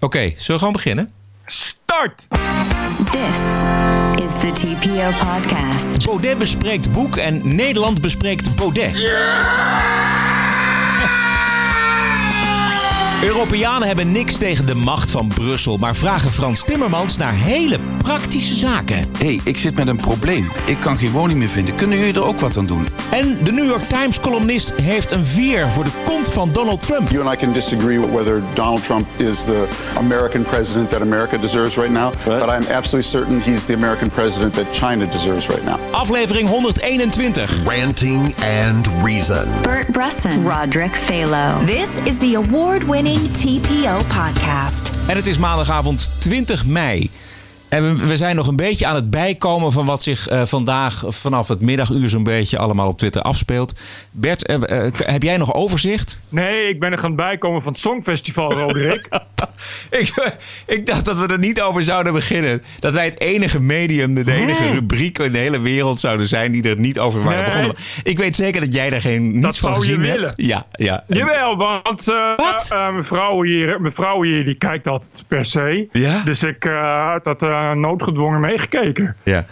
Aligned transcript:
Oké, 0.00 0.18
zullen 0.18 0.36
we 0.46 0.58
gewoon 0.58 0.72
beginnen? 0.72 1.12
Start! 1.46 2.26
This 3.10 3.38
is 4.24 4.32
the 4.40 4.50
TPO 4.54 5.26
podcast. 5.26 6.04
Baudet 6.04 6.38
bespreekt 6.38 6.92
boek 6.92 7.16
en 7.16 7.56
Nederland 7.56 8.00
bespreekt 8.00 8.56
Baudet. 8.56 8.96
Europeanen 13.22 13.86
hebben 13.88 14.12
niks 14.12 14.36
tegen 14.36 14.66
de 14.66 14.74
macht 14.74 15.10
van 15.10 15.28
Brussel, 15.28 15.76
maar 15.76 15.96
vragen 15.96 16.30
Frans 16.30 16.64
Timmermans 16.64 17.16
naar 17.16 17.34
hele 17.34 17.78
praktische 17.98 18.54
zaken. 18.54 18.96
Hé, 18.96 19.26
hey, 19.26 19.40
ik 19.44 19.56
zit 19.56 19.76
met 19.76 19.88
een 19.88 19.96
probleem. 19.96 20.50
Ik 20.66 20.78
kan 20.80 20.96
geen 20.96 21.10
woning 21.10 21.38
meer 21.38 21.48
vinden. 21.48 21.74
Kunnen 21.74 21.98
jullie 21.98 22.14
er 22.14 22.24
ook 22.24 22.40
wat 22.40 22.56
aan 22.56 22.66
doen? 22.66 22.86
En 23.10 23.38
de 23.44 23.52
New 23.52 23.66
York 23.66 23.82
Times 23.82 24.20
columnist 24.20 24.72
heeft 24.82 25.10
een 25.10 25.24
vier 25.24 25.70
voor 25.70 25.84
de 25.84 25.90
kont 26.04 26.28
van 26.28 26.52
Donald 26.52 26.86
Trump. 26.86 27.08
You 27.08 27.26
and 27.26 27.34
I 27.34 27.44
can 27.44 27.52
disagree 27.52 28.00
with 28.00 28.10
whether 28.10 28.42
Donald 28.54 28.84
Trump 28.84 29.06
is 29.16 29.44
the 29.44 29.68
American 29.96 30.42
president 30.42 30.90
that 30.90 31.00
America 31.00 31.38
deserves 31.38 31.76
right 31.76 31.92
now, 31.92 32.12
but 32.24 32.50
I'm 32.50 32.66
absolutely 32.70 33.10
certain 33.10 33.40
he's 33.40 33.64
the 33.64 33.74
American 33.74 34.10
president 34.10 34.54
that 34.54 34.72
China 34.72 35.06
deserves 35.06 35.48
right 35.48 35.64
now. 35.64 35.78
Aflevering 35.96 36.50
121. 36.50 37.64
Ranting 37.64 38.34
and 38.42 38.86
Reason. 39.02 39.48
Bert 39.62 39.88
Bresson, 39.88 40.44
Roderick 40.44 40.92
Phalo. 40.92 41.64
This 41.64 41.88
is 42.04 42.18
the 42.18 42.34
award-winning 42.34 43.18
TPO 43.32 43.98
podcast. 44.08 44.90
En 45.08 45.16
het 45.16 45.26
is 45.26 45.38
maandagavond 45.38 46.10
20 46.18 46.66
mei. 46.66 47.10
En 47.68 47.96
we, 47.96 48.06
we 48.06 48.16
zijn 48.16 48.36
nog 48.36 48.46
een 48.46 48.56
beetje 48.56 48.86
aan 48.86 48.94
het 48.94 49.10
bijkomen 49.10 49.72
van 49.72 49.86
wat 49.86 50.02
zich 50.02 50.28
eh, 50.28 50.42
vandaag 50.44 51.04
vanaf 51.08 51.48
het 51.48 51.60
middaguur 51.60 52.08
zo'n 52.08 52.22
beetje 52.22 52.58
allemaal 52.58 52.88
op 52.88 52.98
Twitter 52.98 53.22
afspeelt. 53.22 53.72
Bert, 54.10 54.46
eh, 54.46 54.86
eh, 54.86 54.92
heb 54.94 55.22
jij 55.22 55.36
nog 55.36 55.54
overzicht? 55.54 56.18
Nee, 56.28 56.68
ik 56.68 56.80
ben 56.80 56.92
er 56.92 56.98
gaan 56.98 57.14
bijkomen 57.14 57.62
van 57.62 57.72
het 57.72 57.80
Songfestival, 57.80 58.52
Roderick. 58.52 59.08
ik, 59.90 60.34
ik 60.66 60.86
dacht 60.86 61.04
dat 61.04 61.18
we 61.18 61.26
er 61.26 61.38
niet 61.38 61.60
over 61.60 61.82
zouden 61.82 62.12
beginnen. 62.12 62.62
Dat 62.78 62.92
wij 62.92 63.04
het 63.04 63.20
enige 63.20 63.60
medium, 63.60 64.14
de 64.14 64.32
enige 64.32 64.70
rubriek 64.70 65.18
in 65.18 65.32
de 65.32 65.38
hele 65.38 65.60
wereld 65.60 66.00
zouden 66.00 66.26
zijn 66.28 66.52
die 66.52 66.62
er 66.62 66.78
niet 66.78 66.98
over 66.98 67.22
waren 67.22 67.34
Nee. 67.36 67.46
begonnen. 67.46 67.76
Ik 68.02 68.18
weet 68.18 68.36
zeker 68.36 68.60
dat 68.60 68.74
jij 68.74 68.90
daar 68.90 69.00
geen 69.00 69.30
niets 69.30 69.42
Dat 69.42 69.58
van 69.58 69.82
zou 69.82 69.86
je 69.92 69.98
willen. 69.98 70.32
Ja, 70.36 70.66
ja. 70.72 71.04
Jawel, 71.06 71.56
want 71.56 72.06
mevrouw, 72.92 73.42
hier, 73.42 73.80
mevrouw 73.80 74.22
hier 74.22 74.44
die 74.44 74.54
kijkt 74.54 74.84
dat 74.84 75.02
per 75.28 75.44
se. 75.44 75.88
Ja? 75.92 76.22
Dus 76.24 76.42
ik 76.42 76.70
dat 77.22 77.42
eh, 77.56 77.72
noodgedwongen 77.72 78.40
meegekeken. 78.40 79.16
Ja. 79.22 79.46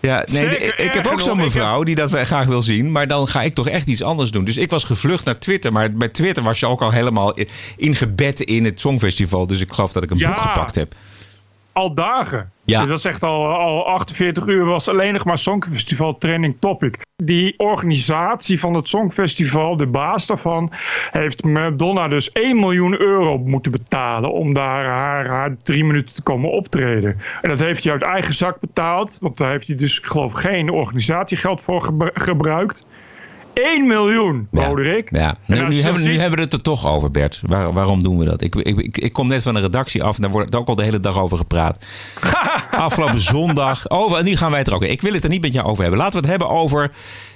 Ja, 0.00 0.16
nee, 0.16 0.40
Zeker 0.40 0.78
ik, 0.80 0.94
heb 0.94 1.06
ook 1.06 1.20
zo'n 1.20 1.36
mevrouw 1.36 1.82
die 1.82 1.94
dat 1.94 2.10
graag 2.10 2.46
wil 2.46 2.62
zien, 2.62 2.92
maar 2.92 3.08
dan 3.08 3.28
ga 3.28 3.42
ik 3.42 3.54
toch 3.54 3.68
echt 3.68 3.86
iets 3.86 4.02
anders 4.02 4.30
doen. 4.30 4.44
Dus 4.44 4.56
ik 4.56 4.70
was 4.70 4.84
gevlucht 4.84 5.24
naar 5.24 5.38
Twitter, 5.38 5.72
maar 5.72 5.92
bij 5.92 6.08
Twitter 6.08 6.42
was 6.42 6.60
je 6.60 6.66
ook 6.66 6.82
al 6.82 6.90
helemaal 6.90 7.34
ingebed 7.76 8.40
in 8.40 8.64
het 8.64 8.80
Songfestival. 8.80 9.46
Dus 9.46 9.60
ik 9.60 9.72
geloof 9.72 9.92
dat 9.92 10.02
ik 10.02 10.10
een 10.10 10.18
Ja. 10.18 10.28
boek 10.28 10.38
gepakt 10.40 10.74
heb. 10.74 10.94
Al 11.74 11.94
dagen. 11.94 12.52
Ja. 12.64 12.80
Dus 12.80 12.88
dat 12.88 12.98
is 12.98 13.04
echt 13.04 13.22
al, 13.22 13.46
al 13.46 13.86
48 13.86 14.46
uur 14.46 14.64
was 14.64 14.88
alleen 14.88 15.12
nog 15.12 15.24
maar 15.24 15.38
Songfestival 15.38 16.18
trending 16.18 16.56
topic. 16.58 16.98
Die 17.16 17.58
organisatie 17.58 18.60
van 18.60 18.74
het 18.74 18.88
Songfestival, 18.88 19.76
de 19.76 19.86
baas 19.86 20.26
daarvan, 20.26 20.72
heeft 21.10 21.44
Madonna 21.44 22.08
dus 22.08 22.32
1 22.32 22.58
miljoen 22.58 23.00
euro 23.00 23.38
moeten 23.38 23.72
betalen 23.72 24.32
om 24.32 24.54
daar 24.54 24.84
haar, 24.86 25.26
haar 25.26 25.56
drie 25.62 25.84
minuten 25.84 26.14
te 26.14 26.22
komen 26.22 26.50
optreden. 26.50 27.18
En 27.42 27.48
dat 27.48 27.60
heeft 27.60 27.84
hij 27.84 27.92
uit 27.92 28.02
eigen 28.02 28.34
zak 28.34 28.60
betaald, 28.60 29.18
want 29.20 29.38
daar 29.38 29.50
heeft 29.50 29.66
hij 29.66 29.76
dus, 29.76 29.98
ik 29.98 30.06
geloof, 30.06 30.32
geen 30.32 30.70
organisatiegeld 30.70 31.62
voor 31.62 31.80
gebru- 31.80 32.10
gebruikt. 32.14 32.86
1 33.54 33.86
miljoen, 33.86 34.48
Ja. 34.52 34.66
Roderick. 34.66 35.08
Ja. 35.12 35.36
Nu, 35.46 35.56
hebben, 35.56 36.02
nu 36.02 36.18
hebben 36.18 36.38
we 36.38 36.44
het 36.44 36.52
er 36.52 36.62
toch 36.62 36.86
over, 36.86 37.10
Bert. 37.10 37.40
Waar- 37.46 37.72
waarom 37.72 38.02
doen 38.02 38.18
we 38.18 38.24
dat? 38.24 38.42
Ik, 38.42 38.54
ik, 38.54 38.96
ik, 38.98 39.12
kom 39.12 39.28
net 39.28 39.42
van 39.42 39.54
de 39.54 39.60
redactie 39.60 40.02
af 40.02 40.16
en 40.16 40.22
daar 40.22 40.30
wordt 40.30 40.54
ook 40.54 40.68
al 40.68 40.74
de 40.76 40.82
hele 40.84 41.00
dag 41.00 41.18
over 41.18 41.36
gepraat. 41.38 41.84
Afgelopen 42.70 43.20
zondag. 43.20 43.90
Over, 43.90 44.18
en 44.18 44.24
nu 44.24 44.36
gaan 44.36 44.50
wij 44.50 44.58
het 44.58 44.68
er 44.68 44.74
ook. 44.74 44.84
Ik 44.84 45.00
wil 45.02 45.12
het 45.12 45.24
er 45.24 45.30
niet 45.30 45.40
met 45.40 45.52
jou 45.52 45.66
over 45.66 45.82
hebben. 45.82 46.00
Laten 46.00 46.20
we 46.20 46.28
het 46.28 46.38
hebben 46.38 46.56
over 46.58 46.90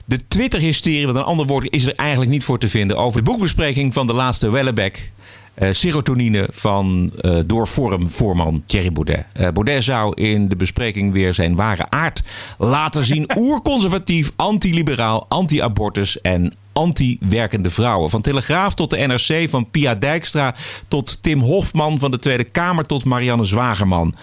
de 0.05 0.27
Twitter-hysterie. 0.29 1.05
Want 1.05 1.19
een 1.19 1.25
ander 1.25 1.47
woord 1.47 1.71
is 1.71 1.87
er 1.87 1.95
eigenlijk 1.95 2.31
niet 2.31 2.45
voor 2.45 2.59
te 2.59 2.69
vinden. 2.69 2.97
Over 2.97 3.19
de 3.19 3.31
boekbespreking 3.31 3.95
van 3.95 4.07
de 4.07 4.13
laatste 4.13 4.51
Wellebeck. 4.51 5.13
Eh, 5.59 5.69
serotonine 5.73 6.49
van 6.53 7.13
eh, 7.21 7.37
door 7.47 7.67
Forum-voorman 7.67 8.63
Thierry 8.67 8.93
Baudet. 8.93 9.25
Eh, 9.33 9.49
Baudet 9.49 9.85
zou 9.85 10.23
in 10.23 10.49
de 10.49 10.57
bespreking 10.57 11.13
weer 11.13 11.35
zijn 11.35 11.55
ware 11.55 11.87
aard 11.91 12.23
laten 12.59 13.05
zien. 13.05 13.31
Oerconservatief, 13.39 14.33
antiliberaal, 14.37 15.27
anti-abortus 15.29 16.21
en 16.21 16.55
anti-werkende 16.73 17.71
vrouwen. 17.71 18.11
Van 18.11 18.21
Telegraaf 18.21 18.75
tot 18.75 18.91
de 18.91 18.97
NRC, 18.97 19.51
van 19.51 19.71
Pia 19.71 19.95
Dijkstra 19.95 20.55
tot 20.89 21.23
Tim 21.23 21.41
Hofman, 21.41 21.99
van 21.99 22.11
de 22.11 22.19
Tweede 22.19 22.45
Kamer 22.45 22.87
tot 22.87 23.05
Marianne 23.05 23.45
Zwagerman. 23.45 24.15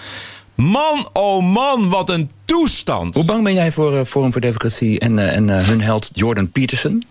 Man, 0.55 1.09
oh 1.13 1.43
man, 1.43 1.89
wat 1.89 2.09
een 2.09 2.29
toestand. 2.45 3.15
Hoe 3.15 3.25
bang 3.25 3.43
ben 3.43 3.53
jij 3.53 3.71
voor 3.71 4.05
Forum 4.05 4.31
voor 4.31 4.41
Democratie 4.41 4.99
en, 4.99 5.33
en 5.33 5.49
hun 5.65 5.81
held 5.81 6.09
Jordan 6.13 6.51
Peterson? 6.51 7.03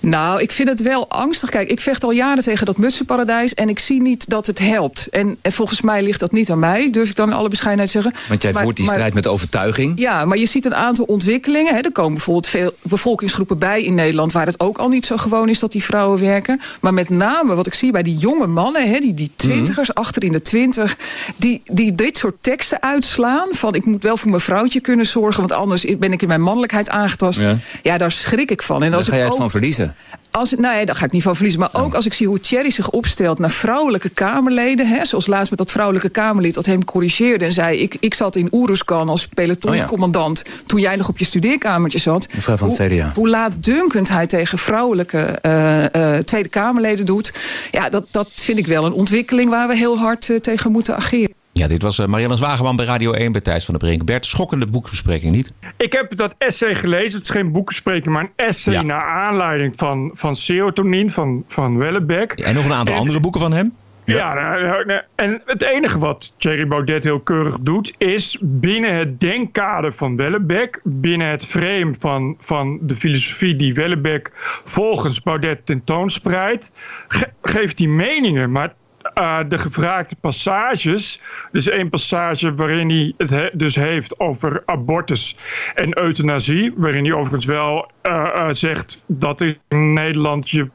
Nou, 0.00 0.40
ik 0.40 0.52
vind 0.52 0.68
het 0.68 0.82
wel 0.82 1.08
angstig. 1.08 1.50
Kijk, 1.50 1.68
ik 1.70 1.80
vecht 1.80 2.04
al 2.04 2.10
jaren 2.10 2.42
tegen 2.42 2.66
dat 2.66 2.78
mutsenparadijs... 2.78 3.54
en 3.54 3.68
ik 3.68 3.78
zie 3.78 4.02
niet 4.02 4.28
dat 4.28 4.46
het 4.46 4.58
helpt. 4.58 5.06
En, 5.10 5.36
en 5.42 5.52
volgens 5.52 5.80
mij 5.80 6.02
ligt 6.02 6.20
dat 6.20 6.32
niet 6.32 6.50
aan 6.50 6.58
mij, 6.58 6.90
durf 6.90 7.08
ik 7.08 7.16
dan 7.16 7.28
in 7.28 7.34
alle 7.34 7.48
bescheidenheid 7.48 7.90
zeggen. 7.90 8.12
Want 8.28 8.42
jij 8.42 8.52
Maar- 8.52 8.62
voert 8.62 8.76
die 8.76 8.84
maar- 8.84 8.94
strijd 8.94 9.14
met 9.14 9.26
overtuiging. 9.26 9.98
Ja, 9.98 10.24
maar 10.24 10.38
je 10.38 10.46
ziet 10.46 10.64
een 10.64 10.74
aantal 10.74 11.04
ontwikkelingen. 11.04 11.74
Hè. 11.74 11.80
Er 11.80 11.92
komen 11.92 12.12
bijvoorbeeld 12.14 12.46
veel 12.46 12.72
bevolkingsgroepen 12.82 13.58
bij 13.58 13.82
in 13.82 13.94
Nederland... 13.94 14.32
waar 14.32 14.46
het 14.46 14.60
ook 14.60 14.78
al 14.78 14.88
niet 14.88 15.06
zo 15.06 15.16
gewoon 15.16 15.48
is 15.48 15.58
dat 15.58 15.72
die 15.72 15.84
vrouwen 15.84 16.20
werken. 16.20 16.60
Maar 16.80 16.94
met 16.94 17.08
name 17.08 17.54
wat 17.54 17.66
ik 17.66 17.74
zie 17.74 17.90
bij 17.92 18.02
die 18.02 18.16
jonge 18.16 18.46
mannen... 18.46 18.88
Hè, 18.90 18.98
die, 19.00 19.14
die 19.14 19.30
twintigers, 19.36 19.94
achter 19.94 20.24
in 20.24 20.32
de 20.32 20.42
twintig... 20.42 20.96
Die, 21.36 21.62
die 21.64 21.94
dit 21.94 22.16
soort 22.18 22.36
teksten 22.40 22.82
uitslaan... 22.82 23.48
van 23.50 23.74
ik 23.74 23.84
moet 23.84 24.02
wel 24.02 24.16
voor 24.16 24.30
mijn 24.30 24.42
vrouwtje 24.42 24.80
kunnen 24.80 25.06
zorgen... 25.06 25.40
want 25.40 25.52
anders 25.52 25.84
ben 25.98 26.12
ik 26.12 26.22
in 26.22 26.28
mijn 26.28 26.42
mannelijkheid 26.42 26.88
aangetast. 26.88 27.40
Ja. 27.40 27.56
Ja, 27.82 27.98
daar 27.98 28.12
schrik 28.12 28.50
ik 28.50 28.62
van. 28.62 28.82
En 28.82 28.88
Daar 28.88 28.98
als 28.98 29.08
ga 29.08 29.14
jij 29.14 29.24
het 29.24 29.32
ook- 29.32 29.38
van 29.38 29.50
verliezen. 29.50 29.89
Als, 30.30 30.54
nee, 30.54 30.86
daar 30.86 30.94
ga 30.94 31.04
ik 31.04 31.12
niet 31.12 31.22
van 31.22 31.34
verliezen. 31.34 31.60
Maar 31.60 31.70
ook 31.72 31.94
als 31.94 32.06
ik 32.06 32.12
zie 32.12 32.26
hoe 32.26 32.40
Thierry 32.40 32.70
zich 32.70 32.90
opstelt 32.90 33.38
naar 33.38 33.50
vrouwelijke 33.50 34.08
Kamerleden. 34.08 34.86
Hè, 34.88 35.04
zoals 35.04 35.26
laatst 35.26 35.50
met 35.50 35.58
dat 35.58 35.70
vrouwelijke 35.70 36.08
Kamerlid 36.08 36.54
dat 36.54 36.66
hem 36.66 36.84
corrigeerde 36.84 37.44
en 37.44 37.52
zei... 37.52 37.78
ik, 37.78 37.96
ik 38.00 38.14
zat 38.14 38.36
in 38.36 38.48
Oeruzkan 38.52 39.08
als 39.08 39.26
pelotonscommandant 39.26 40.44
toen 40.66 40.80
jij 40.80 40.96
nog 40.96 41.08
op 41.08 41.18
je 41.18 41.24
studeerkamertje 41.24 41.98
zat. 41.98 42.26
Mevrouw 42.34 42.56
van 42.56 42.68
het 42.68 42.78
hoe, 42.78 42.86
CDA. 42.86 43.12
Hoe 43.14 43.28
laatdunkend 43.28 44.08
hij 44.08 44.26
tegen 44.26 44.58
vrouwelijke 44.58 45.18
eh, 45.18 46.16
eh, 46.16 46.24
Tweede 46.24 46.48
Kamerleden 46.48 47.06
doet. 47.06 47.32
Ja, 47.70 47.88
dat, 47.88 48.06
dat 48.10 48.30
vind 48.34 48.58
ik 48.58 48.66
wel 48.66 48.84
een 48.84 48.92
ontwikkeling 48.92 49.50
waar 49.50 49.68
we 49.68 49.76
heel 49.76 49.98
hard 49.98 50.30
eh, 50.30 50.36
tegen 50.36 50.72
moeten 50.72 50.96
ageren. 50.96 51.39
Ja, 51.52 51.66
dit 51.68 51.82
was 51.82 51.98
eh, 51.98 52.06
Marianne 52.06 52.36
Zwagerman 52.36 52.76
bij 52.76 52.84
Radio 52.86 53.12
1 53.12 53.32
bij 53.32 53.40
Thijs 53.40 53.64
van 53.64 53.74
der 53.74 53.88
Brink. 53.88 54.04
Bert, 54.04 54.26
schokkende 54.26 54.66
boekbespreking, 54.66 55.32
niet? 55.32 55.52
Ik 55.76 55.92
heb 55.92 56.16
dat 56.16 56.34
essay 56.38 56.74
gelezen. 56.74 57.12
Het 57.18 57.22
is 57.22 57.30
geen 57.30 57.52
boekenspreking, 57.52 58.06
maar 58.14 58.22
een 58.22 58.46
essay 58.46 58.74
Ja. 58.74 58.82
naar 58.82 59.02
aanleiding 59.26 59.72
van, 59.76 60.10
van 60.14 60.36
serotonine 60.36 61.10
van, 61.10 61.44
van 61.48 61.76
Wellebeck. 61.78 62.32
En 62.32 62.54
nog 62.54 62.64
een 62.64 62.72
aantal 62.72 62.94
En- 62.94 63.00
andere 63.00 63.20
boeken 63.20 63.40
van 63.40 63.52
hem? 63.52 63.72
Ja, 64.04 64.34
nou, 64.34 64.62
nou, 64.66 64.84
nou, 64.86 65.00
en 65.14 65.42
het 65.46 65.62
enige 65.62 65.98
wat 65.98 66.34
Thierry 66.38 66.66
Baudet 66.68 67.04
heel 67.04 67.20
keurig 67.20 67.58
doet, 67.60 67.94
is 67.98 68.38
binnen 68.40 68.94
het 68.94 69.20
denkkader 69.20 69.92
van 69.94 70.16
Wellebeck, 70.16 70.80
binnen 70.84 71.28
het 71.28 71.46
frame 71.46 71.94
van, 71.98 72.36
van 72.40 72.78
de 72.82 72.96
filosofie 72.96 73.56
die 73.56 73.74
Wellebeck 73.74 74.30
volgens 74.64 75.22
Baudet 75.22 75.66
tentoonspreidt, 75.66 76.72
ge- 77.08 77.28
geeft 77.42 77.78
hij 77.78 77.88
meningen. 77.88 78.50
Maar 78.52 78.74
eh, 79.14 79.38
de 79.48 79.58
gevraagde 79.58 80.16
passages, 80.20 81.20
dus 81.52 81.68
één 81.68 81.88
passage 81.88 82.54
waarin 82.54 82.90
hij 82.90 83.12
het 83.16 83.30
he- 83.30 83.50
dus 83.56 83.74
heeft 83.74 84.20
over 84.20 84.62
abortus 84.66 85.36
en 85.74 85.98
euthanasie, 85.98 86.72
waarin 86.76 87.04
hij 87.04 87.12
overigens 87.14 87.46
wel 87.46 87.90
eh, 88.02 88.26
eh, 88.34 88.48
zegt 88.50 89.04
dat 89.06 89.40
in 89.40 89.92
Nederland 89.92 90.50
je 90.50 90.68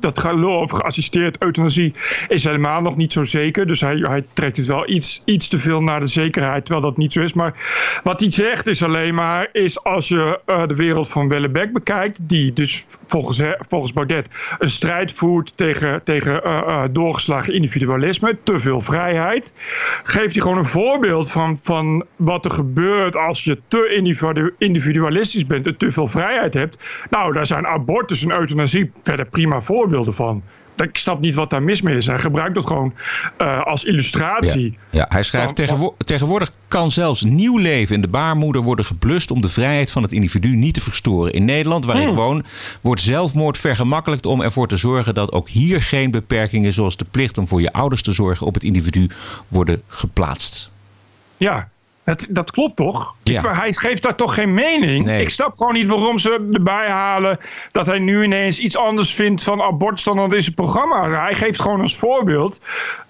dat 0.00 0.26
over 0.26 0.76
geassisteerd 0.78 1.42
euthanasie 1.42 1.94
is 2.28 2.44
helemaal 2.44 2.80
nog 2.80 2.96
niet 2.96 3.12
zo 3.12 3.24
zeker. 3.24 3.66
Dus 3.66 3.80
hij, 3.80 3.96
hij 3.96 4.24
trekt 4.32 4.56
het 4.56 4.66
wel 4.66 4.88
iets, 4.88 5.22
iets 5.24 5.48
te 5.48 5.58
veel 5.58 5.82
naar 5.82 6.00
de 6.00 6.06
zekerheid, 6.06 6.64
terwijl 6.64 6.86
dat 6.86 6.96
niet 6.96 7.12
zo 7.12 7.20
is. 7.20 7.32
Maar 7.32 7.54
wat 8.02 8.20
hij 8.20 8.30
zegt 8.30 8.66
is 8.66 8.82
alleen 8.82 9.14
maar, 9.14 9.48
is 9.52 9.84
als 9.84 10.08
je 10.08 10.40
de 10.66 10.74
wereld 10.74 11.08
van 11.08 11.28
Wellebeck 11.28 11.72
bekijkt, 11.72 12.28
die 12.28 12.52
dus 12.52 12.84
volgens, 13.06 13.42
volgens 13.68 13.92
Baudet 13.92 14.28
een 14.58 14.68
strijd 14.68 15.12
voert 15.12 15.56
tegen, 15.56 16.02
tegen 16.04 16.42
doorgeslagen 16.92 17.54
individualisme, 17.56 18.38
te 18.42 18.60
veel 18.60 18.80
vrijheid, 18.80 19.54
geeft 20.02 20.32
hij 20.32 20.42
gewoon 20.42 20.58
een 20.58 20.66
voorbeeld 20.66 21.30
van, 21.30 21.58
van 21.62 22.04
wat 22.16 22.44
er 22.44 22.50
gebeurt 22.50 23.16
als 23.16 23.44
je 23.44 23.58
te 23.68 23.94
individu- 23.96 24.54
individualistisch 24.58 25.46
bent 25.46 25.66
en 25.66 25.76
te 25.76 25.90
veel 25.90 26.06
vrijheid 26.06 26.54
hebt. 26.54 26.78
Nou, 27.10 27.32
daar 27.32 27.46
zijn 27.46 27.66
abortus 27.66 28.24
en 28.24 28.30
euthanasie 28.30 28.90
verder 29.02 29.26
prima 29.26 29.60
voorbeelden 29.60 30.14
van. 30.14 30.42
Ik 30.76 30.96
snap 30.98 31.20
niet 31.20 31.34
wat 31.34 31.50
daar 31.50 31.62
mis 31.62 31.82
mee 31.82 31.96
is. 31.96 32.06
Hij 32.06 32.18
gebruikt 32.18 32.54
dat 32.54 32.66
gewoon 32.66 32.94
eh, 33.38 33.62
als 33.62 33.84
illustratie. 33.84 34.78
Ja, 34.90 34.98
ja 34.98 35.06
hij 35.08 35.22
schrijft: 35.22 35.46
Van- 35.46 35.54
tegenwo- 35.54 35.94
tegenwoordig 36.04 36.52
kan 36.68 36.90
zelfs 36.90 37.22
nieuw 37.22 37.56
leven 37.58 37.94
in 37.94 38.00
de 38.00 38.08
baarmoeder 38.08 38.62
worden 38.62 38.84
geblust 38.84 39.30
om 39.30 39.40
de 39.40 39.48
vrijheid 39.48 39.90
van 39.90 40.02
het 40.02 40.12
individu 40.12 40.56
niet 40.56 40.74
te 40.74 40.80
verstoren. 40.80 41.32
In 41.32 41.44
Nederland, 41.44 41.84
waar 41.84 41.96
Hmm. 41.96 42.08
ik 42.08 42.14
woon, 42.16 42.44
wordt 42.80 43.00
zelfmoord 43.00 43.58
vergemakkelijkt 43.58 44.26
om 44.26 44.40
ervoor 44.42 44.68
te 44.68 44.76
zorgen 44.76 45.14
dat 45.14 45.32
ook 45.32 45.48
hier 45.48 45.82
geen 45.82 46.10
beperkingen 46.10 46.72
zoals 46.72 46.96
de 46.96 47.06
plicht 47.10 47.38
om 47.38 47.48
voor 47.48 47.60
je 47.60 47.72
ouders 47.72 48.02
te 48.02 48.12
zorgen 48.12 48.46
op 48.46 48.54
het 48.54 48.62
individu 48.62 49.08
worden 49.48 49.82
geplaatst. 49.88 50.70
Ja, 51.36 51.68
het, 52.06 52.26
dat 52.30 52.50
klopt 52.50 52.76
toch? 52.76 53.14
Ja. 53.22 53.42
Maar 53.42 53.56
hij 53.56 53.72
geeft 53.72 54.02
daar 54.02 54.14
toch 54.14 54.34
geen 54.34 54.54
mening? 54.54 55.04
Nee. 55.06 55.20
Ik 55.20 55.28
snap 55.30 55.56
gewoon 55.56 55.74
niet 55.74 55.86
waarom 55.88 56.18
ze 56.18 56.48
erbij 56.52 56.88
halen 56.90 57.38
dat 57.72 57.86
hij 57.86 57.98
nu 57.98 58.22
ineens 58.24 58.58
iets 58.58 58.76
anders 58.76 59.14
vindt 59.14 59.42
van 59.42 59.62
abortus 59.62 60.04
dan 60.04 60.16
dat 60.16 60.32
in 60.32 60.42
zijn 60.42 60.54
programma. 60.54 61.08
Hij 61.22 61.34
geeft 61.34 61.62
gewoon 61.62 61.80
als 61.80 61.96
voorbeeld 61.96 62.60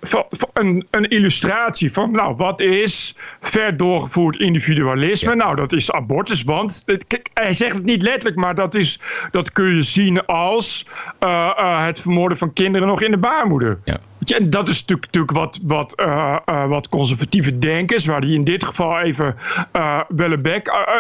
van, 0.01 0.25
van 0.31 0.49
een, 0.53 0.87
een 0.91 1.09
illustratie 1.09 1.93
van, 1.93 2.11
nou, 2.11 2.35
wat 2.37 2.61
is 2.61 3.17
ver 3.41 3.77
doorgevoerd 3.77 4.39
individualisme? 4.39 5.35
Nou, 5.35 5.57
dat 5.57 5.73
is 5.73 5.93
abortus, 5.93 6.43
want 6.43 6.83
het- 6.87 7.31
hij 7.35 7.53
zegt 7.53 7.77
het 7.77 7.85
niet 7.85 8.03
letterlijk, 8.03 8.37
maar 8.37 8.55
dat, 8.55 8.75
is, 8.75 9.01
dat 9.31 9.53
kun 9.53 9.75
je 9.75 9.83
zien 9.83 10.27
als 10.27 10.87
eh, 11.19 11.51
eh, 11.57 11.85
het 11.85 12.01
vermoorden 12.01 12.39
van 12.39 12.53
kinderen 12.53 12.89
nog 12.89 13.03
in 13.03 13.11
de 13.11 13.19
baarmoeder. 13.19 13.79
Ja. 13.85 13.97
Je, 14.29 14.35
en 14.35 14.51
dat 14.51 14.69
is 14.69 14.85
natuurlijk, 14.85 15.33
wat, 15.33 15.61
wat, 15.63 15.95
eh, 15.95 16.37
eh, 16.45 16.69
wat 16.69 16.89
conservatieve 16.89 17.59
denkers, 17.59 18.05
waar 18.05 18.21
die 18.21 18.35
in 18.35 18.45
dit 18.45 18.65
geval 18.65 19.01
even 19.01 19.37
eh, 19.73 20.01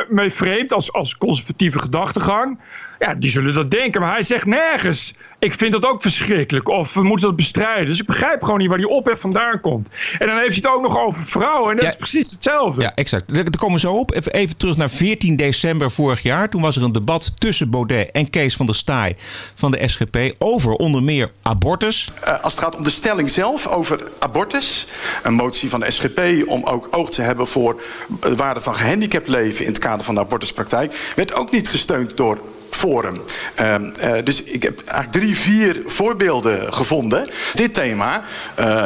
mee 0.08 0.30
vreemd 0.30 0.72
als, 0.72 0.92
als 0.92 1.16
conservatieve 1.16 1.78
gedachtegang. 1.78 2.58
Ja, 3.06 3.14
die 3.14 3.30
zullen 3.30 3.54
dat 3.54 3.70
denken. 3.70 4.00
Maar 4.00 4.12
hij 4.12 4.22
zegt 4.22 4.46
nergens, 4.46 5.14
ik 5.38 5.54
vind 5.54 5.72
dat 5.72 5.86
ook 5.86 6.02
verschrikkelijk. 6.02 6.68
Of 6.68 6.94
we 6.94 7.02
moeten 7.02 7.26
dat 7.26 7.36
bestrijden. 7.36 7.86
Dus 7.86 8.00
ik 8.00 8.06
begrijp 8.06 8.42
gewoon 8.42 8.58
niet 8.58 8.68
waar 8.68 8.78
die 8.78 8.88
ophef 8.88 9.20
vandaan 9.20 9.60
komt. 9.60 9.90
En 10.18 10.26
dan 10.26 10.36
heeft 10.36 10.48
hij 10.48 10.56
het 10.56 10.66
ook 10.66 10.82
nog 10.82 10.98
over 10.98 11.24
vrouwen. 11.24 11.70
En 11.70 11.74
dat 11.76 11.84
Ja. 11.84 11.90
is 11.90 11.96
precies 11.96 12.30
hetzelfde. 12.30 12.82
Ja, 12.82 12.94
exact. 12.94 13.34
Daar 13.34 13.44
daar 13.44 13.58
komen 13.58 13.74
we 13.74 13.80
zo 13.80 13.92
op. 13.92 14.14
Even, 14.14 14.32
even 14.32 14.56
terug 14.56 14.76
naar 14.76 14.90
14 14.90 15.36
december 15.36 15.90
vorig 15.90 16.22
jaar. 16.22 16.48
Toen 16.48 16.60
was 16.62 16.76
er 16.76 16.82
een 16.82 16.92
debat 16.92 17.32
tussen 17.40 17.70
Baudet 17.70 18.10
en 18.10 18.30
Kees 18.30 18.56
van 18.56 18.66
der 18.66 18.74
Staaij 18.74 19.16
van 19.54 19.70
de 19.70 19.88
SGP 19.88 20.18
over 20.38 20.72
onder 20.72 21.02
meer 21.02 21.30
abortus. 21.42 22.12
Eh, 22.22 22.42
als 22.42 22.52
het 22.54 22.62
gaat 22.62 22.76
om 22.76 22.82
de 22.84 22.90
stelling 22.90 23.30
zelf 23.30 23.66
over 23.66 24.02
abortus, 24.18 24.86
een 25.22 25.34
motie 25.34 25.68
van 25.68 25.80
de 25.80 25.90
SGP 25.90 26.20
om 26.46 26.64
ook 26.64 26.88
oog 26.90 27.10
te 27.10 27.22
hebben 27.22 27.46
voor 27.46 27.82
de 28.20 28.36
waarde 28.36 28.60
van 28.60 28.74
gehandicapt 28.74 29.28
leven 29.28 29.64
in 29.64 29.70
het 29.70 29.78
kader 29.80 30.04
van 30.04 30.14
de 30.14 30.20
abortuspraktijk, 30.20 31.12
werd 31.16 31.34
ook 31.34 31.50
niet 31.50 31.68
gesteund 31.68 32.16
door 32.16 32.38
Forum. 32.70 33.22
Ehm, 33.54 33.90
eh, 33.98 34.12
dus 34.24 34.42
ik 34.42 34.62
heb 34.62 34.82
eigenlijk 34.86 35.12
drie, 35.12 35.36
vier 35.36 35.82
voorbeelden 35.86 36.72
gevonden. 36.72 37.28
Dit 37.54 37.74
thema 37.74 38.22
eh, 38.54 38.84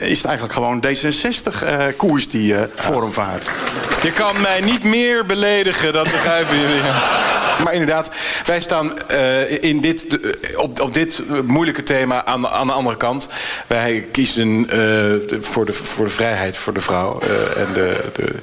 is 0.00 0.24
eigenlijk 0.24 0.52
gewoon 0.54 0.84
D66-koers 0.86 2.28
die 2.28 2.56
eh, 2.56 2.62
Forum 2.74 3.12
vaart. 3.12 3.44
Je 4.02 4.12
kan 4.12 4.40
mij 4.40 4.60
niet 4.60 4.84
meer 4.84 5.26
beledigen, 5.26 5.92
dat 5.92 6.04
begrijpen 6.04 6.60
jullie. 6.60 6.80
Maar 7.64 7.72
inderdaad, 7.72 8.10
wij 8.44 8.60
staan 8.60 8.92
in 9.60 9.80
dit, 9.80 10.18
op, 10.56 10.80
op 10.80 10.94
dit 10.94 11.22
moeilijke 11.44 11.82
thema 11.82 12.24
aan, 12.24 12.48
aan 12.48 12.66
de 12.66 12.72
andere 12.72 12.96
kant. 12.96 13.28
Wij 13.66 14.06
kiezen 14.12 14.66
voor, 15.40 15.66
de, 15.66 15.72
voor 15.72 16.04
de 16.04 16.10
vrijheid 16.10 16.56
voor 16.56 16.74
de 16.74 16.80
vrouw 16.80 17.20
en 17.56 17.72
de, 17.72 18.00
de, 18.14 18.34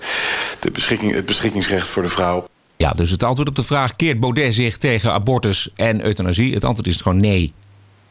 de 0.60 0.72
beschikking, 0.72 1.14
het 1.14 1.26
beschikkingsrecht 1.26 1.88
voor 1.88 2.02
de 2.02 2.10
vrouw. 2.10 2.46
Ja, 2.78 2.92
dus 2.92 3.12
het 3.12 3.24
antwoord 3.24 3.50
op 3.50 3.56
de 3.56 3.64
vraag: 3.64 3.96
keert 3.96 4.20
Baudet 4.20 4.54
zich 4.54 4.78
tegen 4.78 5.12
abortus 5.12 5.70
en 5.76 6.06
euthanasie? 6.06 6.54
Het 6.54 6.64
antwoord 6.64 6.88
is 6.88 7.02
gewoon 7.02 7.20
nee. 7.20 7.54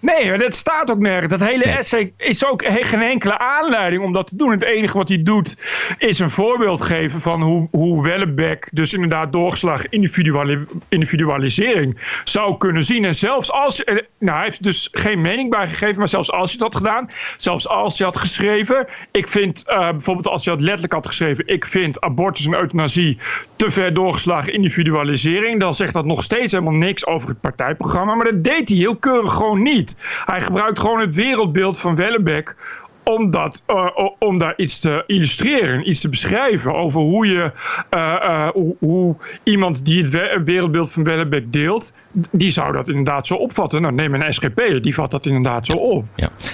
Nee, 0.05 0.39
dat 0.39 0.55
staat 0.55 0.91
ook 0.91 0.99
nergens. 0.99 1.31
Dat 1.39 1.49
hele 1.49 1.65
Nee. 1.65 1.77
essay 1.77 2.12
is 2.17 2.47
ook 2.47 2.65
geen 2.67 3.03
enkele 3.03 3.39
aanleiding 3.39 4.03
om 4.03 4.12
dat 4.12 4.27
te 4.27 4.37
doen. 4.37 4.51
Het 4.51 4.62
enige 4.62 4.99
wat 4.99 5.09
hij 5.09 5.23
doet 5.23 5.56
is 5.99 6.19
een 6.19 6.31
voorbeeld 6.31 6.81
geven 6.81 7.21
van 7.21 7.43
hoe, 7.43 7.69
hoe 7.71 8.03
Wellebeck 8.05 8.69
dus 8.73 8.93
inderdaad 8.93 9.33
doorgeslagen 9.33 9.91
individuali- 9.91 10.67
individualisering 10.89 11.99
zou 12.25 12.56
kunnen 12.56 12.83
zien. 12.85 13.05
En 13.05 13.15
zelfs 13.15 13.53
als, 13.53 13.85
eh, 13.85 13.97
nou 14.19 14.37
hij 14.37 14.45
heeft 14.45 14.62
dus 14.62 14.89
geen 14.93 15.21
mening 15.21 15.51
bijgegeven, 15.51 15.99
maar 15.99 16.09
zelfs 16.09 16.31
als 16.33 16.53
hij 16.53 16.61
het 16.65 16.75
had 16.75 16.77
gedaan, 16.77 17.11
zelfs 17.37 17.69
als 17.69 17.99
hij 17.99 18.06
had 18.06 18.19
geschreven, 18.19 18.87
ik 19.11 19.29
vind 19.29 19.69
eh, 19.69 19.91
bijvoorbeeld 19.91 20.29
als 20.29 20.45
hij 20.45 20.55
had 20.55 20.62
letterlijk 20.62 20.93
had 20.93 21.06
geschreven, 21.06 21.47
ik 21.47 21.65
vind 21.65 22.01
abortus 22.01 22.47
en 22.47 22.55
euthanasie 22.61 23.19
te 23.56 23.71
ver 23.71 23.95
doorgeslagen 23.95 24.53
individualisering, 24.53 25.61
dan 25.61 25.75
zegt 25.75 25.93
dat 25.93 26.05
nog 26.05 26.23
steeds 26.23 26.53
helemaal 26.53 26.73
niks 26.75 27.06
over 27.06 27.29
het 27.29 27.41
partijprogramma. 27.41 28.15
Maar 28.15 28.25
dat 28.33 28.45
deed 28.45 28.69
hij 28.69 28.79
heel 28.79 28.97
keurig 28.97 29.33
gewoon 29.33 29.62
niet. 29.62 29.94
Hij 30.25 30.41
gebruikt 30.41 30.79
gewoon 30.79 31.00
het 31.00 31.14
wereldbeeld 31.14 31.81
van 31.81 31.94
Wellebeck 31.96 32.56
om, 33.05 33.31
eh, 33.67 33.87
om 34.19 34.39
daar 34.39 34.55
iets 34.56 34.79
te 34.79 35.05
illustreren, 35.06 35.89
iets 35.89 36.01
te 36.01 36.09
beschrijven 36.09 36.75
over 36.75 37.01
hoe, 37.01 37.27
je, 37.27 37.53
eh, 37.91 38.15
eh, 38.15 38.49
hoe, 38.53 38.77
hoe 38.79 39.15
iemand 39.43 39.85
die 39.87 40.03
het 40.03 40.11
we- 40.11 40.41
wereldbeeld 40.45 40.93
van 40.93 41.05
Wellebeck 41.05 41.53
deelt, 41.53 41.95
die 42.31 42.51
zou 42.51 42.73
dat 42.73 42.89
inderdaad 42.89 43.27
zo 43.27 43.35
opvatten. 43.35 43.83
Nou, 43.83 43.95
neem 43.95 44.15
een 44.15 44.33
SGP, 44.33 44.83
die 44.83 44.95
vat 44.95 45.11
dat 45.11 45.27
inderdaad 45.27 45.67
zo 45.67 45.73
op. 45.73 46.05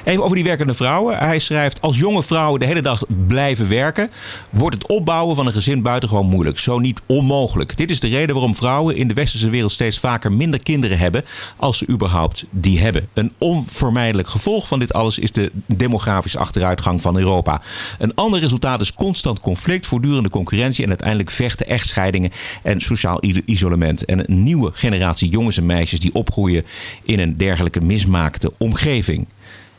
Even 0.04 0.22
over 0.24 0.36
die 0.36 0.44
werkende 0.44 0.74
vrouwen. 0.74 1.18
Hij 1.18 1.38
schrijft: 1.38 1.80
Als 1.80 1.98
jonge 1.98 2.22
vrouwen 2.22 2.60
de 2.60 2.66
hele 2.66 2.82
dag 2.82 3.02
blijven 3.26 3.68
werken, 3.68 4.10
wordt 4.50 4.74
het 4.74 4.86
opbouwen 4.86 5.36
van 5.36 5.46
een 5.46 5.52
gezin 5.52 5.82
buitengewoon 5.82 6.26
moeilijk. 6.26 6.58
Zo 6.58 6.78
niet 6.78 7.00
onmogelijk. 7.06 7.76
Dit 7.76 7.90
is 7.90 8.00
de 8.00 8.08
reden 8.08 8.34
waarom 8.34 8.54
vrouwen 8.54 8.96
in 8.96 9.08
de 9.08 9.14
westerse 9.14 9.50
wereld 9.50 9.72
steeds 9.72 9.98
vaker 9.98 10.32
minder 10.32 10.62
kinderen 10.62 10.98
hebben, 10.98 11.24
als 11.56 11.78
ze 11.78 11.88
überhaupt 11.90 12.44
die 12.50 12.80
hebben. 12.80 13.08
Een 13.14 13.32
onvermijdelijk 13.38 14.28
gevolg 14.28 14.68
van 14.68 14.78
dit 14.78 14.92
alles 14.92 15.18
is 15.18 15.32
de 15.32 15.50
demografische 15.66 16.38
achteruitgang 16.40 17.00
van 17.00 17.16
Europa. 17.16 17.62
Een 17.98 18.14
ander 18.14 18.40
resultaat 18.40 18.80
is 18.80 18.94
constant 18.94 19.40
conflict, 19.40 19.86
voortdurende 19.86 20.28
concurrentie 20.28 20.82
en 20.82 20.88
uiteindelijk 20.88 21.30
vechten, 21.30 21.66
echtscheidingen 21.66 22.30
en 22.62 22.80
sociaal 22.80 23.22
isolement. 23.44 24.04
En 24.04 24.18
een 24.18 24.42
nieuwe 24.42 24.70
generatie 24.74 25.28
jongens 25.28 25.56
en 25.56 25.66
meisjes 25.66 26.00
die 26.00 26.14
opgroeien 26.14 26.64
in 27.02 27.18
een 27.18 27.36
dergelijke 27.36 27.80
mismaakte 27.80 28.52
omgeving. 28.58 29.26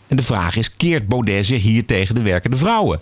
En 0.07 0.15
de 0.15 0.23
vraag 0.23 0.55
is, 0.55 0.75
keert 0.75 1.07
Baudet 1.07 1.45
hier 1.45 1.85
tegen 1.85 2.15
de 2.15 2.21
werkende 2.21 2.57
vrouwen? 2.57 3.01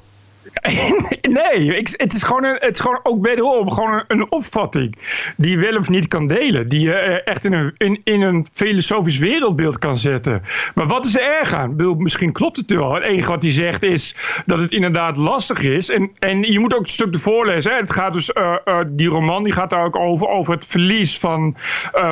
Nee, 1.30 1.76
ik, 1.78 1.94
het, 1.98 2.14
is 2.14 2.24
gewoon 2.24 2.44
een, 2.44 2.58
het 2.60 2.76
is 2.76 2.80
gewoon 2.80 3.00
ook 3.04 3.26
wederom 3.26 3.72
gewoon 3.72 4.04
een, 4.08 4.32
opvatting 4.32 4.96
die 5.38 5.52
je 5.52 5.58
wel 5.58 5.78
of 5.78 5.90
niet 5.90 6.08
kan 6.08 6.28
delen. 6.28 6.68
Die 6.68 6.80
je 6.80 6.94
eh, 6.94 7.32
echt 7.32 7.46
in 7.46 7.54
een, 7.54 7.74
in, 7.78 8.02
in 8.04 8.22
een 8.22 8.46
filosofisch 8.54 9.18
wereldbeeld 9.18 9.78
kan 9.78 9.98
zetten. 9.98 10.42
Maar 10.76 10.88
wat 10.88 11.06
is 11.06 11.16
er 11.16 11.38
erg 11.40 11.54
aan? 11.54 11.76
Misschien 11.98 12.32
klopt 12.32 12.58
het 12.58 12.72
wel. 12.72 12.94
Het 12.94 13.04
enige 13.04 13.32
wat 13.32 13.44
hij 13.44 13.52
zegt 13.52 13.84
is 13.84 14.16
dat 14.46 14.60
het 14.60 14.72
inderdaad 14.72 15.18
lastig 15.18 15.62
is. 15.62 15.90
En, 15.90 16.12
en 16.20 16.52
je 16.52 16.60
moet 16.60 16.74
ook 16.74 16.82
het 16.82 16.90
stuk 16.90 17.14
ervoor 17.14 17.46
lezen. 17.46 17.72
Hè. 17.72 17.78
Het 17.78 17.92
gaat 17.92 18.14
dus, 18.14 18.32
eh, 18.32 18.56
eh, 18.64 18.80
die 18.88 19.10
roman 19.10 19.44
die 19.44 19.54
gaat 19.54 19.70
daar 19.70 19.86
ook 19.86 19.96
over, 19.96 20.28
over 20.28 20.54
het 20.54 20.66
verlies 20.66 21.18
van, 21.18 21.56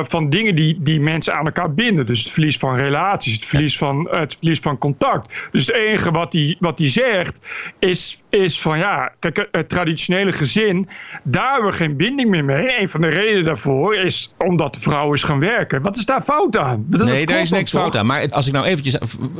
van 0.02 0.30
dingen 0.30 0.54
die, 0.54 0.78
die 0.80 1.00
mensen 1.00 1.34
aan 1.34 1.46
elkaar 1.46 1.74
binden. 1.74 2.06
Dus 2.06 2.22
het 2.22 2.32
verlies 2.32 2.58
van 2.58 2.76
relaties, 2.76 3.34
het 3.34 3.44
verlies 3.44 3.78
van, 3.78 4.08
het 4.10 4.36
verlies 4.38 4.60
van 4.60 4.78
contact. 4.78 5.48
Dus 5.52 5.66
het 5.66 5.76
enige 5.76 6.10
wat 6.10 6.32
hij, 6.32 6.56
wat 6.58 6.78
hij 6.78 6.88
zegt 6.88 7.40
is, 7.78 8.22
is 8.30 8.60
van 8.60 8.78
ja, 8.78 9.12
kijk, 9.18 9.48
het, 9.52 9.68
traditionele 9.68 10.32
gezin, 10.32 10.88
daar 11.22 11.52
hebben 11.52 11.70
we 11.70 11.76
geen 11.76 11.96
binding 11.96 12.30
meer 12.30 12.44
mee. 12.44 12.80
Een 12.80 12.88
van 12.88 13.00
de 13.00 13.08
redenen 13.08 13.44
daarvoor 13.44 13.94
is 13.96 14.34
omdat 14.38 14.74
de 14.74 14.80
vrouw 14.80 15.12
is 15.12 15.22
gaan 15.22 15.38
werken. 15.38 15.82
Wat 15.82 15.96
is 15.96 16.04
daar 16.04 16.22
fout 16.22 16.56
aan? 16.56 16.84
Dat- 16.86 17.06
nee, 17.06 17.26
daar 17.26 17.40
is 17.40 17.50
niks 17.50 17.70
toch? 17.70 17.80
fout 17.80 17.96
aan. 17.96 18.06
Maar 18.06 18.30
als 18.30 18.46
ik 18.46 18.52
nou 18.52 18.66
eventjes 18.66 18.96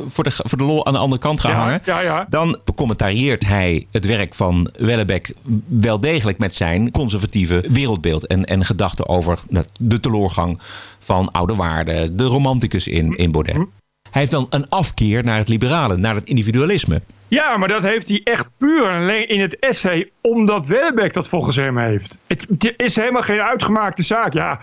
voor 0.07 0.23
de, 0.23 0.31
voor 0.33 0.57
de 0.57 0.63
lol 0.63 0.85
aan 0.85 0.93
de 0.93 0.99
andere 0.99 1.21
kant 1.21 1.39
ga 1.39 1.49
Ja, 1.49 1.55
hangen... 1.55 1.81
ja, 1.85 1.99
ja. 1.99 2.25
dan 2.29 2.59
becommentarieert 2.65 3.45
hij 3.45 3.87
het 3.91 4.05
werk 4.05 4.35
van 4.35 4.69
Wellebeck 4.77 5.33
wel 5.67 5.99
degelijk 5.99 6.37
met 6.37 6.55
zijn 6.55 6.91
conservatieve 6.91 7.63
wereldbeeld... 7.71 8.27
en, 8.27 8.45
en 8.45 8.65
gedachten 8.65 9.09
over 9.09 9.39
nou, 9.49 9.65
de 9.79 9.99
teleurgang 9.99 10.59
van 10.99 11.31
oude 11.31 11.55
waarden, 11.55 12.17
de 12.17 12.23
romanticus 12.23 12.87
in, 12.87 13.15
in 13.15 13.31
Baudet. 13.31 13.55
Hm. 13.55 13.65
Hij 14.11 14.21
heeft 14.21 14.31
dan 14.31 14.47
een 14.49 14.69
afkeer 14.69 15.23
naar 15.23 15.37
het 15.37 15.49
liberale, 15.49 15.97
naar 15.97 16.15
het 16.15 16.25
individualisme. 16.25 17.01
Ja, 17.29 17.57
maar 17.57 17.67
dat 17.67 17.83
heeft 17.83 18.09
hij 18.09 18.21
echt 18.23 18.49
puur 18.57 18.89
en 18.89 19.01
alleen 19.01 19.27
in 19.27 19.41
het 19.41 19.59
essay 19.59 20.11
omdat 20.21 20.67
Welbeck 20.67 21.13
dat 21.13 21.27
volgens 21.27 21.55
hem 21.55 21.77
heeft. 21.77 22.19
Het, 22.27 22.47
het 22.59 22.73
is 22.77 22.95
helemaal 22.95 23.21
geen 23.21 23.41
uitgemaakte 23.41 24.03
zaak. 24.03 24.33
Ja, 24.33 24.59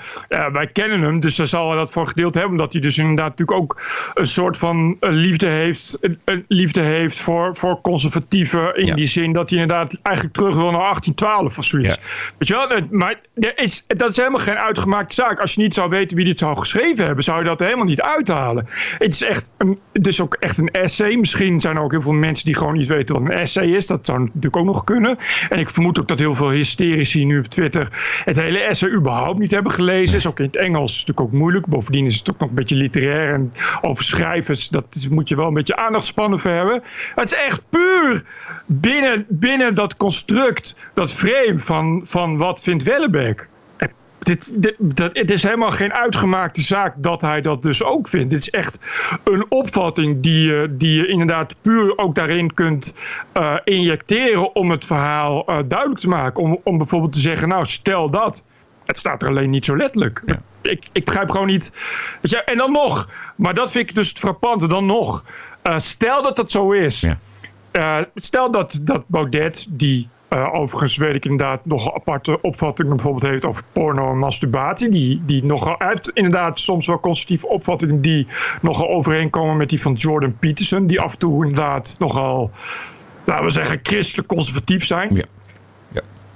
wij 0.53 0.67
kennen 0.67 1.01
hem, 1.01 1.21
dus 1.21 1.37
daar 1.37 1.47
zal 1.47 1.69
hij 1.69 1.77
dat 1.79 1.93
voor 1.93 2.03
een 2.03 2.09
gedeelte 2.09 2.39
hebben. 2.39 2.57
Omdat 2.57 2.73
hij 2.73 2.83
dus 2.83 2.99
inderdaad 2.99 3.29
natuurlijk 3.29 3.59
ook 3.59 3.81
een 4.15 4.27
soort 4.27 4.57
van 4.57 4.97
eh, 5.01 5.11
liefde 5.13 5.47
heeft, 5.47 5.99
een, 6.25 6.45
liefde 6.49 6.81
heeft 6.81 7.19
voor, 7.19 7.57
voor 7.57 7.81
conservatieven. 7.81 8.77
In 8.77 8.85
Ja. 8.85 8.95
die 8.95 9.07
zin 9.07 9.33
dat 9.33 9.51
hij 9.51 9.59
inderdaad 9.59 9.99
eigenlijk 10.03 10.37
terug 10.37 10.55
wil 10.55 10.71
naar 10.71 10.81
1812 10.81 11.59
of 11.59 11.65
zoiets. 11.65 11.95
Ja. 11.95 12.01
Weet 12.39 12.49
je 12.49 12.55
wel? 12.55 12.81
Maar 12.91 13.21
er 13.35 13.59
is, 13.59 13.85
dat 13.87 14.11
is 14.11 14.17
helemaal 14.17 14.41
geen 14.41 14.57
uitgemaakte 14.59 15.15
zaak. 15.15 15.41
Als 15.41 15.55
je 15.55 15.61
niet 15.63 15.75
zou 15.75 15.89
weten 15.89 16.17
wie 16.17 16.27
dit 16.27 16.39
zou 16.39 16.59
geschreven 16.59 17.05
hebben, 17.07 17.25
zou 17.25 17.39
je 17.39 17.45
dat 17.45 17.61
helemaal 17.61 17.85
niet 17.85 18.03
uithalen. 18.03 18.67
Het 18.99 19.15
is 19.15 19.23
echt 19.23 19.51
een, 19.59 19.79
het 19.93 20.07
is 20.07 20.21
ook 20.21 20.35
echt 20.35 20.59
een 20.59 20.71
essay. 20.71 21.17
Misschien 21.17 21.61
zijn 21.61 21.77
er 21.77 21.83
ook 21.83 21.91
heel 21.91 22.03
veel 22.03 22.13
mensen 22.13 22.45
die 22.45 22.57
gewoon 22.57 22.77
niet 22.77 22.89
weten 22.89 23.15
wat 23.15 23.25
een 23.25 23.39
essay 23.41 23.67
is. 23.67 23.87
Dat 23.87 24.07
zou 24.07 24.19
natuurlijk 24.19 24.57
ook 24.57 24.65
nog 24.65 24.85
kunnen. 24.85 25.19
En 25.57 25.63
ik 25.63 25.71
vermoed 25.71 26.01
ook 26.01 26.09
dat 26.09 26.19
heel 26.19 26.35
veel 26.35 26.51
hysterici 26.51 27.25
nu 27.25 27.39
op 27.39 27.47
Twitter 27.47 27.89
het 28.25 28.37
hele 28.37 28.59
essay 28.59 28.91
überhaupt 28.91 29.39
niet 29.39 29.51
hebben 29.51 29.73
gelezen. 29.73 30.17
Is 30.17 30.27
ook 30.27 30.39
in 30.39 30.45
het 30.45 30.57
Engels 30.57 30.93
natuurlijk 30.93 31.21
ook 31.21 31.33
moeilijk. 31.33 31.67
Bovendien 31.67 32.05
is 32.07 32.19
het 32.19 32.31
ook 32.31 32.39
nog 32.39 32.49
een 32.49 32.55
beetje 32.55 32.77
literair. 32.77 33.35
En 33.35 33.53
over 33.81 34.05
schrijvers, 34.05 34.69
dat 34.69 34.87
is- 34.91 35.09
moet 35.09 35.29
je 35.29 35.37
wel 35.37 35.47
een 35.47 35.55
beetje 35.55 35.77
aandachtspannen 35.77 36.39
voor 36.39 36.51
hebben. 36.51 36.81
Maar 37.15 37.25
het 37.25 37.33
is 37.33 37.39
echt 37.47 37.63
puur 37.71 38.25
binnen, 38.67 39.27
binnen 39.29 39.75
dat 39.75 39.97
construct, 39.97 40.79
dat 40.95 41.13
frame 41.13 41.59
van, 41.59 42.01
van 42.05 42.37
wat 42.37 42.61
vindt 42.61 42.83
Wellebeck. 42.83 43.49
Dit, 44.27 44.63
dit, 44.63 44.75
dat, 44.79 45.11
het 45.13 45.31
is 45.31 45.43
helemaal 45.43 45.71
geen 45.71 45.93
uitgemaakte 45.93 46.61
zaak 46.61 46.95
dat 46.97 47.21
hij 47.21 47.41
dat 47.41 47.63
dus 47.63 47.83
ook 47.83 48.09
vindt. 48.09 48.31
Dit 48.31 48.41
is 48.41 48.51
echt 48.51 48.79
een 49.25 49.47
opvatting 49.49 50.23
die 50.23 50.47
je, 50.49 50.75
die 50.79 50.97
je 51.01 51.07
inderdaad 51.07 51.55
puur 51.63 51.99
ook 51.99 52.15
daarin 52.15 52.55
kunt 52.55 52.95
eh, 53.33 53.55
injecteren 53.65 54.55
om 54.55 54.71
het 54.71 54.85
verhaal 54.85 55.47
eh, 55.47 55.59
duidelijk 55.69 56.01
te 56.01 56.09
maken. 56.09 56.43
Om, 56.43 56.61
om 56.63 56.79
bijvoorbeeld 56.79 57.13
te 57.13 57.21
zeggen, 57.21 57.49
nou 57.49 57.65
stel 57.65 58.11
dat. 58.11 58.43
Het 58.85 58.99
staat 58.99 59.23
er 59.23 59.29
alleen 59.29 59.51
niet 59.51 59.65
zo 59.65 59.77
letterlijk. 59.77 60.23
Ik, 60.63 60.85
ik 60.93 61.05
begrijp 61.05 61.31
gewoon 61.31 61.47
niet. 61.47 61.73
Weet 62.21 62.31
je, 62.31 62.43
en 62.45 62.57
dan 62.59 62.73
nog, 62.73 63.11
maar 63.37 63.55
dat 63.55 63.71
vind 63.73 63.89
ik 63.89 63.95
dus 63.95 64.09
het 64.09 64.19
frappante, 64.19 64.69
dan 64.69 64.87
nog. 64.87 65.25
eh, 65.63 65.79
stel 65.79 66.23
dat 66.23 66.37
dat 66.37 66.51
zo 66.51 66.71
is. 66.73 67.07
Eh, 67.71 67.99
stel 68.15 68.51
dat, 68.51 68.81
dat 68.83 69.03
Baudet, 69.07 69.67
die 69.71 70.09
eh, 70.29 70.55
overigens 70.55 70.97
weet 70.97 71.15
ik 71.15 71.25
inderdaad 71.25 71.67
nog 71.67 71.95
aparte 71.95 72.41
opvattingen 72.41 72.97
bijvoorbeeld 72.97 73.33
heeft 73.33 73.45
over 73.45 73.65
porno 73.73 74.11
en 74.11 74.19
masturbatie. 74.19 74.89
Die, 74.89 75.23
die 75.27 75.45
nogal, 75.45 75.75
hij 75.79 75.89
heeft 75.89 76.11
inderdaad 76.11 76.59
soms 76.59 76.87
wel 76.87 77.01
conservatieve 77.01 77.49
opvattingen 77.49 78.01
die 78.01 78.27
nogal 78.61 78.89
overeenkomen 78.89 79.57
met 79.57 79.71
die 79.71 79.81
van 79.81 79.93
Jordan 79.93 80.37
Peterson. 80.39 80.87
Die 80.87 81.01
af 81.01 81.13
en 81.13 81.19
toe 81.19 81.45
inderdaad 81.45 81.97
nogal, 81.99 82.51
laten 83.25 83.45
we 83.45 83.51
zeggen, 83.51 83.79
christelijk 83.83 84.29
conservatief 84.29 84.85
zijn. 84.87 85.15
Ja. 85.15 85.25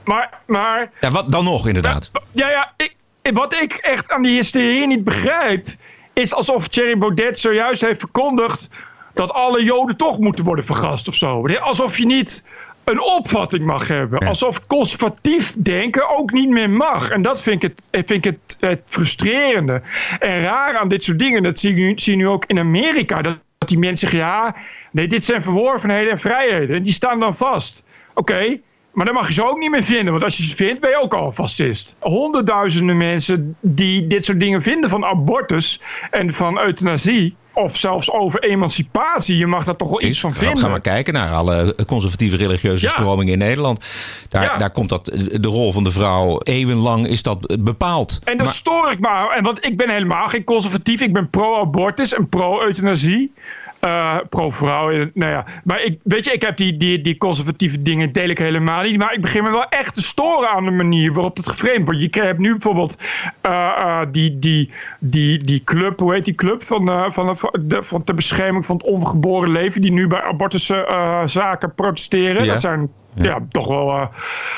Maar, 0.04 0.40
maar 0.46 0.90
Ja, 1.00 1.10
wat 1.10 1.32
dan 1.32 1.44
nog 1.44 1.66
inderdaad? 1.66 2.10
ja, 2.32 2.50
ja, 2.50 2.72
ik, 2.76 2.96
wat 3.32 3.54
ik 3.54 3.72
echt 3.72 4.10
aan 4.10 4.22
die 4.22 4.34
hysterie 4.34 4.86
niet 4.86 5.04
begrijp, 5.04 5.66
is 6.12 6.34
alsof 6.34 6.68
Thierry 6.68 6.98
Baudet 6.98 7.38
zojuist 7.38 7.80
heeft 7.80 8.00
verkondigd 8.00 8.70
dat 9.14 9.32
alle 9.32 9.64
Joden 9.64 9.96
toch 9.96 10.18
moeten 10.18 10.44
worden 10.44 10.64
vergast 10.64 11.08
of 11.08 11.14
zo. 11.14 11.46
Alsof 11.46 11.98
je 11.98 12.06
niet 12.06 12.44
een 12.84 13.02
opvatting 13.02 13.64
mag 13.64 13.88
hebben. 13.88 14.18
Alsof 14.18 14.66
conservatief 14.66 15.54
denken 15.58 16.08
ook 16.18 16.30
niet 16.32 16.48
meer 16.48 16.70
mag. 16.70 17.10
En 17.10 17.22
dat 17.22 17.42
vind 17.42 17.62
ik 17.62 17.70
het, 17.70 17.86
eh, 17.90 18.02
vind 18.06 18.24
ik 18.26 18.32
het, 18.34 18.56
het 18.60 18.80
frustrerende. 18.84 19.82
En 20.18 20.42
raar 20.42 20.76
aan 20.76 20.88
dit 20.88 21.02
soort 21.02 21.18
dingen, 21.18 21.42
dat 21.42 21.58
zie 21.58 21.74
je, 21.74 21.80
nu- 21.80 21.92
zie 21.98 22.12
je 22.12 22.18
nu 22.18 22.28
ook 22.28 22.44
in 22.44 22.58
Amerika. 22.58 23.22
Dat, 23.22 23.38
dat 23.58 23.68
die 23.68 23.78
mensen 23.78 24.08
zeggen, 24.08 24.28
ja, 24.28 24.56
nee, 24.92 25.06
dit 25.08 25.24
zijn 25.24 25.42
verworvenheden 25.42 26.10
en 26.10 26.18
vrijheden. 26.18 26.76
En 26.76 26.82
die 26.82 26.92
staan 26.92 27.20
dan 27.20 27.36
vast. 27.36 27.84
Oké, 28.14 28.60
maar 28.92 29.04
dan 29.04 29.14
mag 29.14 29.26
je 29.26 29.32
ze 29.32 29.48
ook 29.48 29.58
niet 29.58 29.70
meer 29.70 29.84
vinden. 29.84 30.12
Want 30.12 30.24
als 30.24 30.36
je 30.36 30.42
ze 30.42 30.56
vindt, 30.56 30.80
ben 30.80 30.90
je 30.90 31.00
ook 31.02 31.14
al 31.14 31.26
een 31.26 31.32
fascist. 31.32 31.96
Honderdduizenden 32.00 32.96
mensen 32.96 33.56
die 33.60 34.06
dit 34.06 34.24
soort 34.24 34.40
dingen 34.40 34.62
vinden 34.62 34.90
van 34.90 35.04
abortus 35.04 35.80
en 36.10 36.32
van 36.32 36.58
euthanasie. 36.60 37.36
Of 37.54 37.76
zelfs 37.76 38.10
over 38.10 38.42
emancipatie. 38.42 39.36
Je 39.36 39.46
mag 39.46 39.64
daar 39.64 39.76
toch 39.76 39.88
wel 39.88 40.02
iets 40.02 40.20
van 40.20 40.32
vinden. 40.32 40.58
ga 40.58 40.68
maar 40.68 40.80
kijken 40.80 41.14
naar 41.14 41.32
alle 41.34 41.76
conservatieve 41.86 42.36
religieuze 42.36 42.84
Ja. 42.86 42.90
stromingen 42.92 43.32
in 43.32 43.38
Nederland. 43.38 43.84
Daar, 44.28 44.42
Ja. 44.42 44.56
daar 44.56 44.70
komt 44.70 44.88
dat, 44.88 45.04
de 45.32 45.48
rol 45.48 45.72
van 45.72 45.84
de 45.84 45.90
vrouw 45.92 46.38
eeuwenlang 46.42 47.06
is 47.06 47.22
dat 47.22 47.56
bepaald. 47.60 48.18
En 48.24 48.36
daar 48.38 48.46
stoor 48.46 48.90
ik 48.90 48.98
me 49.00 49.08
aan. 49.08 49.30
En 49.32 49.42
want 49.42 49.64
ik 49.64 49.76
ben 49.76 49.90
helemaal 49.90 50.26
geen 50.28 50.44
conservatief. 50.44 51.00
Ik 51.00 51.12
ben 51.12 51.30
pro-abortus 51.30 52.14
en 52.14 52.28
pro-euthanasie. 52.28 53.32
Eh, 53.80 54.16
pro-vrouw. 54.28 54.90
eh, 54.90 55.06
Nou 55.14 55.30
ja. 55.32 55.44
Maar 55.64 55.82
ik, 55.82 55.98
weet 56.02 56.24
je, 56.24 56.32
ik 56.32 56.42
heb 56.42 56.56
die, 56.56 56.76
die, 56.76 57.00
die 57.00 57.16
conservatieve 57.16 57.82
dingen 57.82 58.12
deel 58.12 58.28
ik 58.28 58.38
helemaal 58.38 58.82
niet. 58.82 58.96
Maar 58.98 59.14
ik 59.14 59.20
begin 59.20 59.42
me 59.42 59.50
wel 59.50 59.68
echt 59.68 59.94
te 59.94 60.02
storen 60.02 60.48
aan 60.48 60.64
de 60.64 60.70
manier 60.70 61.12
waarop 61.12 61.36
het 61.36 61.48
geframed 61.48 61.84
wordt. 61.84 62.00
Je 62.00 62.22
hebt 62.22 62.38
nu 62.38 62.50
bijvoorbeeld 62.50 62.98
eh, 63.40 64.00
die, 64.10 64.38
die, 64.38 64.70
die, 64.98 65.44
die 65.44 65.64
club, 65.64 65.98
hoe 65.98 66.12
heet 66.14 66.24
die 66.24 66.34
club? 66.34 66.64
Van, 66.64 67.12
van, 67.12 67.36
de, 67.60 67.82
van 67.82 68.02
de 68.04 68.14
bescherming 68.14 68.66
van 68.66 68.76
het 68.76 68.84
ongeboren 68.84 69.50
leven. 69.50 69.80
Die 69.80 69.92
nu 69.92 70.06
bij 70.06 70.22
abortuszaken 70.22 71.74
protesteren. 71.74 72.44
Ja. 72.44 72.52
Dat 72.52 72.60
zijn 72.60 72.90
ja. 73.14 73.38
toch 73.50 73.68
wel 73.68 74.10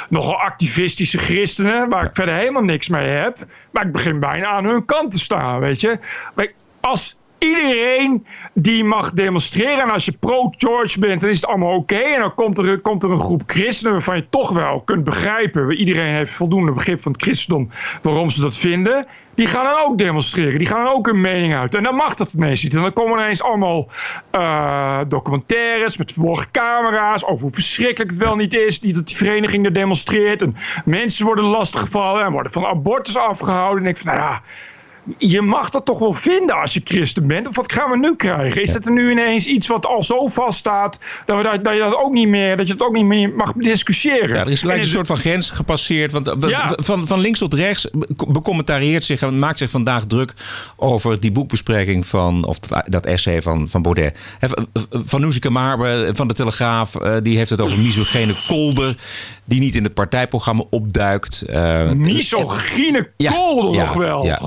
nogal 0.08 0.36
activistische 0.40 1.18
christenen. 1.18 1.88
Waar 1.88 2.04
ik 2.04 2.14
verder 2.14 2.34
helemaal 2.34 2.62
niks 2.62 2.88
mee 2.88 3.08
heb. 3.08 3.38
Maar 3.70 3.86
ik 3.86 3.92
begin 3.92 4.18
bijna 4.18 4.46
aan 4.46 4.64
hun 4.64 4.84
kant 4.84 5.10
te 5.10 5.18
staan, 5.18 5.60
weet 5.60 5.80
je. 5.80 5.98
Maar 6.34 6.52
als 6.80 7.16
iedereen 7.42 8.26
die 8.54 8.84
mag 8.84 9.10
demonstreren. 9.10 9.82
En 9.82 9.90
als 9.90 10.04
je 10.04 10.12
pro-George 10.20 10.98
bent, 10.98 11.20
dan 11.20 11.30
is 11.30 11.40
het 11.40 11.50
allemaal 11.50 11.76
oké. 11.76 11.94
En 11.94 12.20
dan 12.20 12.34
komt 12.34 12.58
er, 12.58 12.80
komt 12.80 13.02
er 13.02 13.10
een 13.10 13.18
groep 13.18 13.42
christenen 13.46 13.92
waarvan 13.92 14.16
je 14.16 14.28
toch 14.28 14.50
wel 14.50 14.80
kunt 14.80 15.04
begrijpen. 15.04 15.72
Iedereen 15.72 16.14
heeft 16.14 16.32
voldoende 16.32 16.72
begrip 16.72 17.02
van 17.02 17.12
het 17.12 17.22
christendom 17.22 17.70
waarom 18.02 18.30
ze 18.30 18.40
dat 18.40 18.58
vinden. 18.58 19.06
Die 19.34 19.46
gaan 19.46 19.64
dan 19.64 19.78
ook 19.84 19.98
demonstreren. 19.98 20.58
Die 20.58 20.66
gaan 20.66 20.84
dan 20.84 20.94
ook 20.94 21.06
hun 21.06 21.20
mening 21.20 21.54
uit. 21.54 21.74
En 21.74 21.82
dan 21.82 21.94
mag 21.94 22.14
dat 22.14 22.32
ineens 22.32 22.62
niet. 22.62 22.74
En 22.74 22.82
dan 22.82 22.92
komen 22.92 23.18
er 23.18 23.22
ineens 23.22 23.42
allemaal 23.42 23.88
eh, 24.30 25.00
documentaires 25.08 25.96
met 25.96 26.12
verborgen 26.12 26.50
camera's. 26.50 27.24
Over 27.24 27.42
hoe 27.42 27.54
verschrikkelijk 27.54 28.10
het 28.10 28.20
wel 28.20 28.36
niet 28.36 28.54
is. 28.54 28.80
Die, 28.80 28.92
dat 28.92 29.06
die 29.06 29.16
vereniging 29.16 29.64
er 29.64 29.72
demonstreert. 29.72 30.42
En 30.42 30.56
mensen 30.84 31.26
worden 31.26 31.44
lastiggevallen. 31.44 32.24
En 32.24 32.32
worden 32.32 32.52
van 32.52 32.66
abortus 32.66 33.16
afgehouden. 33.16 33.84
En 33.84 33.90
ik 33.90 33.98
van, 33.98 34.14
nou 34.14 34.18
ja 34.18 34.42
je 35.18 35.40
mag 35.40 35.70
dat 35.70 35.84
toch 35.84 35.98
wel 35.98 36.12
vinden 36.12 36.60
als 36.60 36.74
je 36.74 36.80
christen 36.84 37.26
bent? 37.26 37.46
Of 37.48 37.56
wat 37.56 37.72
gaan 37.72 37.90
we 37.90 37.98
nu 37.98 38.16
krijgen? 38.16 38.62
Is 38.62 38.74
het 38.74 38.86
er 38.86 38.92
nu 38.92 39.10
ineens 39.10 39.46
iets 39.46 39.66
wat 39.66 39.86
al 39.86 40.02
zo 40.02 40.26
vaststaat 40.28 41.00
dat, 41.24 41.36
we 41.36 41.42
dat, 41.42 41.64
dat 41.64 41.74
je 41.74 41.78
dat 41.80 41.94
ook 41.94 42.12
niet 42.12 42.28
meer, 42.28 42.56
dat 42.56 42.66
je 42.66 42.72
het 42.72 42.82
ook 42.82 42.92
niet 42.94 43.04
meer 43.04 43.30
mag 43.30 43.52
discussiëren? 43.52 44.28
Ja, 44.36 44.40
er 44.44 44.50
is 44.50 44.62
lijkt 44.62 44.78
En 44.80 44.86
een 44.86 44.92
soort 44.92 45.06
van 45.06 45.16
grens 45.16 45.50
gepasseerd. 45.50 46.12
Want 46.12 46.28
eh, 46.28 46.48
Ja. 46.50 46.72
van, 46.76 47.06
van 47.06 47.20
links 47.20 47.38
tot 47.38 47.54
rechts 47.54 47.88
be- 47.92 48.06
becommentarieert 48.28 49.04
zich 49.04 49.22
en 49.22 49.38
maakt 49.38 49.58
zich 49.58 49.70
vandaag 49.70 50.04
druk 50.06 50.34
over 50.76 51.20
die 51.20 51.32
boekbespreking 51.32 52.06
van, 52.06 52.44
of 52.44 52.58
dat, 52.58 52.84
dat 52.88 53.06
essay 53.06 53.42
van, 53.42 53.68
van 53.68 53.82
Baudet. 53.82 54.18
Hè, 54.38 54.48
Van, 54.90 55.20
Noezike 55.20 55.50
Marbe 55.50 56.10
van 56.12 56.28
de 56.28 56.34
Telegraaf, 56.34 56.94
eh, 56.94 57.16
die 57.22 57.36
heeft 57.36 57.50
het 57.50 57.60
over 57.60 57.78
misogene 57.86 58.36
kolder 58.46 58.96
die 59.44 59.60
niet 59.60 59.74
in 59.74 59.84
het 59.84 59.94
partijprogramma 59.94 60.64
opduikt. 60.70 61.42
Eh, 61.42 61.90
Misogyne 61.90 63.08
Ja, 63.16 63.30
kolder 63.32 63.80
nog 63.80 63.92
wel. 63.94 64.24
ja. 64.24 64.38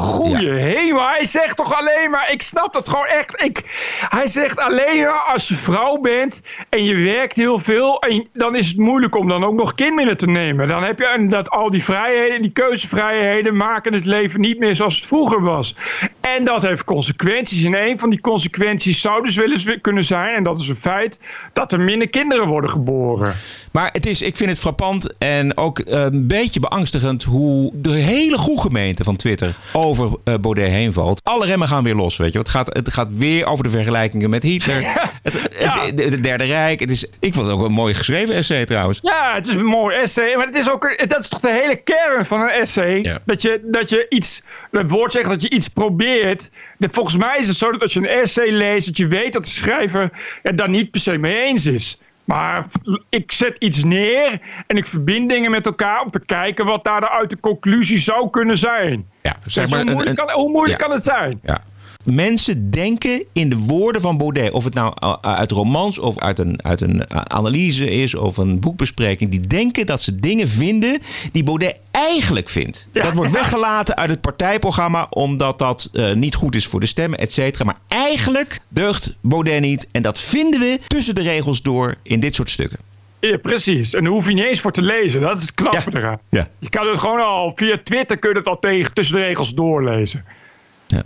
Hemel. 0.54 1.08
Hij 1.08 1.26
zegt 1.26 1.58
toch 1.58 1.80
alleen 1.80 2.10
maar... 2.12 2.32
Ik 2.32 2.42
snap 2.42 2.74
dat 2.74 2.90
gewoon 2.90 3.06
echt. 3.06 3.42
Ik, 3.44 3.62
hij 4.10 4.28
zegt 4.28 4.60
alleen 4.60 5.06
maar 5.06 5.20
als 5.34 5.48
je 5.48 5.56
vrouw 5.56 5.98
bent 5.98 6.42
en 6.70 6.84
je 6.84 6.96
werkt 6.96 7.36
heel 7.36 7.60
veel... 7.60 8.00
En 8.00 8.28
dan 8.34 8.56
is 8.56 8.68
het 8.68 8.78
moeilijk 8.78 9.16
om 9.16 9.28
dan 9.28 9.44
ook 9.44 9.54
nog 9.54 9.76
kinderen 9.76 10.18
te 10.18 10.28
nemen. 10.28 10.68
Dan 10.68 10.84
heb 10.84 11.00
je 11.00 11.14
inderdaad 11.16 11.50
al 11.50 11.72
die 11.72 11.84
vrijheden, 11.84 12.42
die 12.42 12.52
keuzevrijheden... 12.52 13.56
maken 13.56 13.94
het 13.94 14.06
leven 14.06 14.40
niet 14.40 14.60
meer 14.60 14.76
zoals 14.76 14.96
het 14.96 15.06
vroeger 15.06 15.42
was. 15.42 15.76
En 16.22 16.44
dat 16.44 16.64
heeft 16.64 16.84
consequenties. 16.84 17.64
En 17.64 17.88
een 17.88 18.00
van 18.00 18.10
die 18.10 18.22
consequenties 18.22 19.02
zou 19.02 19.24
dus 19.26 19.36
wel 19.36 19.52
eens 19.52 19.78
kunnen 19.82 20.04
zijn... 20.04 20.36
en 20.36 20.44
dat 20.44 20.60
is 20.60 20.68
een 20.68 20.76
feit, 20.76 21.20
dat 21.54 21.72
er 21.72 21.80
minder 21.80 22.10
kinderen 22.10 22.48
worden 22.48 22.70
geboren. 22.70 23.34
Maar 23.76 23.90
het 23.92 24.06
is, 24.06 24.22
ik 24.22 24.36
vind 24.36 24.50
het 24.50 24.60
frappant 24.60 25.14
en 25.18 25.58
ook 25.58 25.80
eh, 25.80 26.04
een 26.04 26.28
beetje 26.28 26.60
beangstigend 26.60 27.24
hoe 27.24 27.72
de 27.74 27.92
hele 27.92 28.38
goede 28.38 28.62
gemeente 28.62 29.04
van 29.04 29.16
Twitter 29.16 29.56
over 29.74 30.18
eh, 30.24 30.34
Baudet 30.42 30.70
heen 30.70 30.94
valt. 30.94 31.22
Alle 31.24 31.46
remmen 31.46 31.68
gaan 31.68 31.84
weer 31.84 31.96
los, 31.96 32.18
weet 32.18 32.34
je. 32.34 32.40
Het 32.40 32.50
gaat, 32.50 32.68
het 32.68 32.94
gaat 32.94 33.08
weer 33.12 33.46
over 33.46 33.64
de 33.64 33.70
vergelijkingen 33.70 34.30
met 34.30 34.44
Hitler. 34.44 34.84
Het, 35.24 35.34
het, 35.54 36.00
het 36.00 36.24
Derde 36.24 36.44
Rijk. 36.44 36.80
Het 36.80 36.92
is, 36.92 37.06
ik 37.20 37.34
vond 37.34 37.46
het 37.46 37.56
ook 37.56 37.66
een 37.66 37.72
mooi 37.72 37.94
geschreven 37.94 38.36
essay 38.36 38.66
trouwens. 38.66 39.00
Ja, 39.02 39.34
het 39.36 39.48
is 39.48 39.56
een 39.56 39.66
mooi 39.66 39.96
essay. 39.96 40.36
Maar 40.36 40.46
het 40.46 40.56
is 40.56 40.72
ook, 40.72 41.04
dat 41.08 41.20
is 41.20 41.28
toch 41.28 41.40
de 41.40 41.62
hele 41.62 41.76
kern 41.76 42.26
van 42.26 42.42
een 42.42 42.50
essay. 42.50 43.00
Ja. 43.02 43.20
Dat, 43.26 43.42
je, 43.42 43.60
dat 43.64 43.90
je 43.90 44.06
iets, 44.10 44.44
het 44.72 44.90
woord 44.90 45.12
zegt 45.12 45.30
dat 45.30 45.42
je 45.42 45.50
iets 45.50 45.68
probeert. 45.68 46.52
Dat, 46.78 46.94
volgens 46.94 47.18
mij 47.18 47.38
is 47.40 47.48
het 47.48 47.58
zo 47.58 47.72
dat 47.72 47.82
als 47.82 47.94
je 47.94 48.00
een 48.00 48.08
essay 48.08 48.50
leest, 48.50 48.86
dat 48.86 48.98
je 48.98 49.08
weet 49.08 49.34
dat 49.34 49.44
de 49.44 49.50
schrijver 49.50 50.10
het 50.42 50.58
daar 50.58 50.70
niet 50.70 50.92
per 50.92 51.00
se 51.00 51.18
mee 51.18 51.44
eens 51.44 51.66
is. 51.66 51.98
Maar 52.26 52.66
ik 53.10 53.32
zet 53.32 53.58
iets 53.58 53.84
neer 53.84 54.40
en 54.68 54.78
ik 54.78 54.88
verbind 54.88 55.30
dingen 55.30 55.52
met 55.52 55.66
elkaar 55.66 56.02
om 56.02 56.12
te 56.12 56.26
kijken 56.26 56.66
wat 56.66 56.84
daar 56.84 57.02
de 57.02 57.10
uit 57.10 57.30
de 57.30 57.40
conclusie 57.40 57.98
zou 57.98 58.30
kunnen 58.30 58.58
zijn. 58.58 59.10
Ja, 59.22 59.36
Zeg 59.46 59.70
hoe 59.70 59.84
moeilijk, 59.84 60.16
kan, 60.16 60.32
hoe 60.32 60.52
moeilijk 60.52 60.80
ja. 60.80 60.88
kan 60.88 60.96
het 60.96 61.04
zijn? 61.04 61.40
Ja. 61.44 61.64
Mensen 62.06 62.72
denken 62.72 63.24
in 63.34 63.50
de 63.50 63.58
woorden 63.58 64.02
van 64.02 64.18
Baudet, 64.18 64.52
of 64.52 64.64
het 64.64 64.74
nou 64.74 64.94
uh, 65.04 65.14
uit 65.22 65.52
romans 65.52 66.00
of 66.00 66.20
uit 66.20 66.40
een, 66.40 66.64
uit 66.64 66.82
een 66.82 66.96
uh, 66.96 67.22
analyse 67.28 67.90
is 67.92 68.16
of 68.16 68.38
een 68.38 68.60
boekbespreking, 68.60 69.32
die 69.32 69.40
denken 69.40 69.86
dat 69.86 70.02
ze 70.02 70.16
dingen 70.16 70.48
vinden 70.48 71.00
die 71.32 71.44
Baudet 71.44 71.80
eigenlijk 71.92 72.50
vindt. 72.50 72.88
Ja. 72.92 73.04
Dat 73.04 73.14
wordt 73.14 73.32
weggelaten 73.32 73.96
uit 73.96 74.10
het 74.10 74.22
partijprogramma 74.22 75.08
omdat 75.10 75.60
dat 75.60 75.90
uh, 75.94 76.14
niet 76.14 76.36
goed 76.36 76.56
is 76.56 76.68
voor 76.68 76.80
de 76.80 76.86
stemmen, 76.86 77.20
et 77.20 77.34
cetera. 77.34 77.66
Maar 77.66 77.78
eigenlijk 77.88 78.60
deugt 78.70 79.18
Baudet 79.22 79.62
niet 79.62 79.88
en 79.92 80.02
dat 80.02 80.20
vinden 80.20 80.60
we 80.60 80.80
tussen 80.88 81.16
de 81.16 81.22
regels 81.22 81.62
door 81.62 81.96
in 82.04 82.20
dit 82.20 82.36
soort 82.36 82.50
stukken. 82.50 82.80
Ja, 83.20 83.38
precies. 83.38 83.94
En 83.94 84.04
daar 84.04 84.14
hoef 84.14 84.28
je 84.28 84.34
niet 84.34 84.46
eens 84.46 84.60
voor 84.60 84.72
te 84.72 84.82
lezen. 84.82 85.22
Dat 85.22 85.38
is 85.38 85.42
het 85.42 85.54
knappe 85.54 85.92
Ja. 85.92 85.98
eraan. 85.98 86.20
Ja. 86.30 86.50
Je 86.60 86.70
kan 86.70 86.88
het 86.88 87.00
gewoon 87.00 87.20
al 87.20 87.52
via 87.56 87.78
Twitter 87.84 88.18
kun 88.18 88.30
je 88.30 88.38
het 88.38 88.48
al 88.48 88.60
tegen 88.60 88.94
tussen 88.94 89.16
de 89.16 89.22
regels 89.22 89.54
doorlezen. 89.54 90.26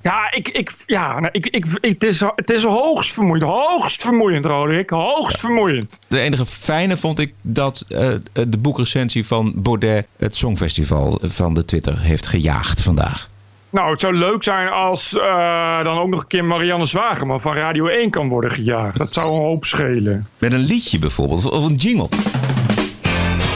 Ja, 0.01 0.31
ik, 0.31 0.47
ik, 0.47 0.71
ja 0.85 1.19
nou, 1.19 1.29
ik, 1.31 1.47
ik, 1.47 1.65
het, 1.81 2.03
is, 2.03 2.19
het 2.35 2.49
is 2.49 2.63
hoogst 2.63 3.13
vermoeiend. 3.13 3.49
Hoogst 3.49 4.01
vermoeiend, 4.01 4.45
Roderick. 4.45 4.89
Hoogst 4.89 5.39
vermoeiend. 5.39 5.99
De 6.07 6.19
enige 6.19 6.45
fijne 6.45 6.97
vond 6.97 7.19
ik 7.19 7.33
dat 7.43 7.85
uh, 7.89 8.13
de 8.33 8.57
boekrecensie 8.57 9.25
van 9.25 9.53
Baudet 9.55 10.07
het 10.17 10.35
Songfestival 10.35 11.19
van 11.21 11.53
de 11.53 11.65
Twitter 11.65 11.99
heeft 11.99 12.27
gejaagd 12.27 12.81
vandaag. 12.81 13.29
Nou, 13.69 13.91
het 13.91 13.99
zou 13.99 14.15
leuk 14.15 14.43
zijn 14.43 14.69
als 14.69 15.13
uh, 15.13 15.83
dan 15.83 15.97
ook 15.97 16.09
nog 16.09 16.21
een 16.21 16.27
keer 16.27 16.45
Marianne 16.45 16.85
Zwageman 16.85 17.41
van 17.41 17.55
Radio 17.55 17.87
1 17.87 18.09
kan 18.09 18.29
worden 18.29 18.51
gejaagd. 18.51 18.97
Dat 18.97 19.13
zou 19.13 19.33
een 19.33 19.41
hoop 19.41 19.65
schelen. 19.65 20.27
Met 20.37 20.53
een 20.53 20.59
liedje 20.59 20.99
bijvoorbeeld, 20.99 21.49
of 21.49 21.65
een 21.65 21.75
jingle. 21.75 22.07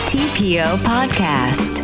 TPO 0.05 0.77
Podcast. 0.81 1.81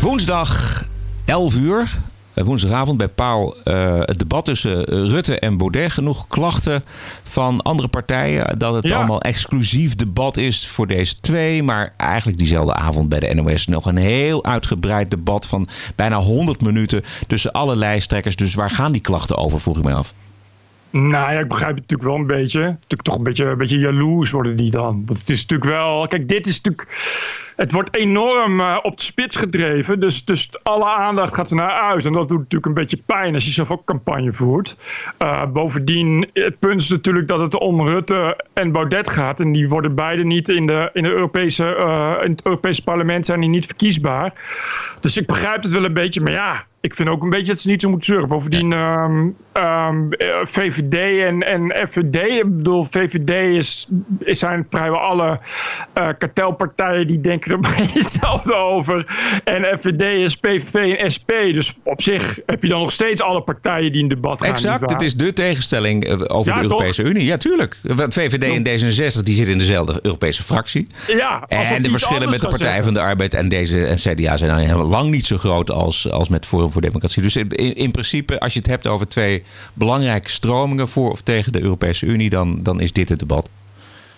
Woensdag 0.00 0.82
11 1.24 1.56
uur. 1.56 1.98
Eh, 2.34 2.44
woensdagavond 2.44 2.98
bij 2.98 3.08
Pauw 3.08 3.54
uh, 3.64 3.98
het 4.00 4.18
debat 4.18 4.44
tussen 4.44 4.84
Rutte 4.84 5.38
en 5.38 5.56
Baudet. 5.56 5.92
Genoeg 5.92 6.26
klachten 6.28 6.84
van 7.22 7.62
andere 7.62 7.88
partijen 7.88 8.58
dat 8.58 8.74
het 8.74 8.88
Ja. 8.88 8.96
allemaal 8.96 9.20
exclusief 9.20 9.94
debat 9.94 10.36
is 10.36 10.68
voor 10.68 10.86
deze 10.86 11.20
twee. 11.20 11.62
Maar 11.62 11.94
eigenlijk 11.96 12.38
diezelfde 12.38 12.74
avond 12.74 13.08
bij 13.08 13.20
de 13.20 13.34
NOS 13.34 13.66
nog 13.66 13.86
een 13.86 13.96
heel 13.96 14.44
uitgebreid 14.44 15.10
debat 15.10 15.46
van 15.46 15.68
bijna 15.96 16.16
100 16.16 16.60
minuten 16.60 17.02
tussen 17.26 17.52
alle 17.52 17.76
lijsttrekkers. 17.76 18.36
Dus 18.36 18.54
waar 18.54 18.70
gaan 18.70 18.92
die 18.92 19.00
klachten 19.00 19.36
over, 19.36 19.60
vroeg 19.60 19.78
ik 19.78 19.84
me 19.84 19.92
af. 19.92 20.14
Nou 20.96 21.32
ja, 21.32 21.38
ik 21.38 21.48
begrijp 21.48 21.76
het 21.76 21.80
natuurlijk 21.80 22.08
wel 22.08 22.18
een 22.18 22.40
beetje. 22.40 22.60
Natuurlijk 22.60 23.02
toch 23.02 23.16
een 23.16 23.22
beetje, 23.22 23.44
een 23.44 23.58
beetje 23.58 23.78
jaloers 23.78 24.30
worden 24.30 24.56
die 24.56 24.70
dan. 24.70 25.02
Want 25.06 25.18
het 25.18 25.30
is 25.30 25.40
natuurlijk 25.40 25.70
wel... 25.70 26.06
Kijk, 26.06 26.28
dit 26.28 26.46
is 26.46 26.60
natuurlijk... 26.60 26.88
Het 27.56 27.72
wordt 27.72 27.96
enorm 27.96 28.60
eh, 28.60 28.78
op 28.82 28.96
de 28.96 29.02
spits 29.02 29.36
gedreven. 29.36 30.00
Dus, 30.00 30.24
dus 30.24 30.50
alle 30.62 30.84
aandacht 30.84 31.34
gaat 31.34 31.50
er 31.50 31.56
naar 31.56 31.70
uit. 31.70 32.06
En 32.06 32.12
dat 32.12 32.28
doet 32.28 32.38
natuurlijk 32.38 32.66
een 32.66 32.74
beetje 32.74 33.02
pijn 33.06 33.34
als 33.34 33.44
je 33.44 33.50
zelf 33.50 33.70
ook 33.70 33.84
campagne 33.84 34.32
voert. 34.32 34.76
Eh, 35.18 35.46
bovendien, 35.46 36.28
het 36.32 36.58
punt 36.58 36.82
is 36.82 36.88
natuurlijk 36.88 37.28
dat 37.28 37.40
het 37.40 37.58
om 37.58 37.88
Rutte 37.88 38.44
en 38.52 38.72
Baudet 38.72 39.10
gaat. 39.10 39.40
En 39.40 39.52
die 39.52 39.68
worden 39.68 39.94
beide 39.94 40.24
niet 40.24 40.48
in, 40.48 40.66
de, 40.66 40.90
in, 40.92 41.02
de 41.02 41.10
Europese, 41.10 41.74
eh, 41.74 42.14
in 42.24 42.30
het 42.30 42.44
Europese 42.44 42.82
parlement 42.82 43.26
zijn 43.26 43.40
die 43.40 43.48
niet 43.48 43.66
verkiesbaar. 43.66 44.32
Dus 45.00 45.16
ik 45.16 45.26
begrijp 45.26 45.62
het 45.62 45.72
wel 45.72 45.84
een 45.84 45.94
beetje. 45.94 46.20
Maar 46.20 46.32
ja, 46.32 46.64
ik 46.84 46.94
vind 46.94 47.08
ook 47.08 47.22
een 47.22 47.30
beetje 47.30 47.52
dat 47.52 47.60
ze 47.60 47.68
niet 47.68 47.82
zo 47.82 47.88
moeten 47.88 48.06
zeuren. 48.06 48.28
Bovendien, 48.28 48.72
ehm, 48.72 49.28
ehm, 49.52 50.12
eh, 50.12 50.28
VVD 50.42 51.24
en, 51.24 51.40
en 51.40 51.88
FVD. 51.88 52.16
Ik 52.16 52.56
bedoel, 52.56 52.84
VVD 52.90 53.56
is, 53.56 53.88
is 54.18 54.38
zijn 54.38 54.66
vrijwel 54.70 54.98
alle 54.98 55.40
eh, 55.92 56.08
kartelpartijen 56.18 57.06
die 57.06 57.20
denken 57.20 57.50
er 57.50 57.56
een 57.56 57.74
beetje 57.76 57.98
hetzelfde 57.98 58.54
over. 58.54 59.06
En 59.44 59.78
FVD 59.78 60.02
is 60.02 60.36
PVV 60.36 60.74
en 60.74 61.10
SP. 61.16 61.30
Dus 61.30 61.76
op 61.82 62.02
zich 62.02 62.38
heb 62.46 62.62
je 62.62 62.68
dan 62.68 62.80
nog 62.80 62.92
steeds 62.92 63.22
alle 63.22 63.42
partijen 63.42 63.92
die 63.92 64.02
in 64.02 64.08
debat 64.08 64.42
gaan. 64.42 64.52
Exact, 64.52 64.90
het 64.90 65.02
is 65.02 65.14
de 65.14 65.32
tegenstelling 65.32 66.04
eh, 66.04 66.20
over 66.26 66.52
Ja, 66.52 66.60
de 66.60 66.62
Europese 66.62 67.02
Unie. 67.02 67.24
Ja, 67.24 67.36
tuurlijk. 67.36 67.80
Want 67.82 68.14
VVD 68.14 68.42
en 68.42 68.68
D66 68.68 69.22
die 69.22 69.34
zitten 69.34 69.52
in 69.52 69.58
dezelfde 69.58 69.98
Europese 70.02 70.42
fractie. 70.42 70.86
Ja, 71.06 71.44
En 71.48 71.82
de 71.82 71.90
verschillen 71.90 72.30
met 72.30 72.40
de 72.40 72.48
Partij 72.48 72.82
van 72.82 72.94
de 72.94 73.00
Arbeid 73.00 73.34
en 73.34 73.48
deze 73.48 73.86
en 73.86 73.96
CDA 73.96 74.36
zijn 74.36 74.50
dan 74.50 74.58
helemaal 74.58 74.86
lang 74.86 75.10
niet 75.10 75.26
zo 75.26 75.36
groot 75.36 75.70
als, 75.70 76.10
als 76.10 76.28
met 76.28 76.46
Forum 76.46 76.72
voor 76.74 76.82
Democratie. 76.82 77.22
Dus 77.22 77.36
in, 77.36 77.48
in 77.74 77.90
principe, 77.90 78.40
als 78.40 78.52
je 78.52 78.58
het 78.58 78.68
hebt 78.68 78.86
over 78.86 79.08
twee 79.08 79.42
belangrijke 79.74 80.30
stromingen 80.30 80.88
voor 80.88 81.10
of 81.10 81.20
tegen 81.20 81.52
de 81.52 81.60
Europese 81.62 82.06
Unie, 82.06 82.30
dan, 82.30 82.62
dan 82.62 82.80
is 82.80 82.92
dit 82.92 83.08
het 83.08 83.18
debat. 83.18 83.48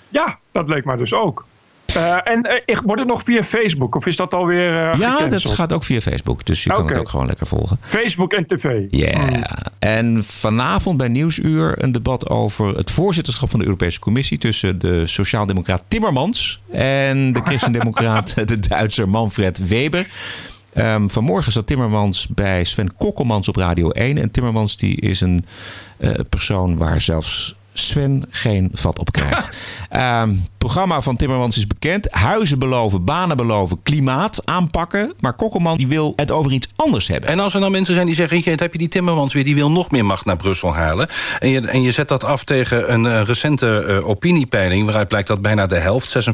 Ja, 0.09 0.39
dat 0.53 0.69
leek 0.69 0.85
mij 0.85 0.97
dus 0.97 1.13
ook. 1.15 1.45
Eh, 1.87 2.17
en 2.25 2.63
ik- 2.67 2.81
wordt 2.85 3.01
het 3.01 3.11
nog 3.11 3.23
via 3.25 3.43
Facebook? 3.43 3.95
Of 3.95 4.07
is 4.07 4.17
dat 4.17 4.35
alweer 4.35 4.91
eh 4.91 4.99
ja, 4.99 5.29
dat 5.29 5.45
gaat 5.45 5.73
ook 5.73 5.85
via 5.85 6.01
Facebook. 6.01 6.45
Dus 6.45 6.65
je 6.65 6.71
kan 6.73 6.87
het 6.87 6.99
ook 6.99 7.09
gewoon 7.09 7.27
lekker 7.27 7.47
volgen. 7.47 7.79
Facebook 7.81 8.33
en 8.33 8.47
tv. 8.47 8.81
Ja, 8.91 9.29
en 9.79 10.25
vanavond 10.25 10.97
bij 10.97 11.09
Nieuwsuur 11.09 11.83
een 11.83 11.93
debat 11.93 12.29
over 12.29 12.77
het 12.77 12.91
voorzitterschap 12.91 13.51
van 13.51 13.59
de 13.59 13.65
Europese 13.65 14.01
Commissie 14.01 14.39
tussen 14.39 14.79
de 14.79 15.07
Sociaaldemocraat 15.07 15.83
Timmermans 15.89 16.61
en 16.73 17.33
de 17.33 17.41
Christendemocraat, 17.47 18.49
de 18.49 18.59
Duitser 18.59 19.09
Manfred 19.09 19.69
Weber. 19.69 20.07
Ehm, 20.77 21.09
vanmorgen 21.09 21.53
zat 21.53 21.67
Timmermans 21.67 22.27
bij 22.27 22.65
Sven 22.65 22.95
Kokkelmans 22.97 23.49
op 23.49 23.57
Radio 23.57 23.91
1. 23.91 24.19
En 24.19 24.31
Timmermans 24.31 24.77
die 24.77 25.01
is 25.01 25.21
een 25.21 25.45
eh, 25.99 26.11
persoon 26.29 26.77
waar 26.77 27.01
zelfs 27.01 27.56
Sven 27.79 28.25
geen 28.31 28.71
vat 28.75 28.99
op 28.99 29.13
krijgt. 29.13 29.49
Ehm, 29.91 30.29
Het 30.29 30.73
programma 30.75 31.01
van 31.01 31.17
Timmermans 31.17 31.57
is 31.57 31.67
bekend. 31.67 32.11
Huizen 32.11 32.59
beloven, 32.59 33.05
banen 33.05 33.37
beloven, 33.37 33.83
klimaat 33.83 34.41
aanpakken. 34.45 35.13
Maar 35.21 35.33
Kokkelman 35.33 35.77
die 35.77 35.87
wil 35.87 36.13
het 36.17 36.31
over 36.31 36.53
iets 36.53 36.69
anders 36.77 37.09
hebben. 37.09 37.31
En 37.31 37.41
als 37.41 37.55
er 37.55 37.61
nou 37.61 37.73
mensen 37.73 37.95
zijn 37.95 38.07
die 38.07 38.15
zeggen... 38.15 38.37
"Jeetje, 38.37 38.63
heb 38.63 38.73
je 38.73 38.79
die 38.79 38.89
Timmermans 38.89 39.35
weer, 39.35 39.45
die 39.45 39.55
wil 39.55 39.71
nog 39.71 39.91
meer 39.91 40.05
macht 40.05 40.25
naar 40.25 40.37
Brussel 40.37 40.75
halen. 40.75 41.09
En 41.39 41.49
je, 41.49 41.61
en 41.61 41.83
je 41.83 41.91
zet 41.91 42.09
dat 42.09 42.25
af 42.25 42.45
tegen 42.45 42.93
een 42.93 43.07
eh, 43.07 43.23
recente 43.23 43.79
eh, 43.79 44.09
opiniepeiling... 44.09 44.85
waaruit 44.85 45.09
blijkt 45.09 45.29
dat 45.29 45.43
bijna 45.43 45.67
de 45.67 45.75
helft, 45.75 46.29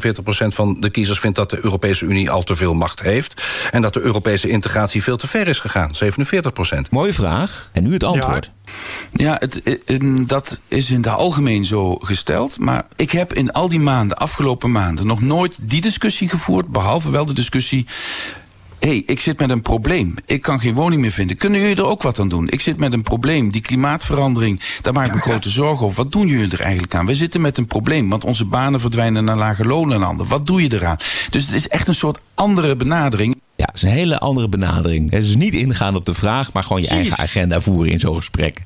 46% 0.44 0.46
van 0.48 0.76
de 0.80 0.90
kiezers... 0.90 1.18
vindt 1.18 1.36
dat 1.36 1.50
de 1.50 1.58
Europese 1.62 2.04
Unie 2.04 2.30
al 2.30 2.42
te 2.42 2.56
veel 2.56 2.74
macht 2.74 3.02
heeft. 3.02 3.42
En 3.70 3.82
dat 3.82 3.92
de 3.92 4.00
Europese 4.00 4.48
integratie 4.48 5.02
veel 5.02 5.16
te 5.16 5.28
ver 5.28 5.48
is 5.48 5.58
gegaan, 5.58 5.90
47%. 6.04 6.78
Mooie 6.90 7.12
vraag. 7.12 7.70
En 7.72 7.82
nu 7.82 7.92
het 7.92 8.04
antwoord. 8.04 8.44
Ja, 8.44 8.61
het, 9.12 9.62
eh, 9.62 9.74
eh, 9.86 10.26
dat 10.26 10.60
is 10.68 10.90
in 10.90 10.96
het 10.96 11.08
algemeen 11.08 11.64
zo 11.64 11.94
gesteld. 11.94 12.58
Maar 12.58 12.86
ik 12.96 13.10
heb 13.10 13.32
in 13.32 13.52
al 13.52 13.68
die 13.68 13.80
maanden, 13.80 14.16
afgelopen 14.16 14.70
maanden, 14.70 15.06
nog 15.06 15.20
nooit 15.20 15.58
die 15.62 15.80
discussie 15.80 16.28
gevoerd. 16.28 16.68
Behalve 16.68 17.10
wel 17.10 17.26
de 17.26 17.34
discussie. 17.34 17.86
Hé, 18.82 18.88
hey, 18.88 19.02
ik 19.06 19.20
zit 19.20 19.38
met 19.38 19.50
een 19.50 19.62
probleem. 19.62 20.14
Ik 20.26 20.42
kan 20.42 20.60
geen 20.60 20.74
woning 20.74 21.00
meer 21.00 21.10
vinden. 21.10 21.36
Kunnen 21.36 21.60
jullie 21.60 21.76
er 21.76 21.86
ook 21.86 22.02
wat 22.02 22.18
aan 22.18 22.28
doen? 22.28 22.48
Ik 22.48 22.60
zit 22.60 22.76
met 22.76 22.92
een 22.92 23.02
probleem. 23.02 23.50
Die 23.50 23.60
klimaatverandering, 23.60 24.60
daar 24.80 24.92
maak 24.92 25.06
ik 25.06 25.14
me 25.14 25.20
grote 25.20 25.50
zorgen 25.50 25.84
over. 25.86 25.96
Wat 25.96 26.12
doen 26.12 26.26
jullie 26.26 26.52
er 26.52 26.60
eigenlijk 26.60 26.94
aan? 26.94 27.06
We 27.06 27.14
zitten 27.14 27.40
met 27.40 27.58
een 27.58 27.66
probleem, 27.66 28.08
want 28.08 28.24
onze 28.24 28.44
banen 28.44 28.80
verdwijnen 28.80 29.24
naar 29.24 29.36
lage 29.36 29.64
lonenlanden. 29.64 30.28
Wat 30.28 30.46
doe 30.46 30.62
je 30.62 30.72
eraan? 30.72 30.96
Dus 31.30 31.46
het 31.46 31.54
is 31.54 31.68
echt 31.68 31.88
een 31.88 31.94
soort 31.94 32.18
andere 32.34 32.76
benadering. 32.76 33.40
Ja, 33.56 33.64
het 33.64 33.74
is 33.74 33.82
een 33.82 33.88
hele 33.88 34.18
andere 34.18 34.48
benadering. 34.48 35.10
Het 35.10 35.24
is 35.24 35.36
niet 35.36 35.54
ingaan 35.54 35.96
op 35.96 36.04
de 36.04 36.14
vraag, 36.14 36.52
maar 36.52 36.62
gewoon 36.62 36.82
je 36.82 36.88
eigen 36.88 37.18
agenda 37.18 37.60
voeren 37.60 37.92
in 37.92 38.00
zo'n 38.00 38.16
gesprek. 38.16 38.62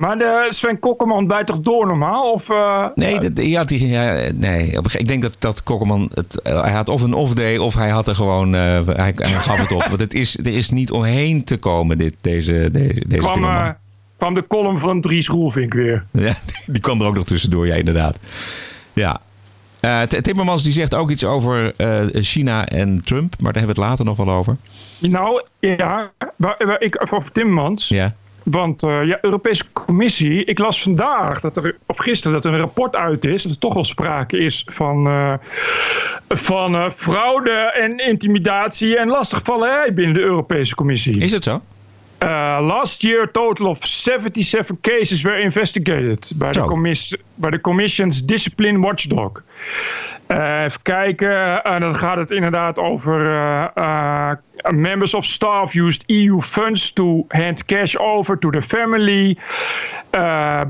Maar 0.00 0.18
de 0.18 0.46
Sven 0.48 0.78
Kokkerman 0.78 1.26
bijt 1.26 1.46
toch 1.46 1.60
door 1.60 1.86
normaal? 1.86 2.32
Of, 2.32 2.50
eh, 2.50 2.86
Nee, 2.94 3.18
dat- 3.30 3.46
ja, 3.46 3.64
die, 3.64 3.88
ja, 3.88 4.30
nee. 4.34 4.78
ik 4.96 5.06
denk 5.08 5.22
dat, 5.22 5.32
dat 5.38 5.62
Kokkerman 5.62 6.10
het. 6.14 6.42
eh, 6.42 6.62
hij 6.62 6.72
had 6.72 6.88
of 6.88 7.02
een 7.02 7.14
off-day 7.14 7.56
of 7.58 7.74
hij 7.74 7.88
had 7.88 8.08
er 8.08 8.14
gewoon. 8.14 8.54
eh, 8.54 8.60
hij, 8.86 9.12
hij 9.16 9.32
gaf 9.32 9.60
het 9.60 9.72
op. 9.72 9.84
Want 9.86 10.00
het 10.00 10.14
is, 10.14 10.38
er 10.38 10.46
is 10.56 10.70
niet 10.70 10.90
omheen 10.90 11.44
te 11.44 11.56
komen, 11.56 11.98
dit, 11.98 12.14
deze, 12.20 12.68
deze, 12.72 13.02
deze 13.06 13.20
kwam, 14.16 14.34
de 14.34 14.46
column 14.46 14.78
van 14.78 15.00
Dries 15.00 15.28
Roelvink 15.28 15.72
weer. 15.74 16.04
Ja, 16.12 16.34
die 16.66 16.80
kwam 16.80 17.00
er 17.00 17.06
ook 17.06 17.14
nog 17.14 17.24
tussendoor, 17.24 17.66
ja, 17.66 17.74
inderdaad. 17.74 18.18
Ja. 18.92 19.20
Timmermans 20.22 20.62
die 20.62 20.72
zegt 20.72 20.94
ook 20.94 21.10
iets 21.10 21.24
over 21.24 21.72
China 22.12 22.66
en 22.68 23.00
Trump, 23.04 23.34
maar 23.40 23.52
daar 23.52 23.62
hebben 23.62 23.76
we 23.76 23.80
het 23.82 23.90
later 23.90 24.04
nog 24.04 24.16
wel 24.16 24.30
over. 24.30 24.56
Nou, 24.98 25.42
ja, 25.58 26.10
waar, 26.36 26.56
waar 26.58 26.80
ik, 26.80 27.12
over 27.12 27.32
Timmans. 27.32 27.88
Ja. 27.88 28.14
Want 28.50 28.82
uh, 28.82 29.04
ja, 29.04 29.18
Europese 29.20 29.64
Commissie, 29.72 30.44
ik 30.44 30.58
las 30.58 30.82
vandaag, 30.82 31.40
dat 31.40 31.56
er, 31.56 31.76
of 31.86 31.98
gisteren, 31.98 32.32
dat 32.32 32.44
er 32.44 32.52
een 32.52 32.58
rapport 32.58 32.96
uit 32.96 33.24
is, 33.24 33.42
dat 33.42 33.52
er 33.52 33.58
toch 33.58 33.74
wel 33.74 33.84
sprake 33.84 34.38
is 34.38 34.62
van, 34.66 35.06
uh, 35.06 35.34
van 36.28 36.74
uh, 36.74 36.90
fraude 36.90 37.50
en 37.50 37.98
intimidatie 37.98 38.98
en 38.98 39.08
lastigvallerij 39.08 39.94
binnen 39.94 40.14
de 40.14 40.20
Europese 40.20 40.74
Commissie. 40.74 41.18
Is 41.20 41.32
het 41.32 41.44
zo? 41.44 41.62
Last 42.60 43.02
year, 43.02 43.22
a 43.22 43.28
total 43.32 43.66
of 43.66 43.78
77 43.80 44.76
cases 44.80 45.22
were 45.22 45.40
investigated 45.40 46.32
by 46.36 46.50
the, 46.50 47.18
by 47.34 47.50
the 47.50 47.60
Commission's 47.60 48.24
Discipline 48.24 48.80
Watchdog. 48.80 49.42
Uh, 50.30 50.64
even 50.64 50.82
kijken, 50.82 51.30
uh, 51.66 51.80
dan 51.80 51.94
gaat 51.94 52.16
het 52.16 52.30
inderdaad 52.30 52.78
over 52.78 53.20
members 54.70 55.14
of 55.14 55.24
staff 55.24 55.74
used 55.74 56.04
EU 56.06 56.40
funds 56.40 56.92
to 56.92 57.24
hand 57.28 57.64
cash 57.64 57.96
over 57.96 58.38
to 58.38 58.50
the 58.50 58.62
family. 58.62 59.38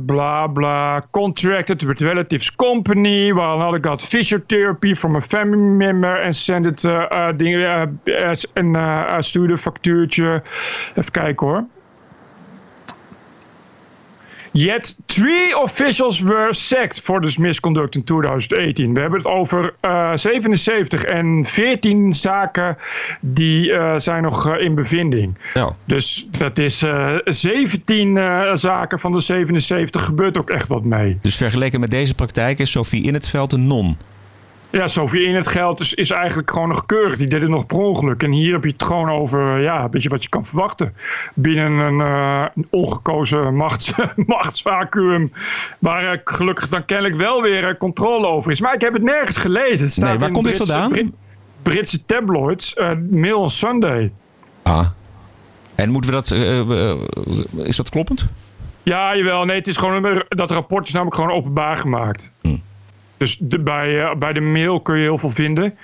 blah 0.06 0.46
blah. 0.46 1.00
Contracted 1.10 1.82
with 1.82 2.00
relatives 2.00 2.56
company 2.56 3.32
while 3.32 3.54
another 3.54 3.80
got 3.80 4.02
physiotherapy 4.02 4.96
from 4.96 5.16
a 5.16 5.20
family 5.20 5.56
member 5.56 6.22
and 6.22 6.36
sent 6.36 6.66
it 6.66 6.88
dingen 7.36 8.00
en 8.54 9.24
stuurde 9.24 9.52
een 9.52 9.58
factuurtje. 9.58 10.42
Even 10.94 11.10
kijken 11.10 11.46
hoor. 11.46 11.64
Yet 14.52 14.96
three 15.06 15.58
officials 15.58 16.20
were 16.20 16.54
sacked 16.54 17.00
for 17.00 17.20
this 17.20 17.36
misconduct 17.36 17.94
in 17.94 18.04
2018. 18.04 18.94
We 18.94 19.00
hebben 19.00 19.18
het 19.18 19.28
over 19.28 19.74
uh, 19.80 20.10
77 20.14 21.04
en 21.04 21.44
14 21.44 22.14
zaken 22.14 22.76
die 23.20 23.70
uh, 23.70 23.92
zijn 23.96 24.22
nog 24.22 24.48
uh, 24.48 24.64
in 24.64 24.74
bevinding. 24.74 25.38
Ja. 25.54 25.76
Dus 25.84 26.28
dat 26.38 26.58
is 26.58 26.84
17 27.24 28.18
zaken 28.54 28.98
van 28.98 29.12
de 29.12 29.20
77 29.20 30.04
gebeurt 30.04 30.38
ook 30.38 30.50
echt 30.50 30.68
wat 30.68 30.84
mee. 30.84 31.18
Dus 31.22 31.36
vergeleken 31.36 31.80
met 31.80 31.90
deze 31.90 32.14
praktijk 32.14 32.58
is 32.58 32.70
Sophie 32.70 33.02
in 33.02 33.14
het 33.14 33.28
veld 33.28 33.52
een 33.52 33.66
non. 33.66 33.96
Ja, 34.70 34.88
zoveel 34.88 35.26
in 35.26 35.34
het 35.34 35.48
geld 35.48 35.80
is, 35.80 35.94
is 35.94 36.10
eigenlijk 36.10 36.50
gewoon 36.50 36.68
nog 36.68 36.86
keurig. 36.86 37.18
Die 37.18 37.26
deed 37.26 37.40
het 37.40 37.50
nog 37.50 37.66
per 37.66 37.76
ongeluk. 37.76 38.22
En 38.22 38.30
hier 38.30 38.52
heb 38.52 38.64
je 38.64 38.70
het 38.70 38.82
gewoon 38.82 39.10
over 39.10 39.60
ja, 39.60 39.84
een 39.84 39.90
beetje 39.90 40.08
wat 40.08 40.22
je 40.22 40.28
kan 40.28 40.46
verwachten. 40.46 40.94
Binnen 41.34 41.72
een, 41.72 41.98
uh, 41.98 42.44
een 42.54 42.66
ongekozen 42.70 43.54
machts, 43.54 43.92
machtsvacuum. 44.26 45.32
Waar 45.78 46.12
uh, 46.12 46.20
gelukkig 46.24 46.68
dan 46.68 46.84
kennelijk 46.84 47.16
wel 47.16 47.42
weer 47.42 47.68
uh, 47.68 47.74
controle 47.78 48.26
over 48.26 48.50
is. 48.50 48.60
Maar 48.60 48.74
ik 48.74 48.80
heb 48.80 48.92
het 48.92 49.02
nergens 49.02 49.36
gelezen. 49.36 49.84
Het 49.84 49.90
staat 49.90 50.08
nee, 50.08 50.18
waar 50.18 50.30
komt 50.30 50.46
dit 50.46 50.56
vandaan? 50.56 50.90
Brit, 50.90 51.10
Britse 51.62 52.04
tabloids. 52.06 52.74
Mail 53.10 53.40
on 53.40 53.50
Sunday. 53.50 54.12
Ah. 54.62 54.86
En 55.74 55.90
moeten 55.90 56.10
we 56.10 56.16
dat... 56.16 56.30
is 57.66 57.76
dat 57.76 57.90
kloppend? 57.90 58.26
Ja, 58.82 59.16
jawel. 59.16 59.44
Nee, 59.44 59.58
het 59.58 59.68
is 59.68 59.76
gewoon, 59.76 60.22
dat 60.28 60.50
rapport 60.50 60.86
is 60.86 60.92
namelijk 60.92 61.16
gewoon 61.16 61.32
openbaar 61.32 61.76
gemaakt. 61.76 62.32
Hm. 62.40 62.56
Dus 63.20 63.40
bij, 63.40 63.94
uh, 63.94 64.14
bij 64.14 64.32
de 64.32 64.40
mail 64.40 64.80
kun 64.80 64.96
je 64.96 65.02
heel 65.02 65.18
veel 65.18 65.30
vinden. 65.30 65.74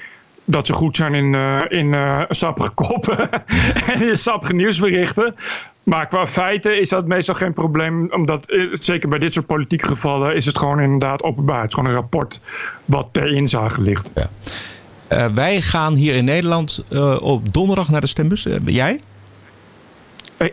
Dat 0.45 0.67
ze 0.67 0.73
goed 0.73 0.97
zijn 0.97 1.15
in, 1.15 1.35
uh, 1.35 1.61
in 1.69 1.87
uh, 1.87 2.23
sappige 2.29 2.71
koppen 2.71 3.31
en 3.93 4.09
in 4.09 4.17
sappige 4.17 4.55
nieuwsberichten. 4.55 5.37
Maar 5.83 6.07
qua 6.07 6.27
feiten 6.27 6.81
is 6.81 6.89
dat 6.89 7.07
meestal 7.07 7.35
geen 7.35 7.53
probleem. 7.53 8.13
Omdat, 8.13 8.59
zeker 8.73 9.09
bij 9.09 9.19
dit 9.19 9.33
soort 9.33 9.47
politieke 9.47 9.87
gevallen, 9.87 10.37
is 10.37 10.47
het 10.47 10.59
gewoon 10.59 10.81
inderdaad 10.81 11.23
openbaar. 11.23 11.61
Het 11.61 11.69
is 11.69 11.75
gewoon 11.75 11.91
een 11.91 11.97
rapport 11.97 12.41
wat 12.85 13.09
ter 13.13 13.33
inzage 13.33 13.81
ligt. 13.81 14.11
Ja. 14.15 15.33
Wij 15.33 15.61
gaan 15.61 15.95
hier 15.95 16.15
in 16.15 16.25
Nederland 16.25 16.85
op 17.21 17.53
donderdag 17.53 17.89
naar 17.89 18.01
de 18.01 18.07
stembus. 18.07 18.47
Jij? 18.65 19.01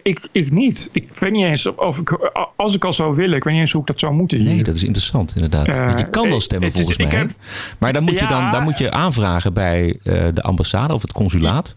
Ik, 0.03 0.27
ik 0.31 0.51
niet. 0.51 0.89
Ik 0.91 1.17
weet 1.19 1.31
niet 1.31 1.45
eens 1.45 1.75
of 1.75 1.97
ik, 1.97 2.31
als 2.55 2.75
ik 2.75 2.85
al 2.85 2.93
zou 2.93 3.15
willen, 3.15 3.35
ik 3.35 3.43
weet 3.43 3.53
niet 3.53 3.61
eens 3.61 3.71
hoe 3.71 3.81
ik 3.81 3.87
dat 3.87 3.99
zou 3.99 4.13
moeten. 4.13 4.37
Hier. 4.37 4.47
Nee, 4.47 4.63
dat 4.63 4.75
is 4.75 4.83
interessant 4.83 5.33
inderdaad. 5.35 5.67
Uh, 5.67 5.85
Want 5.85 5.99
je 5.99 6.09
kan 6.09 6.29
wel 6.29 6.41
stemmen 6.41 6.71
volgens 6.71 6.97
mij. 6.97 7.07
Heb, 7.07 7.29
maar 7.77 7.93
dan 7.93 8.03
moet, 8.03 8.13
ja, 8.13 8.21
je 8.21 8.27
dan, 8.27 8.51
dan 8.51 8.63
moet 8.63 8.77
je 8.77 8.91
aanvragen 8.91 9.53
bij 9.53 9.99
uh, 10.03 10.27
de 10.33 10.41
ambassade 10.41 10.93
of 10.93 11.01
het 11.01 11.11
consulaat. 11.11 11.75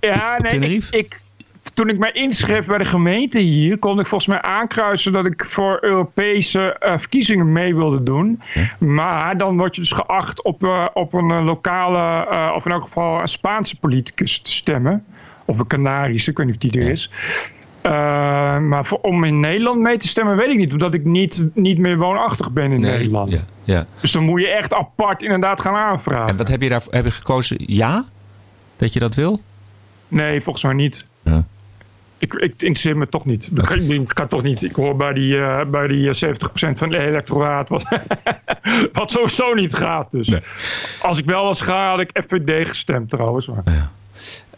Ja, 0.00 0.38
nee, 0.38 0.74
ik, 0.74 0.86
ik, 0.90 1.20
toen 1.74 1.88
ik 1.88 1.98
mij 1.98 2.12
inschreef 2.12 2.66
bij 2.66 2.78
de 2.78 2.84
gemeente 2.84 3.38
hier, 3.38 3.78
kon 3.78 4.00
ik 4.00 4.06
volgens 4.06 4.30
mij 4.30 4.42
aankruisen 4.42 5.12
dat 5.12 5.26
ik 5.26 5.44
voor 5.44 5.78
Europese 5.80 6.76
verkiezingen 6.80 7.52
mee 7.52 7.74
wilde 7.74 8.02
doen. 8.02 8.40
Ja. 8.54 8.86
Maar 8.86 9.36
dan 9.36 9.56
word 9.56 9.74
je 9.74 9.80
dus 9.80 9.92
geacht 9.92 10.42
op, 10.42 10.90
op 10.94 11.12
een 11.12 11.44
lokale, 11.44 12.26
of 12.54 12.64
in 12.64 12.72
elk 12.72 12.82
geval 12.82 13.20
een 13.20 13.28
Spaanse 13.28 13.78
politicus 13.78 14.38
te 14.38 14.52
stemmen. 14.52 15.04
Of 15.46 15.58
een 15.58 15.66
Canarische, 15.66 16.30
ik 16.30 16.36
weet 16.36 16.46
niet 16.46 16.54
of 16.54 16.70
die 16.70 16.80
er 16.80 16.90
is. 16.90 17.10
Uh, 17.86 17.92
maar 18.58 18.84
voor, 18.84 18.98
om 19.02 19.24
in 19.24 19.40
Nederland 19.40 19.80
mee 19.80 19.96
te 19.96 20.08
stemmen 20.08 20.36
weet 20.36 20.50
ik 20.50 20.56
niet. 20.56 20.72
Omdat 20.72 20.94
ik 20.94 21.04
niet, 21.04 21.46
niet 21.54 21.78
meer 21.78 21.98
woonachtig 21.98 22.52
ben 22.52 22.72
in 22.72 22.80
nee, 22.80 22.90
Nederland. 22.90 23.32
Ja, 23.32 23.40
ja. 23.64 23.86
Dus 24.00 24.12
dan 24.12 24.24
moet 24.24 24.40
je 24.40 24.48
echt 24.48 24.74
apart 24.74 25.22
inderdaad 25.22 25.60
gaan 25.60 25.74
aanvragen. 25.74 26.28
En 26.28 26.36
wat 26.36 26.48
heb 26.48 26.62
je 26.62 26.68
daar 26.68 26.82
heb 26.90 27.04
je 27.04 27.10
gekozen? 27.10 27.56
Ja? 27.58 28.04
Dat 28.76 28.92
je 28.92 28.98
dat 28.98 29.14
wil? 29.14 29.40
Nee, 30.08 30.40
volgens 30.40 30.64
mij 30.64 30.74
niet. 30.74 31.06
Ja. 31.22 31.44
Ik, 32.18 32.34
ik 32.34 32.52
interesseer 32.52 32.96
me 32.96 33.08
toch 33.08 33.24
niet. 33.24 33.50
Okay. 33.58 33.78
Ik, 33.78 34.10
ga 34.14 34.26
toch 34.26 34.42
niet. 34.42 34.62
Ik 34.62 34.74
hoor 34.74 34.96
bij 34.96 35.12
die, 35.12 35.34
uh, 35.34 35.64
bij 35.64 35.86
die 35.86 36.06
70% 36.06 36.28
van 36.50 36.92
het 36.92 37.02
electoraat 37.02 37.68
wat, 37.68 37.84
wat 38.92 39.10
sowieso 39.10 39.54
niet 39.54 39.74
gaat. 39.74 40.10
Dus 40.10 40.28
nee. 40.28 40.40
als 41.02 41.18
ik 41.18 41.24
wel 41.24 41.44
was 41.44 41.60
ga, 41.60 41.90
had 41.90 42.00
ik 42.00 42.20
FVD 42.26 42.68
gestemd 42.68 43.10
trouwens. 43.10 43.46
Maar. 43.46 43.62
Ja. 43.64 43.90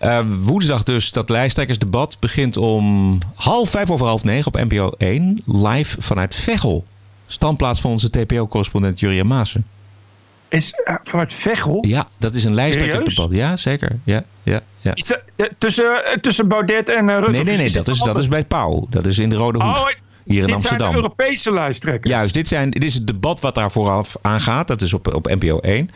Uh, 0.03 0.21
woensdag 0.41 0.83
dus 0.83 1.11
dat 1.13 1.29
lijsttrekkersdebat 1.29 2.17
begint 2.21 2.57
om 2.57 3.19
half 3.35 3.71
vijf 3.71 3.91
over 3.91 4.07
half 4.07 4.25
negen 4.25 4.47
op 4.47 4.63
NPO 4.69 4.93
1 4.99 5.43
live 5.47 6.03
vanuit 6.03 6.35
Veghel. 6.35 6.85
Standplaats 7.27 7.81
van 7.81 7.91
onze 7.91 8.11
TPO-correspondent 8.11 9.01
Juria 9.01 9.25
Maassen. 9.25 9.67
Is 10.49 10.75
uh, 10.85 10.95
vanuit 11.05 11.33
Veghel? 11.33 11.85
Ja, 11.87 12.09
dat 12.19 12.35
is 12.35 12.45
een 12.45 12.55
lijsttrekkersdebat. 12.55 13.33
Ja, 13.33 13.57
zeker. 13.57 13.99
Ja, 14.05 14.23
ja, 14.43 14.61
ja. 14.81 14.95
Is 14.95 15.07
dat, 15.07 15.21
uh, 15.37 15.47
tussen, 15.59 16.19
tussen 16.21 16.49
Baudet 16.49 16.89
en 16.89 17.15
Rutte? 17.15 17.31
Nee, 17.31 17.45
nee, 17.45 17.57
nee. 17.57 17.71
Dat 17.71 17.89
is, 17.89 17.99
dat 17.99 18.19
is 18.19 18.29
bij 18.29 18.45
Pauw. 18.45 18.87
Dat 18.91 19.07
is 19.07 19.19
in 19.19 19.31
de 19.31 19.37
Rode 19.37 19.65
Hoed. 19.65 19.79
Oh, 19.79 19.87
hier 20.25 20.41
in 20.41 20.47
dit 20.47 20.55
Amsterdam. 20.55 20.79
zijn 20.79 20.91
de 20.91 20.97
Europese 20.97 21.53
lijsttrekkers. 21.53 22.15
Juist, 22.15 22.35
dit, 22.35 22.49
zijn, 22.49 22.71
dit 22.71 22.85
is 22.85 22.95
het 22.95 23.07
debat 23.07 23.41
wat 23.41 23.55
daar 23.55 23.71
vooraf 23.71 24.17
aangaat. 24.21 24.69
Dat 24.69 24.83
is 24.83 24.93
op, 24.93 25.15
op 25.15 25.27
NPO 25.27 25.59
1. 25.59 25.91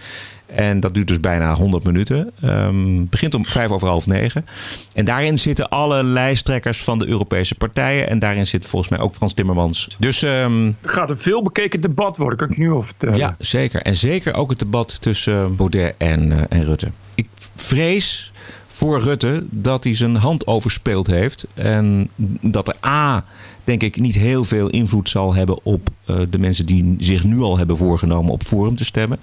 En 0.55 0.81
dat 0.81 0.95
duurt 0.95 1.09
dus 1.09 1.21
bijna 1.21 1.55
100 1.55 1.85
minuten. 1.85 2.31
Um, 2.45 3.09
begint 3.09 3.35
om 3.35 3.45
vijf 3.45 3.71
over 3.71 3.89
half 3.89 4.07
negen. 4.07 4.47
En 4.95 5.05
daarin 5.05 5.39
zitten 5.39 5.69
alle 5.69 6.05
lijsttrekkers 6.05 6.85
van 6.85 6.99
de 6.99 7.07
Europese 7.07 7.55
partijen. 7.55 8.09
En 8.09 8.19
daarin 8.19 8.47
zit 8.47 8.67
volgens 8.67 8.91
mij 8.91 9.01
ook 9.01 9.15
Frans 9.15 9.35
Timmermans. 9.35 9.97
Dus, 9.99 10.23
um, 10.23 10.77
Het 10.81 10.91
gaat 10.91 11.11
een 11.11 11.21
veel 11.21 11.43
bekeken 11.43 11.81
debat 11.81 12.17
worden, 12.17 12.39
kan 12.39 12.51
ik 12.51 12.57
nu 12.57 12.71
al 12.73 12.83
vertellen. 12.83 13.17
Ja, 13.17 13.37
zeker. 13.39 13.83
En 13.83 13.97
zeker 13.97 14.35
ook 14.35 14.51
het 14.51 14.59
debat 14.59 15.01
tussen 15.01 15.57
Baudet 15.57 15.95
en, 15.99 16.31
uh, 16.31 16.41
en 16.49 16.65
Rutte. 16.65 16.91
Ik 17.15 17.29
vrees 17.55 18.33
voor 18.67 19.01
Rutte 19.01 19.45
dat 19.51 19.85
hij 19.85 19.97
zijn 19.97 20.17
hand 20.17 20.47
overspeeld 20.47 21.07
heeft. 21.07 21.47
En 21.55 22.09
dat 22.41 22.69
er 22.69 22.77
A, 22.87 23.25
denk 23.65 23.83
ik, 23.83 24.01
niet 24.01 24.15
heel 24.15 24.45
veel 24.45 24.69
invloed 24.69 25.09
zal 25.09 25.35
hebben 25.35 25.65
op 25.65 25.89
uh, 26.07 26.21
de 26.31 26.39
mensen 26.39 26.67
die 26.67 26.95
zich 26.99 27.25
nu 27.25 27.41
al 27.41 27.59
hebben 27.59 27.77
voorgenomen 27.77 28.33
op 28.33 28.43
Forum 28.43 28.77
te 28.77 28.85
stemmen. 28.85 29.19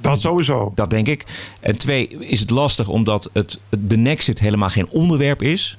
Dat 0.00 0.20
sowieso. 0.20 0.72
Dat 0.74 0.90
denk 0.90 1.06
ik. 1.06 1.24
En 1.60 1.78
twee, 1.78 2.08
is 2.08 2.40
het 2.40 2.50
lastig 2.50 2.88
omdat 2.88 3.30
het, 3.32 3.58
de 3.68 3.96
Nexit 3.96 4.38
helemaal 4.38 4.68
geen 4.68 4.88
onderwerp 4.88 5.42
is. 5.42 5.78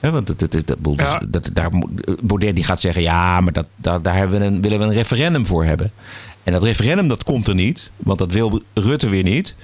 He, 0.00 0.10
want 0.10 0.28
het, 0.28 0.40
het, 0.40 0.66
dat, 0.66 0.78
ja. 0.96 1.22
dat, 1.28 1.50
daar, 1.52 1.70
Baudet 2.22 2.54
die 2.54 2.64
gaat 2.64 2.80
zeggen, 2.80 3.02
ja, 3.02 3.40
maar 3.40 3.52
dat, 3.52 3.66
dat, 3.76 4.04
daar 4.04 4.16
hebben 4.16 4.40
we 4.40 4.46
een, 4.46 4.62
willen 4.62 4.78
we 4.78 4.84
een 4.84 4.92
referendum 4.92 5.46
voor 5.46 5.64
hebben. 5.64 5.90
En 6.42 6.52
dat 6.52 6.62
referendum 6.62 7.08
dat 7.08 7.24
komt 7.24 7.48
er 7.48 7.54
niet, 7.54 7.90
want 7.96 8.18
dat 8.18 8.32
wil 8.32 8.62
Rutte 8.74 9.08
weer 9.08 9.22
niet. 9.22 9.56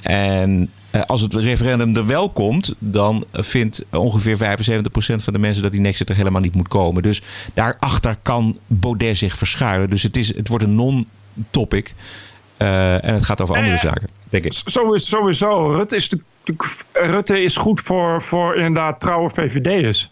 En 0.00 0.70
als 1.06 1.20
het 1.20 1.34
referendum 1.34 1.96
er 1.96 2.06
wel 2.06 2.30
komt, 2.30 2.74
dan 2.78 3.24
vindt 3.32 3.86
ongeveer 3.90 4.36
75% 4.36 4.40
van 4.98 5.32
de 5.32 5.38
mensen 5.38 5.62
dat 5.62 5.72
die 5.72 5.80
Nexit 5.80 6.08
er 6.08 6.16
helemaal 6.16 6.40
niet 6.40 6.54
moet 6.54 6.68
komen. 6.68 7.02
Dus 7.02 7.22
daarachter 7.54 8.16
kan 8.22 8.58
Baudet 8.66 9.16
zich 9.16 9.36
verschuilen. 9.36 9.90
Dus 9.90 10.02
het, 10.02 10.16
is, 10.16 10.34
het 10.34 10.48
wordt 10.48 10.64
een 10.64 10.74
non-topic. 10.74 11.94
Uh, 12.58 13.04
en 13.04 13.14
het 13.14 13.24
gaat 13.24 13.40
over 13.40 13.56
andere 13.56 13.74
eh, 13.74 13.82
zaken, 13.82 14.08
denk 14.28 14.44
ik. 14.44 14.52
Sowieso. 14.52 15.16
sowieso. 15.16 15.72
Rutte, 15.72 15.96
is 15.96 16.08
de, 16.08 16.20
Rutte 16.92 17.42
is 17.42 17.56
goed 17.56 17.80
voor, 17.80 18.22
voor 18.22 18.56
inderdaad 18.56 19.00
trouwe 19.00 19.30
VVD'ers. 19.30 20.10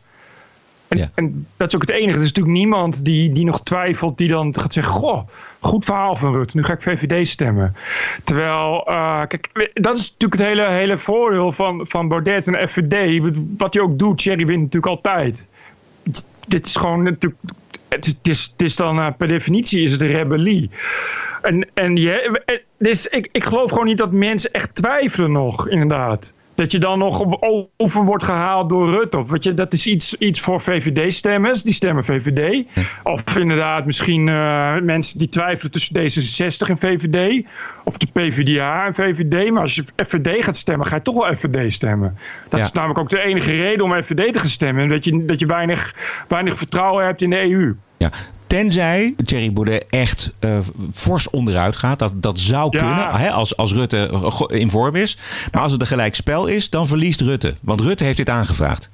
En, 0.89 0.99
ja. 0.99 1.11
en 1.15 1.47
dat 1.57 1.69
is 1.69 1.75
ook 1.75 1.81
het 1.81 1.91
enige. 1.91 2.19
Er 2.19 2.25
is 2.25 2.33
natuurlijk 2.33 2.57
niemand 2.57 3.05
die, 3.05 3.33
die 3.33 3.45
nog 3.45 3.63
twijfelt, 3.63 4.19
die 4.19 4.29
dan 4.29 4.61
gaat 4.61 4.73
zeggen: 4.73 4.93
Goh, 4.93 5.29
goed 5.61 5.85
verhaal 5.85 6.17
van 6.17 6.33
Rutte, 6.33 6.57
nu 6.57 6.63
ga 6.63 6.73
ik 6.73 6.83
VVD 6.83 7.29
stemmen. 7.29 7.77
Terwijl, 8.25 8.85
uh, 8.89 9.23
kijk, 9.27 9.71
dat 9.75 9.97
is 9.97 10.11
natuurlijk 10.11 10.41
het 10.41 10.49
hele, 10.49 10.69
hele 10.69 10.99
voordeel 10.99 11.53
van, 11.53 11.87
van 11.87 12.09
Baudet 12.09 12.49
en 12.49 12.69
FVD. 12.69 13.21
Wat 13.57 13.75
hij 13.75 13.83
ook 13.83 13.99
doet, 13.99 14.19
Thierry 14.19 14.47
wint 14.47 14.63
natuurlijk 14.63 14.93
altijd. 14.93 15.49
Dit 16.49 16.67
is 16.67 16.77
gewoon 16.77 17.03
natuurlijk. 17.03 17.41
Het 17.89 18.07
is, 18.07 18.13
het 18.13 18.29
is, 18.29 18.49
het 18.53 18.63
is 18.63 18.77
dan 18.77 18.99
uh, 18.99 19.09
per 19.19 19.29
definitie 19.29 19.83
is 19.83 19.93
het 19.93 20.03
rebellie. 20.03 20.71
En, 21.43 21.69
en 21.75 21.97
je, 21.97 22.43
dus 22.79 23.07
ik, 23.07 23.29
ik 23.33 23.45
geloof 23.45 23.71
gewoon 23.71 23.87
niet 23.87 23.99
dat 23.99 24.13
mensen 24.13 24.51
echt 24.51 24.75
twijfelen 24.75 25.33
nog, 25.33 25.69
inderdaad. 25.69 26.35
Dat 26.57 26.73
je 26.73 26.79
dan 26.79 26.99
nog 26.99 27.25
over 27.77 28.05
wordt 28.05 28.25
gehaald 28.25 28.69
door 28.69 28.91
Rutte. 28.91 29.19
Of, 29.19 29.31
weet 29.31 29.45
je, 29.45 29.55
dat 29.55 29.73
is 29.73 29.87
iets, 29.87 30.15
iets 30.15 30.41
voor 30.41 30.61
VVD-stemmers. 30.61 31.63
Die 31.63 31.73
stemmen 31.73 32.05
VVD. 32.05 32.65
Of 33.03 33.37
inderdaad 33.37 33.85
misschien 33.87 34.27
uh, 34.27 34.79
mensen 34.83 35.19
die 35.19 35.29
twijfelen 35.29 35.73
tussen 35.73 35.95
D66 36.01 36.69
en 36.71 36.79
VVD. 36.79 37.45
Of 37.85 37.97
de 37.99 38.07
PvdA 38.13 38.87
en 38.87 38.95
VVD. 38.95 39.51
Maar 39.51 39.63
als 39.63 39.75
je 39.75 39.85
FVD 39.97 40.45
gaat 40.45 40.57
stemmen, 40.57 40.87
ga 40.87 40.97
je 40.97 41.03
toch 41.03 41.15
wel 41.27 41.37
FVD 41.37 41.73
stemmen. 41.73 42.19
Dat 42.49 42.61
Ja. 42.61 42.67
is 42.67 42.73
namelijk 42.73 42.99
ook 42.99 43.11
de 43.11 43.25
enige 43.25 43.57
reden 43.57 43.85
om 43.85 44.03
FVD 44.03 44.33
te 44.33 44.39
gaan 44.39 44.49
stemmen. 44.49 44.89
Dat 44.89 45.05
je, 45.05 45.25
dat 45.25 45.39
je 45.41 45.47
weinig, 45.47 45.95
weinig 46.29 46.57
vertrouwen 46.59 47.05
hebt 47.05 47.23
in 47.23 47.31
de 47.31 47.43
EU. 47.51 47.75
Ja. 47.97 48.11
Tenzij 48.47 49.15
Thierry 49.25 49.53
Baudet 49.53 49.85
echt 49.91 50.33
eh, 50.39 50.59
fors 50.93 51.31
onderuit 51.31 51.77
gaat. 51.77 51.99
Dat, 51.99 52.13
dat 52.23 52.39
zou 52.39 52.69
Ja. 52.77 52.79
kunnen 52.85 53.21
hè, 53.21 53.31
als, 53.31 53.57
als 53.57 53.73
Rutte 53.73 54.09
go- 54.13 54.47
in 54.47 54.71
vorm 54.71 54.95
is. 54.95 55.19
Maar 55.53 55.63
als 55.63 55.73
het 55.73 55.81
een 55.81 55.87
gelijk 55.87 56.15
spel 56.15 56.47
is, 56.47 56.71
dan 56.71 56.87
verliest 56.87 57.21
Rutte. 57.21 57.55
Want 57.61 57.81
Rutte 57.81 58.05
heeft 58.05 58.17
dit 58.17 58.29
aangevraagd. 58.31 58.91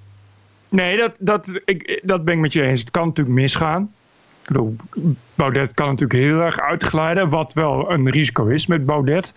Nee, 0.68 0.96
dat, 0.96 1.12
dat, 1.18 1.60
ik, 1.64 2.00
dat 2.04 2.24
ben 2.24 2.34
ik 2.34 2.40
met 2.40 2.52
je 2.52 2.62
eens. 2.62 2.80
Het 2.80 2.90
kan 2.90 3.06
natuurlijk 3.06 3.36
misgaan. 3.36 3.90
Baudet 5.34 5.74
kan 5.74 5.86
natuurlijk 5.88 6.20
heel 6.20 6.40
erg 6.40 6.60
uitglijden, 6.60 7.28
wat 7.28 7.52
wel 7.52 7.92
een 7.92 8.10
risico 8.10 8.46
is 8.46 8.66
met 8.66 8.86
Baudet. 8.86 9.34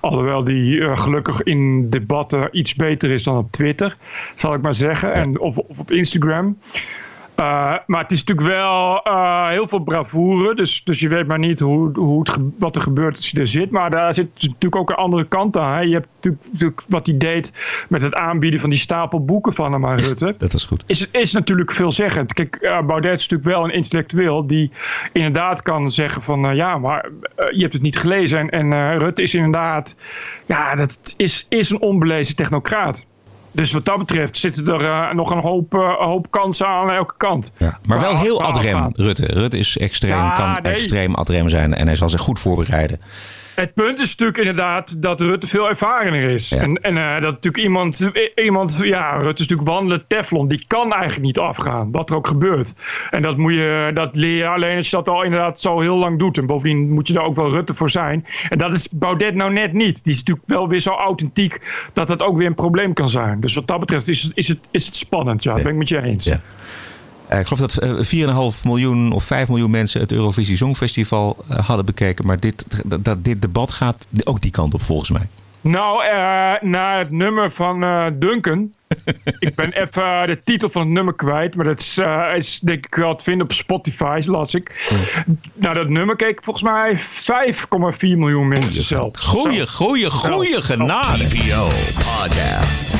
Alhoewel 0.00 0.44
die 0.44 0.80
eh, 0.80 0.96
gelukkig 0.96 1.42
in 1.42 1.90
debatten 1.90 2.48
iets 2.52 2.74
beter 2.74 3.10
is 3.10 3.22
dan 3.22 3.36
op 3.36 3.52
Twitter, 3.52 3.96
zal 4.34 4.54
ik 4.54 4.60
maar 4.62 4.74
zeggen, 4.74 5.12
en, 5.12 5.40
of, 5.40 5.56
of 5.58 5.78
op 5.78 5.90
Instagram. 5.90 6.58
Uh, 7.40 7.74
maar 7.86 8.00
het 8.00 8.10
is 8.10 8.24
natuurlijk 8.24 8.56
wel 8.56 9.00
uh, 9.08 9.48
heel 9.48 9.66
veel 9.68 9.78
bravoure. 9.78 10.54
Dus, 10.54 10.84
dus 10.84 11.00
je 11.00 11.08
weet 11.08 11.26
maar 11.26 11.38
niet 11.38 11.60
hoe, 11.60 11.98
hoe 11.98 12.20
het, 12.20 12.38
wat 12.58 12.76
er 12.76 12.82
gebeurt 12.82 13.16
als 13.16 13.30
je 13.30 13.40
er 13.40 13.46
zit. 13.46 13.70
Maar 13.70 13.90
daar 13.90 14.14
zit 14.14 14.28
natuurlijk 14.34 14.76
ook 14.76 14.90
een 14.90 14.96
andere 14.96 15.24
kant 15.24 15.56
aan. 15.56 15.74
Hè. 15.74 15.80
Je 15.80 15.92
hebt 15.92 16.08
natuurlijk, 16.22 16.82
wat 16.88 17.06
hij 17.06 17.16
deed 17.16 17.52
met 17.88 18.02
het 18.02 18.14
aanbieden 18.14 18.60
van 18.60 18.70
die 18.70 18.78
stapel 18.78 19.24
boeken 19.24 19.52
van 19.52 19.72
hem 19.72 19.86
aan 19.86 19.98
Rutte. 19.98 20.34
Dat 20.38 20.52
was 20.52 20.64
goed. 20.64 20.82
Is, 20.86 21.10
is 21.10 21.32
natuurlijk 21.32 21.72
veelzeggend. 21.72 22.32
Kijk, 22.32 22.58
uh, 22.60 22.80
Baudet 22.82 23.18
is 23.18 23.28
natuurlijk 23.28 23.56
wel 23.56 23.64
een 23.64 23.74
intellectueel 23.74 24.46
die 24.46 24.70
inderdaad 25.12 25.62
kan 25.62 25.90
zeggen 25.90 26.22
van... 26.22 26.56
ja, 26.56 26.78
maar 26.78 27.08
je 27.50 27.60
hebt 27.60 27.72
het 27.72 27.82
niet 27.82 27.98
gelezen. 27.98 28.50
En, 28.50 28.72
en 28.72 28.98
Rutte 28.98 29.22
is 29.22 29.34
inderdaad... 29.34 29.98
Ja, 30.46 30.74
dat 30.74 31.14
is, 31.16 31.46
is 31.48 31.70
een 31.70 31.80
onbelezen 31.80 32.36
technocraat. 32.36 33.06
Dus 33.56 33.72
wat 33.72 33.84
dat 33.84 33.98
betreft 33.98 34.36
zitten 34.36 34.66
er 34.66 34.82
uh, 34.82 35.12
nog 35.12 35.30
een 35.30 35.38
hoop, 35.38 35.74
uh, 35.74 35.94
hoop 35.94 36.30
kansen 36.30 36.66
aan 36.66 36.90
elke 36.90 37.14
kant. 37.16 37.52
Ja, 37.58 37.78
maar 37.86 38.00
wel 38.00 38.18
heel 38.18 38.42
adrem, 38.42 38.90
Rutte. 38.92 39.26
Rutte 39.26 39.58
is 39.58 39.78
extreem, 39.78 40.12
ja, 40.12 40.30
kan 40.30 40.62
nee. 40.62 40.72
extreem 40.72 41.14
adrem 41.14 41.48
zijn 41.48 41.74
en 41.74 41.86
hij 41.86 41.96
zal 41.96 42.08
zich 42.08 42.20
goed 42.20 42.40
voorbereiden. 42.40 43.00
Het 43.56 43.74
punt 43.74 43.98
is 43.98 44.10
natuurlijk 44.10 44.38
inderdaad 44.38 45.02
dat 45.02 45.20
Rutte 45.20 45.46
veel 45.46 45.68
ervarener 45.68 46.30
is. 46.30 46.48
Ja. 46.48 46.58
En, 46.58 46.74
en 46.82 46.96
uh, 46.96 47.12
dat 47.12 47.32
natuurlijk 47.32 47.64
iemand, 47.64 48.10
iemand, 48.34 48.78
ja, 48.82 49.10
Rutte 49.10 49.42
is 49.42 49.48
natuurlijk 49.48 49.68
wandelen 49.68 50.06
Teflon. 50.06 50.48
Die 50.48 50.64
kan 50.66 50.92
eigenlijk 50.92 51.22
niet 51.22 51.38
afgaan, 51.38 51.90
wat 51.90 52.10
er 52.10 52.16
ook 52.16 52.26
gebeurt. 52.26 52.74
En 53.10 53.22
dat, 53.22 53.36
moet 53.36 53.52
je, 53.52 53.90
dat 53.94 54.16
leer 54.16 54.36
je 54.36 54.48
alleen 54.48 54.76
als 54.76 54.90
je 54.90 54.96
dat 54.96 55.08
al 55.08 55.22
inderdaad 55.22 55.60
zo 55.60 55.80
heel 55.80 55.96
lang 55.96 56.18
doet. 56.18 56.38
En 56.38 56.46
bovendien 56.46 56.90
moet 56.90 57.06
je 57.06 57.12
daar 57.12 57.24
ook 57.24 57.36
wel 57.36 57.50
Rutte 57.50 57.74
voor 57.74 57.90
zijn. 57.90 58.26
En 58.48 58.58
dat 58.58 58.72
is 58.72 58.88
Baudet 58.88 59.34
nou 59.34 59.52
net 59.52 59.72
niet. 59.72 60.04
Die 60.04 60.12
is 60.12 60.18
natuurlijk 60.18 60.46
wel 60.46 60.68
weer 60.68 60.80
zo 60.80 60.90
authentiek 60.90 61.60
dat 61.92 62.08
dat 62.08 62.22
ook 62.22 62.36
weer 62.36 62.46
een 62.46 62.54
probleem 62.54 62.92
kan 62.92 63.08
zijn. 63.08 63.40
Dus 63.40 63.54
wat 63.54 63.66
dat 63.66 63.80
betreft 63.80 64.08
is, 64.08 64.30
is, 64.34 64.48
het, 64.48 64.60
is 64.70 64.86
het 64.86 64.96
spannend. 64.96 65.42
Ja, 65.42 65.54
dat 65.54 65.62
ben 65.62 65.72
ik 65.72 65.78
met 65.78 65.88
je 65.88 66.02
eens. 66.02 66.24
Ja. 66.24 66.40
Uh, 67.32 67.38
ik 67.38 67.46
geloof 67.46 67.72
dat 67.72 68.54
4,5 68.56 68.64
miljoen 68.64 69.12
of 69.12 69.24
5 69.24 69.48
miljoen 69.48 69.70
mensen 69.70 70.00
het 70.00 70.12
Eurovisie 70.12 70.56
Songfestival 70.56 71.44
uh, 71.50 71.58
hadden 71.58 71.84
bekeken. 71.84 72.26
Maar 72.26 72.40
dit, 72.40 72.64
dat, 73.00 73.24
dit 73.24 73.42
debat 73.42 73.70
gaat 73.70 74.06
ook 74.24 74.42
die 74.42 74.50
kant 74.50 74.74
op 74.74 74.82
volgens 74.82 75.10
mij. 75.10 75.28
Nou, 75.60 76.04
uh, 76.04 76.10
naar 76.60 76.98
het 76.98 77.10
nummer 77.10 77.50
van 77.50 77.80
Duncan. 78.18 78.74
ik 79.38 79.54
ben 79.54 79.72
even 79.72 80.26
de 80.26 80.40
titel 80.44 80.68
van 80.68 80.82
het 80.82 80.90
nummer 80.90 81.14
kwijt. 81.14 81.56
Maar 81.56 81.64
dat 81.64 81.80
is, 81.80 81.98
is 82.36 82.60
denk 82.60 82.86
ik 82.86 82.94
wel 82.94 83.16
te 83.16 83.24
vinden 83.24 83.46
op 83.46 83.52
Spotify, 83.52 84.22
las 84.24 84.54
ik. 84.54 84.88
Mm. 85.26 85.38
Nou, 85.54 85.74
dat 85.74 85.88
nummer 85.88 86.16
keek 86.16 86.44
volgens 86.44 86.64
mij 86.64 86.98
5,4 86.98 87.98
miljoen 88.00 88.48
mensen 88.48 88.82
zelf. 88.82 89.18
Goeie, 89.18 89.66
goeie, 89.66 90.10
goeie 90.10 90.62
genade. 90.62 91.24
Podcast. 91.94 92.94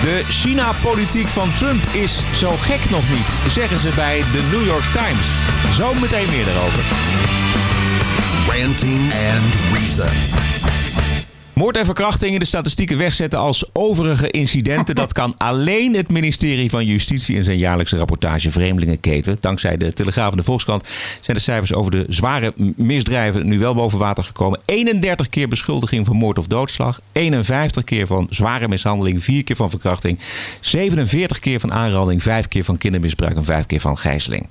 De 0.00 0.22
China-politiek 0.28 1.28
van 1.28 1.52
Trump 1.52 1.82
is 1.92 2.22
zo 2.32 2.50
gek 2.50 2.90
nog 2.90 3.08
niet, 3.08 3.52
zeggen 3.52 3.80
ze 3.80 3.90
bij 3.94 4.24
de 4.32 4.42
New 4.50 4.66
York 4.66 4.84
Times. 4.92 5.26
Zo 5.74 5.94
meteen 5.94 6.28
meer 6.28 6.44
daarover. 6.44 6.84
Ranting 8.48 9.12
and 9.12 9.54
Reason. 9.72 10.91
Moord 11.62 11.76
en 11.76 11.84
verkrachting 11.84 12.32
in 12.32 12.38
de 12.38 12.44
statistieken 12.44 12.98
wegzetten 12.98 13.38
als 13.38 13.64
overige 13.72 14.30
incidenten. 14.30 14.94
Dat 14.94 15.12
kan 15.12 15.34
alleen 15.36 15.94
het 15.94 16.10
ministerie 16.10 16.70
van 16.70 16.86
Justitie 16.86 17.36
in 17.36 17.44
zijn 17.44 17.58
jaarlijkse 17.58 17.96
rapportage 17.96 18.50
Vreemdelingenketen. 18.50 19.36
Dankzij 19.40 19.76
de 19.76 19.92
Telegraaf 19.92 20.30
en 20.30 20.36
de 20.36 20.42
Volkskrant 20.42 20.88
zijn 21.20 21.36
de 21.36 21.42
cijfers 21.42 21.74
over 21.74 21.90
de 21.90 22.04
zware 22.08 22.52
misdrijven 22.76 23.46
nu 23.46 23.58
wel 23.58 23.74
boven 23.74 23.98
water 23.98 24.24
gekomen. 24.24 24.60
31 24.64 25.28
keer 25.28 25.48
beschuldiging 25.48 26.06
van 26.06 26.16
moord 26.16 26.38
of 26.38 26.46
doodslag. 26.46 27.00
51 27.12 27.84
keer 27.84 28.06
van 28.06 28.26
zware 28.30 28.68
mishandeling. 28.68 29.22
4 29.22 29.44
keer 29.44 29.56
van 29.56 29.70
verkrachting. 29.70 30.18
47 30.60 31.38
keer 31.38 31.60
van 31.60 31.72
aanranding. 31.72 32.22
5 32.22 32.48
keer 32.48 32.64
van 32.64 32.78
kindermisbruik 32.78 33.36
en 33.36 33.44
5 33.44 33.66
keer 33.66 33.80
van 33.80 33.98
gijzeling. 33.98 34.48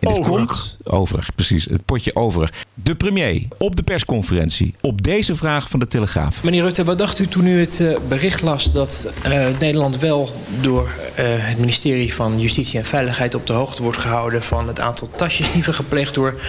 En 0.00 0.14
dit 0.14 0.26
komt 0.26 0.76
over, 0.84 1.26
precies, 1.34 1.64
het 1.64 1.84
potje 1.84 2.14
over. 2.14 2.52
De 2.74 2.94
premier 2.94 3.42
op 3.58 3.76
de 3.76 3.82
persconferentie 3.82 4.74
op 4.80 5.02
deze 5.02 5.34
vraag 5.34 5.68
van 5.68 5.80
de 5.80 5.86
Telegraaf. 5.86 6.42
Meneer 6.42 6.62
Rutte, 6.62 6.84
wat 6.84 6.98
dacht 6.98 7.18
u 7.18 7.26
toen 7.26 7.46
u 7.46 7.60
het 7.60 7.80
uh, 7.80 7.96
bericht 8.08 8.42
las 8.42 8.72
dat 8.72 9.08
uh, 9.26 9.46
Nederland 9.60 9.98
wel 9.98 10.30
door 10.60 10.82
uh, 10.82 11.24
het 11.26 11.58
ministerie 11.58 12.14
van 12.14 12.40
Justitie 12.40 12.78
en 12.78 12.84
Veiligheid 12.84 13.34
op 13.34 13.46
de 13.46 13.52
hoogte 13.52 13.82
wordt 13.82 13.98
gehouden 13.98 14.42
van 14.42 14.68
het 14.68 14.80
aantal 14.80 15.08
tasjesdieven 15.16 15.74
gepleegd 15.74 16.14
door 16.14 16.40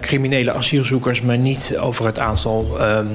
criminele 0.00 0.52
asielzoekers, 0.52 1.20
maar 1.20 1.38
niet 1.38 1.76
over 1.80 2.06
het 2.06 2.18
aantal 2.18 2.80
ehm, 2.80 3.06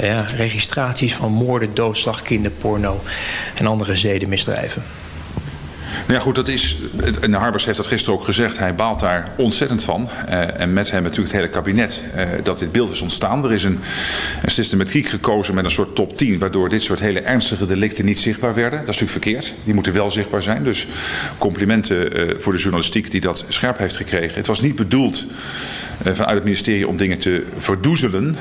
ja, 0.00 0.20
registraties 0.36 1.14
van 1.14 1.32
moorden, 1.32 1.74
doodslag, 1.74 2.22
kinderporno 2.22 3.00
en 3.54 3.66
andere 3.66 3.96
zedenmisdrijven? 3.96 4.82
Nou 6.06 6.18
ja, 6.18 6.24
goed, 6.24 6.34
dat 6.34 6.48
is. 6.48 6.76
En 7.20 7.32
Harbers 7.32 7.64
heeft 7.64 7.76
dat 7.76 7.86
gisteren 7.86 8.18
ook 8.18 8.24
gezegd. 8.24 8.58
Hij 8.58 8.74
baalt 8.74 9.00
daar 9.00 9.28
ontzettend 9.36 9.82
van. 9.82 10.08
Uh, 10.28 10.60
en 10.60 10.72
met 10.72 10.90
hem 10.90 11.02
natuurlijk 11.02 11.28
het 11.32 11.40
hele 11.40 11.52
kabinet. 11.52 12.04
Uh, 12.16 12.22
dat 12.42 12.58
dit 12.58 12.72
beeld 12.72 12.92
is 12.92 13.00
ontstaan. 13.00 13.44
Er 13.44 13.52
is 13.52 13.64
een, 13.64 13.78
een, 14.42 14.50
systematiek 14.50 15.06
gekozen 15.06 15.54
met 15.54 15.64
een 15.64 15.70
soort 15.70 15.94
top 15.94 16.16
10. 16.16 16.38
Waardoor 16.38 16.68
dit 16.68 16.82
soort 16.82 17.00
hele 17.00 17.20
ernstige 17.20 17.66
delicten 17.66 18.04
niet 18.04 18.18
zichtbaar 18.18 18.54
werden. 18.54 18.78
Dat 18.84 18.94
is 18.94 19.00
natuurlijk 19.00 19.24
verkeerd. 19.24 19.54
Die 19.64 19.74
moeten 19.74 19.92
wel 19.92 20.10
zichtbaar 20.10 20.42
zijn. 20.42 20.64
Dus 20.64 20.86
complimenten 21.38 22.28
uh, 22.28 22.34
voor 22.38 22.52
de 22.52 22.58
journalistiek 22.58 23.10
die 23.10 23.20
dat 23.20 23.44
scherp 23.48 23.78
heeft 23.78 23.96
gekregen. 23.96 24.36
Het 24.36 24.46
was 24.46 24.60
niet 24.60 24.76
bedoeld 24.76 25.24
vanuit 26.02 26.34
het 26.34 26.44
ministerie 26.44 26.88
om 26.88 26.96
dingen 26.96 27.18
te 27.18 27.44
verdoezelen. 27.58 28.36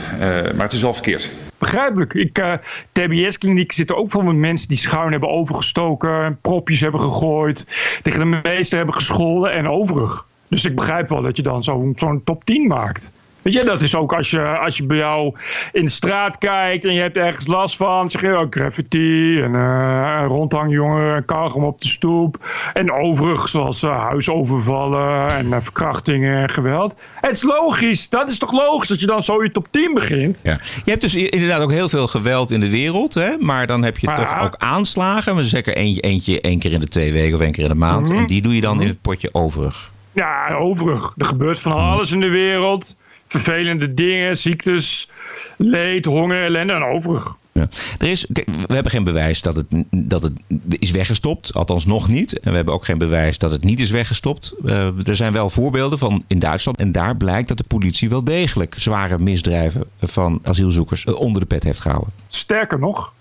maar 0.56 0.66
het 0.66 0.74
is 0.74 0.82
wel 0.82 0.94
verkeerd 0.94 1.30
begrijpelijk. 1.66 2.14
Ik, 2.14 2.40
uh, 2.40 2.54
TBS-kliniek 2.92 3.72
zitten 3.72 3.98
ook 3.98 4.12
vol 4.12 4.22
met 4.22 4.36
mensen 4.36 4.68
die 4.68 4.78
schuin 4.78 5.12
hebben 5.12 5.30
overgestoken, 5.30 6.38
propjes 6.42 6.82
hebben 6.82 7.00
gegooid, 7.00 7.66
tegen 8.02 8.20
de 8.20 8.40
meester 8.44 8.78
hebben 8.78 8.96
gescholden 8.96 9.52
en 9.52 9.68
overig. 9.68 10.26
Dus 10.48 10.66
ik 10.66 10.76
begrijp 10.76 11.10
wel 11.10 11.22
dat 11.22 11.38
je 11.38 11.44
dan 11.44 11.64
zo'n 11.64 11.94
zo 11.96 12.22
top 12.24 12.46
10 12.46 12.68
maakt. 12.68 13.14
Weet 13.46 13.54
je, 13.54 13.64
dat 13.64 13.82
is 13.82 13.96
ook 13.96 14.14
als 14.14 14.30
je, 14.30 14.58
als 14.58 14.78
je 14.78 14.86
bij 14.86 14.98
jou 14.98 15.34
in 15.72 15.86
de 15.86 15.92
straat 15.92 16.38
kijkt 16.38 16.86
en 16.86 16.94
je 16.94 17.00
hebt 17.02 17.18
ergens 17.18 17.48
last 17.48 17.76
van. 17.76 18.12
Zeg 18.12 18.22
je 18.22 18.36
ook 18.36 18.56
graffiti 18.56 19.42
en 19.42 19.54
uh, 19.54 20.24
rondhangjongeren, 20.28 21.26
kauwgom 21.26 21.64
op 21.64 21.82
de 21.82 21.88
stoep. 21.88 22.46
En 22.74 22.92
overigens 22.92 23.52
zoals 23.52 23.84
uh, 23.84 24.04
huisovervallen 24.04 25.30
en 25.30 25.46
uh, 25.46 25.58
verkrachtingen 25.60 26.42
en 26.42 26.50
geweld. 26.50 26.96
Het 27.22 27.32
is 27.32 27.44
logisch. 27.44 28.10
Dat 28.10 28.30
is 28.30 28.38
toch 28.38 28.52
logisch 28.52 28.88
dat 28.88 29.00
je 29.00 29.06
dan 29.06 29.22
zo 29.22 29.44
je 29.44 29.52
top 29.52 29.68
10 29.72 29.94
begint. 29.94 30.42
Ja. 30.44 30.60
Je 30.84 30.92
hebt 30.92 31.02
dus 31.02 31.16
inderdaad 31.16 31.62
ook 31.62 31.72
heel 31.72 31.90
veel 31.90 32.08
geweld 32.08 32.52
in 32.52 32.60
de 32.60 32.70
wereld. 32.70 33.14
Hè? 33.14 33.38
Maar 33.40 33.68
dan 33.68 33.84
heb 33.84 33.98
je 33.98 34.08
maar, 34.08 34.16
toch 34.16 34.42
ook 34.42 34.56
aanslagen. 34.58 35.36
Maar 35.36 35.44
zeker 35.44 35.76
eentje, 35.76 36.02
eentje 36.02 36.42
één 36.42 36.60
keer 36.60 36.72
in 36.72 36.80
de 36.80 36.88
twee 36.88 37.12
weken 37.12 37.36
of 37.36 37.42
één 37.42 37.52
keer 37.52 37.64
in 37.64 37.70
de 37.70 37.76
maand. 37.76 38.08
Mm 38.08 38.14
-hmm. 38.14 38.22
En 38.22 38.28
die 38.28 38.42
doe 38.42 38.56
je 38.56 38.62
dan 38.62 38.82
in 38.82 38.88
het 38.88 39.02
potje 39.02 39.30
overig. 39.32 39.92
Ja, 40.12 40.54
overig. 40.54 41.14
Er 41.18 41.26
gebeurt 41.26 41.60
van 41.60 41.74
alles 41.74 42.12
in 42.12 42.20
de 42.20 42.30
wereld 42.30 42.96
vervelende 43.28 43.94
dingen, 43.94 44.38
ziektes, 44.38 45.10
leed, 45.58 46.06
honger, 46.06 46.44
ellende 46.44 46.74
en 46.74 46.84
overig. 46.84 47.36
Ja. 47.52 47.68
Er 48.00 48.08
is, 48.08 48.26
we 48.68 48.74
hebben 48.74 48.92
geen 48.92 49.04
bewijs 49.04 49.42
dat 49.42 49.56
het, 49.56 49.66
dat 49.90 50.24
het 50.24 50.34
is 50.80 50.92
weggestopt, 50.92 51.54
althans 51.54 51.86
nog 51.86 52.08
niet. 52.08 52.40
En 52.40 52.50
we 52.50 52.56
hebben 52.56 52.74
ook 52.74 52.86
geen 52.86 52.98
bewijs 52.98 53.38
dat 53.38 53.52
het 53.52 53.64
niet 53.64 53.80
is 53.80 53.90
weggestopt. 53.90 54.54
Uh, 54.66 55.08
er 55.08 55.16
zijn 55.16 55.34
wel 55.34 55.50
voorbeelden 55.50 56.00
van 56.00 56.24
in 56.28 56.40
Duitsland. 56.40 56.78
En 56.78 56.92
daar 56.92 57.18
blijkt 57.18 57.48
dat 57.48 57.58
de 57.58 57.64
politie 57.64 58.10
wel 58.10 58.24
degelijk 58.24 58.76
zware 58.78 59.20
misdrijven 59.20 59.84
van 60.02 60.40
asielzoekers 60.44 61.06
onder 61.06 61.42
de 61.42 61.48
pet 61.48 61.64
heeft 61.64 61.80
gehouden. 61.80 62.14
Sterker 62.28 62.80
nog, 62.80 63.14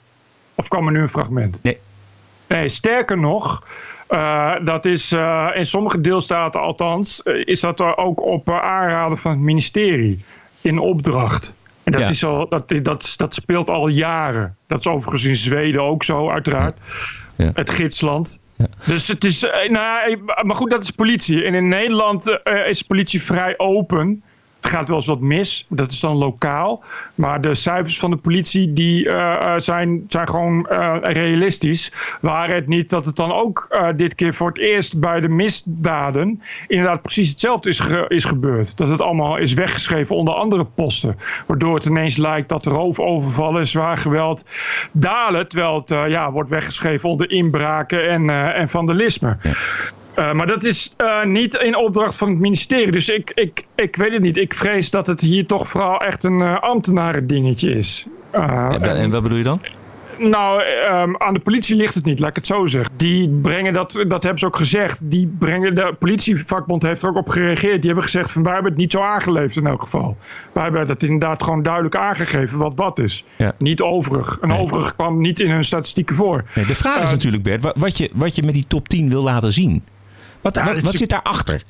of 0.55 0.69
kwam 0.69 0.87
er 0.87 0.93
nu 0.93 1.01
een 1.01 1.09
fragment? 1.09 1.59
Nee. 1.63 1.79
Nee, 2.49 2.69
sterker 2.69 3.19
nog, 3.19 3.67
uh, 4.11 4.55
dat 4.63 4.85
is 4.85 5.13
uh, 5.13 5.49
in 5.55 5.67
sommige 5.67 6.01
deelstaten 6.01 6.61
althans, 6.61 7.21
uh, 7.25 7.43
is 7.45 7.61
dat 7.61 7.81
er 7.81 7.97
ook 7.97 8.23
op 8.23 8.51
aanraden 8.51 9.19
van 9.19 9.31
het 9.31 9.41
ministerie 9.41 10.25
in 10.61 10.79
opdracht. 10.79 11.57
En 11.83 11.93
dat, 11.93 12.01
ja. 12.01 12.09
is 12.09 12.25
al, 12.25 12.49
dat, 12.49 12.75
dat, 12.83 13.15
dat 13.17 13.35
speelt 13.35 13.69
al 13.69 13.89
jaren. 13.89 14.57
Dat 14.67 14.79
is 14.79 14.87
overigens 14.87 15.25
in 15.25 15.37
Zweden 15.37 15.83
ook 15.83 16.05
zo, 16.05 16.31
uiteraard. 16.31 16.79
Ja. 17.37 17.45
Ja. 17.45 17.51
Het 17.55 17.71
gidsland. 17.71 18.43
Dus 18.87 19.09
het 19.09 19.25
is, 19.25 19.41
nou, 19.69 20.19
maar 20.43 20.57
goed, 20.57 20.71
dat 20.71 20.83
is 20.83 20.91
politie. 20.91 21.45
En 21.45 21.55
in 21.55 21.69
Nederland 21.69 22.41
is 22.67 22.83
politie 22.83 23.23
vrij 23.23 23.55
open. 23.59 24.23
Het 24.65 24.73
gaat 24.73 24.89
wel 24.89 24.97
eens 24.97 25.07
wat 25.07 25.21
mis, 25.21 25.67
dat 25.69 25.91
is 25.91 26.01
dan 26.01 26.17
lokaal. 26.17 26.83
Maar 27.15 27.41
de 27.41 27.55
cijfers 27.55 27.99
van 27.99 28.11
de 28.11 28.17
politie 28.17 28.73
die, 28.73 29.05
uh, 29.05 29.55
zijn, 29.57 30.05
zijn 30.09 30.29
gewoon 30.29 30.69
uh, 30.71 30.97
realistisch. 31.03 31.93
Waar 32.21 32.49
het 32.49 32.67
niet 32.67 32.91
dat 32.91 33.07
het 33.07 33.17
dan 33.17 33.33
ook 33.33 33.79
dit 33.97 34.15
keer 34.15 34.35
voor 34.35 34.49
het 34.49 34.59
eerst 34.59 35.01
bij 35.01 35.21
de 35.21 35.29
misdaden 35.29 36.43
inderdaad 36.69 37.03
precies 37.03 37.31
hetzelfde 37.31 37.69
is, 37.69 37.81
ge 37.81 38.05
is 38.09 38.25
gebeurd. 38.25 38.77
Dat 38.77 38.89
het 38.89 39.01
allemaal 39.01 39.37
is 39.37 39.55
weggeschreven 39.55 40.17
onder 40.17 40.35
andere 40.35 40.65
posten. 40.65 41.17
Waardoor 41.47 41.75
het 41.75 41.87
ineens 41.87 42.17
lijkt 42.17 42.49
dat 42.49 42.67
roofovervallen 42.67 43.61
en 43.61 43.67
zwaar 43.67 43.97
geweld 43.97 44.45
dalen. 44.93 45.49
Terwijl 45.49 45.75
het 45.75 46.11
ja, 46.11 46.33
wordt 46.33 46.51
weggeschreven 46.51 47.09
onder 47.09 47.31
inbraken 47.31 48.09
en, 48.09 48.31
en 48.55 48.69
vandalisme. 48.69 49.37
Uh, 50.19 50.33
maar 50.33 50.47
dat 50.47 50.65
is 50.65 50.95
uh, 51.03 51.25
niet 51.25 51.55
in 51.55 51.77
opdracht 51.77 52.17
van 52.17 52.29
het 52.29 52.39
ministerie. 52.39 52.93
Dus 52.93 53.09
ik, 53.09 53.31
ik, 53.35 53.67
ik 53.75 53.97
weet 53.97 54.13
het 54.13 54.23
niet. 54.23 54.37
Ik 54.37 54.55
vrees 54.55 54.91
dat 54.91 55.07
het 55.07 55.21
hier 55.21 55.47
toch 55.47 55.69
vooral 55.69 55.99
echt 56.01 56.25
een 56.25 56.39
uh, 56.41 56.61
ambtenaren 56.61 57.27
dingetje 57.27 57.75
is. 57.75 58.07
En, 58.31 58.83
en, 58.83 59.11
wat 59.11 59.23
bedoel 59.23 59.39
je 59.39 59.45
dan? 59.45 59.61
Nou, 60.19 60.63
ehm, 60.63 61.15
aan 61.19 61.35
de 61.35 61.41
politie 61.41 61.77
ligt 61.77 61.95
het 61.95 62.05
niet, 62.05 62.19
laat 62.19 62.29
ik 62.31 62.37
het 62.37 62.47
zo 62.47 62.67
zeggen. 62.67 62.95
Die 62.97 63.29
brengen 63.29 63.73
dat, 63.73 64.05
dat 64.09 64.23
hebben 64.23 64.39
ze 64.41 64.47
ook 64.47 64.57
gezegd. 64.57 64.99
Die 65.03 65.35
brengen, 65.39 65.75
de 65.75 65.95
politievakbond 65.99 66.83
heeft 66.83 67.03
er 67.03 67.09
ook 67.09 67.17
op 67.17 67.29
gereageerd. 67.29 67.77
Die 67.77 67.85
hebben 67.87 68.03
gezegd 68.05 68.31
van 68.31 68.43
wij 68.43 68.53
hebben 68.53 68.71
het 68.73 68.81
niet 68.81 68.93
zo 68.93 69.01
aangeleefd 69.01 69.57
in 69.57 69.67
elk 69.67 69.83
geval. 69.83 70.17
Wij 70.53 70.63
hebben 70.63 70.87
het 70.89 71.03
inderdaad 71.03 71.43
gewoon 71.43 71.63
duidelijk 71.63 71.97
aangegeven 71.97 72.59
wat 72.59 72.73
wat 72.77 72.99
is. 72.99 73.25
Niet 73.59 73.81
overig. 73.81 74.39
En 74.41 74.53
overig 74.53 74.95
kwam 74.95 75.21
niet 75.21 75.41
in 75.41 75.51
hun 75.51 75.65
statistieken 75.65 76.17
voor. 76.17 76.45
Nee, 76.55 76.67
de 76.67 76.75
vraag 76.75 76.99
is 76.99 77.05
Eh, 77.05 77.11
natuurlijk, 77.11 77.43
Bert, 77.43 77.63
wa- 77.63 77.75
wat 77.77 77.99
je, 77.99 78.11
wat 78.15 78.35
je 78.37 78.43
met 78.43 78.55
die 78.55 78.65
top 78.69 78.89
10 78.89 79.09
wil 79.09 79.23
laten 79.23 79.53
zien. 79.53 79.83
Wat, 80.45 80.57
Ja, 80.57 80.75
wat, 80.81 80.95
zit 80.95 81.09
daarachter? 81.09 81.63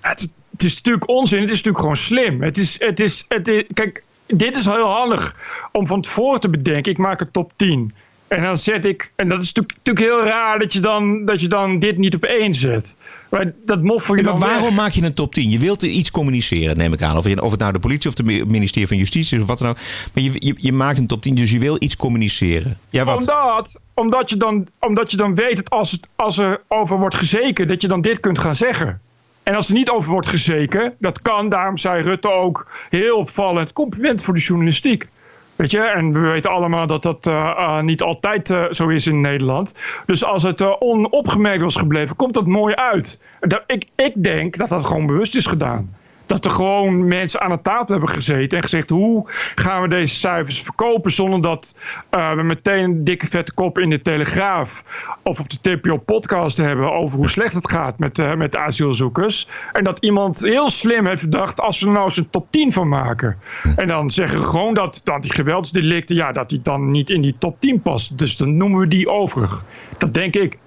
Het, 0.00 0.20
is- 0.20 0.32
het 0.50 0.62
is 0.64 0.74
natuurlijk 0.74 1.08
onzin. 1.08 1.40
Het 1.40 1.48
is 1.48 1.54
natuurlijk 1.56 1.78
gewoon 1.80 1.96
slim. 1.96 2.42
Het 2.42 2.58
is, 2.58 2.80
het 2.80 3.00
is, 3.00 3.24
het 3.28 3.48
is, 3.48 3.64
kijk, 3.74 4.02
dit 4.26 4.56
is 4.56 4.64
heel 4.64 4.88
handig 4.88 5.36
om 5.72 5.86
van 5.86 6.02
tevoren 6.02 6.40
te 6.40 6.48
bedenken. 6.50 6.92
Ik 6.92 6.98
maak 6.98 7.20
een 7.20 7.30
top 7.30 7.52
10. 7.56 7.92
En 8.28 8.42
dan 8.42 8.56
zet 8.56 8.84
ik. 8.84 9.12
En 9.16 9.28
dat 9.28 9.42
is 9.42 9.52
natuurlijk, 9.52 9.98
heel 9.98 10.24
raar 10.24 10.58
dat 10.58 10.72
je, 10.72 10.80
dan, 10.80 11.24
dat 11.24 11.40
je 11.40 11.48
dan 11.48 11.78
dit 11.78 11.98
niet 11.98 12.14
op 12.14 12.24
één 12.24 12.54
zet. 12.54 12.96
Maar 13.28 13.52
dat 13.64 13.82
moffel 13.82 14.16
je 14.16 14.22
maar 14.22 14.32
dan 14.32 14.40
waarom 14.40 14.62
weg. 14.62 14.72
maak 14.72 14.92
je 14.92 15.02
een 15.02 15.14
top 15.14 15.34
10? 15.34 15.50
Je 15.50 15.58
wilt 15.58 15.82
iets 15.82 16.10
communiceren, 16.10 16.76
neem 16.76 16.92
ik 16.92 17.02
aan. 17.02 17.16
Of, 17.16 17.28
je, 17.28 17.42
of 17.42 17.50
het 17.50 17.60
nou 17.60 17.72
de 17.72 17.78
politie 17.78 18.10
of 18.10 18.16
het 18.16 18.26
ministerie 18.48 18.88
van 18.88 18.96
Justitie 18.96 19.36
is 19.36 19.42
of 19.42 19.48
wat 19.48 19.58
dan 19.58 19.68
ook. 19.68 19.78
Maar 20.12 20.22
je, 20.22 20.30
je, 20.34 20.54
je 20.56 20.72
maakt 20.72 20.98
een 20.98 21.06
top 21.06 21.22
10, 21.22 21.34
dus 21.34 21.50
je 21.50 21.58
wil 21.58 21.76
iets 21.78 21.96
communiceren. 21.96 22.78
Ja, 22.90 23.04
wat? 23.04 23.20
Omdat, 23.20 23.80
omdat, 23.94 24.30
je 24.30 24.36
dan, 24.36 24.66
omdat 24.78 25.10
je 25.10 25.16
dan 25.16 25.34
weet 25.34 25.56
dat 25.56 25.70
als, 25.70 25.90
het, 25.90 26.08
als 26.16 26.38
er 26.38 26.60
over 26.68 26.98
wordt 26.98 27.14
gezeken, 27.14 27.68
dat 27.68 27.82
je 27.82 27.88
dan 27.88 28.00
dit 28.00 28.20
kunt 28.20 28.38
gaan 28.38 28.54
zeggen. 28.54 29.00
En 29.42 29.54
als 29.54 29.68
er 29.68 29.74
niet 29.74 29.90
over 29.90 30.10
wordt 30.10 30.26
gezeken, 30.26 30.94
dat 30.98 31.22
kan, 31.22 31.48
daarom 31.48 31.78
zei 31.78 32.02
Rutte 32.02 32.30
ook 32.30 32.70
heel 32.90 33.18
opvallend, 33.18 33.72
compliment 33.72 34.22
voor 34.22 34.34
de 34.34 34.40
journalistiek. 34.40 35.08
Weet 35.56 35.70
je, 35.70 35.80
en 35.80 36.12
we 36.12 36.18
weten 36.18 36.50
allemaal 36.50 36.86
dat 36.86 37.02
dat 37.02 37.26
eh, 37.26 37.50
eh, 37.56 37.80
niet 37.80 38.02
altijd 38.02 38.50
eh, 38.50 38.64
zo 38.70 38.88
is 38.88 39.06
in 39.06 39.20
Nederland. 39.20 39.74
Dus 40.06 40.24
als 40.24 40.42
het 40.42 40.80
onopgemerkt 40.80 41.62
was 41.62 41.76
gebleven, 41.76 42.16
komt 42.16 42.34
dat 42.34 42.46
mooi 42.46 42.74
uit. 42.74 43.22
Ik, 43.66 43.84
ik 43.94 44.22
denk 44.22 44.56
dat 44.56 44.68
dat 44.68 44.84
gewoon 44.84 45.06
bewust 45.06 45.34
is 45.34 45.46
gedaan. 45.46 45.94
Dat 46.26 46.44
er 46.44 46.50
gewoon 46.50 47.08
mensen 47.08 47.40
aan 47.40 47.50
de 47.50 47.62
tafel 47.62 47.86
hebben 47.86 48.08
gezeten 48.08 48.56
en 48.56 48.62
gezegd: 48.62 48.90
hoe 48.90 49.30
gaan 49.54 49.82
we 49.82 49.88
deze 49.88 50.14
cijfers 50.14 50.62
verkopen 50.62 51.10
zonder 51.10 51.42
dat 51.42 51.76
eh, 52.10 52.32
we 52.32 52.42
meteen 52.42 52.84
een 52.84 53.04
dikke 53.04 53.26
vette 53.26 53.52
kop 53.54 53.78
in 53.78 53.90
de 53.90 54.02
Telegraaf 54.02 54.84
of 55.22 55.40
op 55.40 55.50
de 55.50 55.60
TPO-podcast 55.60 56.56
hebben 56.56 56.92
over 56.92 57.18
hoe 57.18 57.28
slecht 57.28 57.54
het 57.54 57.70
gaat 57.70 57.98
met, 57.98 58.18
eh, 58.18 58.34
met 58.34 58.52
de 58.52 58.58
asielzoekers. 58.58 59.48
En 59.72 59.84
dat 59.84 59.98
iemand 59.98 60.40
heel 60.40 60.68
slim 60.68 61.06
heeft 61.06 61.22
bedacht: 61.22 61.60
als 61.60 61.80
we 61.80 61.86
er 61.86 61.92
nou 61.92 62.04
eens 62.04 62.16
een 62.16 62.30
top 62.30 62.46
10 62.50 62.72
van 62.72 62.88
maken. 62.88 63.38
En 63.76 63.86
dan 63.86 64.10
zeggen 64.10 64.38
we 64.38 64.46
gewoon 64.46 64.74
dat, 64.74 65.00
dat 65.04 65.22
die 65.22 65.32
geweldsdelicten, 65.32 66.16
ja, 66.16 66.32
dat 66.32 66.48
die 66.48 66.62
dan 66.62 66.90
niet 66.90 67.10
in 67.10 67.22
die 67.22 67.36
top 67.38 67.60
10 67.60 67.80
past. 67.82 68.18
Dus 68.18 68.36
dan 68.36 68.56
noemen 68.56 68.80
we 68.80 68.88
die 68.88 69.10
overig. 69.10 69.64
Dat 69.98 70.14
denk 70.14 70.34
ik. 70.34 70.58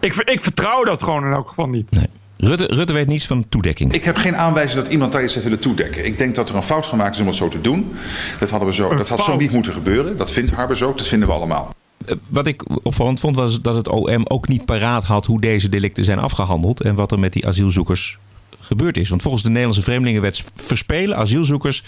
Ik, 0.00 0.14
ik 0.14 0.40
vertrouw 0.40 0.84
dat 0.84 1.02
gewoon 1.02 1.24
in 1.24 1.32
elk 1.32 1.48
geval 1.48 1.68
niet. 1.68 2.08
Rutte, 2.36 2.66
Rutte 2.74 2.92
weet 2.92 3.06
niets 3.06 3.26
van 3.26 3.48
toedekking. 3.48 3.92
Ik 3.92 4.04
heb 4.04 4.16
geen 4.16 4.36
aanwijzing 4.36 4.82
dat 4.82 4.92
iemand 4.92 5.12
daar 5.12 5.24
iets 5.24 5.32
heeft 5.32 5.44
willen 5.46 5.60
toedekken. 5.60 6.04
Ik 6.06 6.18
denk 6.18 6.34
dat 6.34 6.48
er 6.48 6.54
een 6.56 6.62
fout 6.62 6.86
gemaakt 6.86 7.14
is 7.14 7.20
om 7.20 7.26
het 7.26 7.36
zo 7.36 7.48
te 7.48 7.60
doen. 7.60 7.92
Dat, 8.40 8.50
hadden 8.50 8.68
we 8.68 8.74
zo, 8.74 8.96
dat 8.96 9.08
had 9.08 9.24
zo 9.24 9.36
niet 9.36 9.52
moeten 9.52 9.72
gebeuren. 9.72 10.16
Dat 10.16 10.30
vindt 10.30 10.50
Harbers 10.50 10.82
ook, 10.82 10.98
dat 10.98 11.06
vinden 11.06 11.28
we 11.28 11.34
allemaal. 11.34 11.74
Eh, 12.06 12.14
Wat 12.28 12.46
ik 12.46 12.64
opvallend 12.82 13.20
vond 13.20 13.36
was 13.36 13.60
dat 13.60 13.74
het 13.74 13.88
OM 13.88 14.26
ook 14.26 14.48
niet 14.48 14.64
paraat 14.64 15.04
had 15.04 15.26
hoe 15.26 15.40
deze 15.40 15.68
delicten 15.68 16.04
zijn 16.04 16.18
afgehandeld 16.18 16.80
en 16.80 16.94
wat 16.94 17.12
er 17.12 17.18
met 17.18 17.32
die 17.32 17.46
asielzoekers 17.46 18.18
gebeurd 18.60 18.96
is. 18.96 19.08
Want 19.08 19.22
volgens 19.22 19.42
de 19.42 19.48
Nederlandse 19.48 19.82
Vreemdelingenwet 19.82 20.44
verspelen 20.54 21.16
asielzoekers 21.16 21.84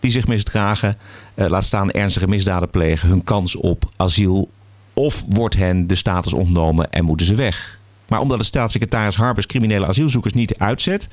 die 0.00 0.10
zich 0.10 0.26
misdragen, 0.26 0.98
eh, 1.34 1.46
laat 1.48 1.64
staan 1.64 1.90
ernstige 1.90 2.28
misdaden 2.28 2.70
plegen, 2.70 3.08
hun 3.08 3.24
kans 3.24 3.56
op 3.56 3.84
asiel 3.96 4.50
of 4.92 5.24
wordt 5.28 5.54
hen 5.56 5.86
de 5.86 5.94
status 5.94 6.32
ontnomen 6.32 6.92
en 6.92 7.04
moeten 7.04 7.26
ze 7.26 7.34
weg. 7.34 7.80
Maar 8.08 8.20
omdat 8.20 8.38
de 8.38 8.44
staatssecretaris 8.44 9.16
Harbers 9.16 9.46
criminele 9.46 9.86
asielzoekers 9.86 10.32
niet 10.32 10.58
uitzet 10.58 11.08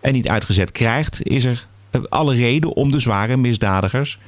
en 0.00 0.12
niet 0.12 0.28
uitgezet 0.28 0.72
krijgt, 0.72 1.22
is 1.22 1.44
er 1.44 1.66
eh, 1.90 2.00
alle 2.08 2.34
reden 2.34 2.76
om 2.76 2.90
de 2.90 2.98
zware 2.98 3.36
misdadigers 3.36 4.18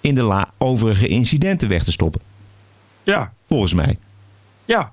in 0.00 0.14
de 0.14 0.22
la 0.22 0.50
overige 0.58 1.08
incidenten 1.08 1.68
weg 1.68 1.84
te 1.84 1.92
stoppen. 1.92 2.20
Ja. 3.02 3.32
Volgens 3.46 3.74
mij. 3.74 3.98
Ja. 4.64 4.92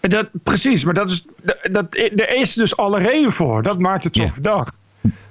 Dat, 0.00 0.28
precies, 0.42 0.84
maar 0.84 0.94
dat 0.94 1.10
is, 1.10 1.24
dat, 1.42 1.56
dat, 1.70 1.94
er 1.94 2.34
is 2.34 2.54
dus 2.54 2.76
alle 2.76 2.98
reden 2.98 3.32
voor. 3.32 3.62
Dat 3.62 3.78
maakt 3.78 4.04
het 4.04 4.16
zo 4.16 4.28
verdacht. 4.28 4.84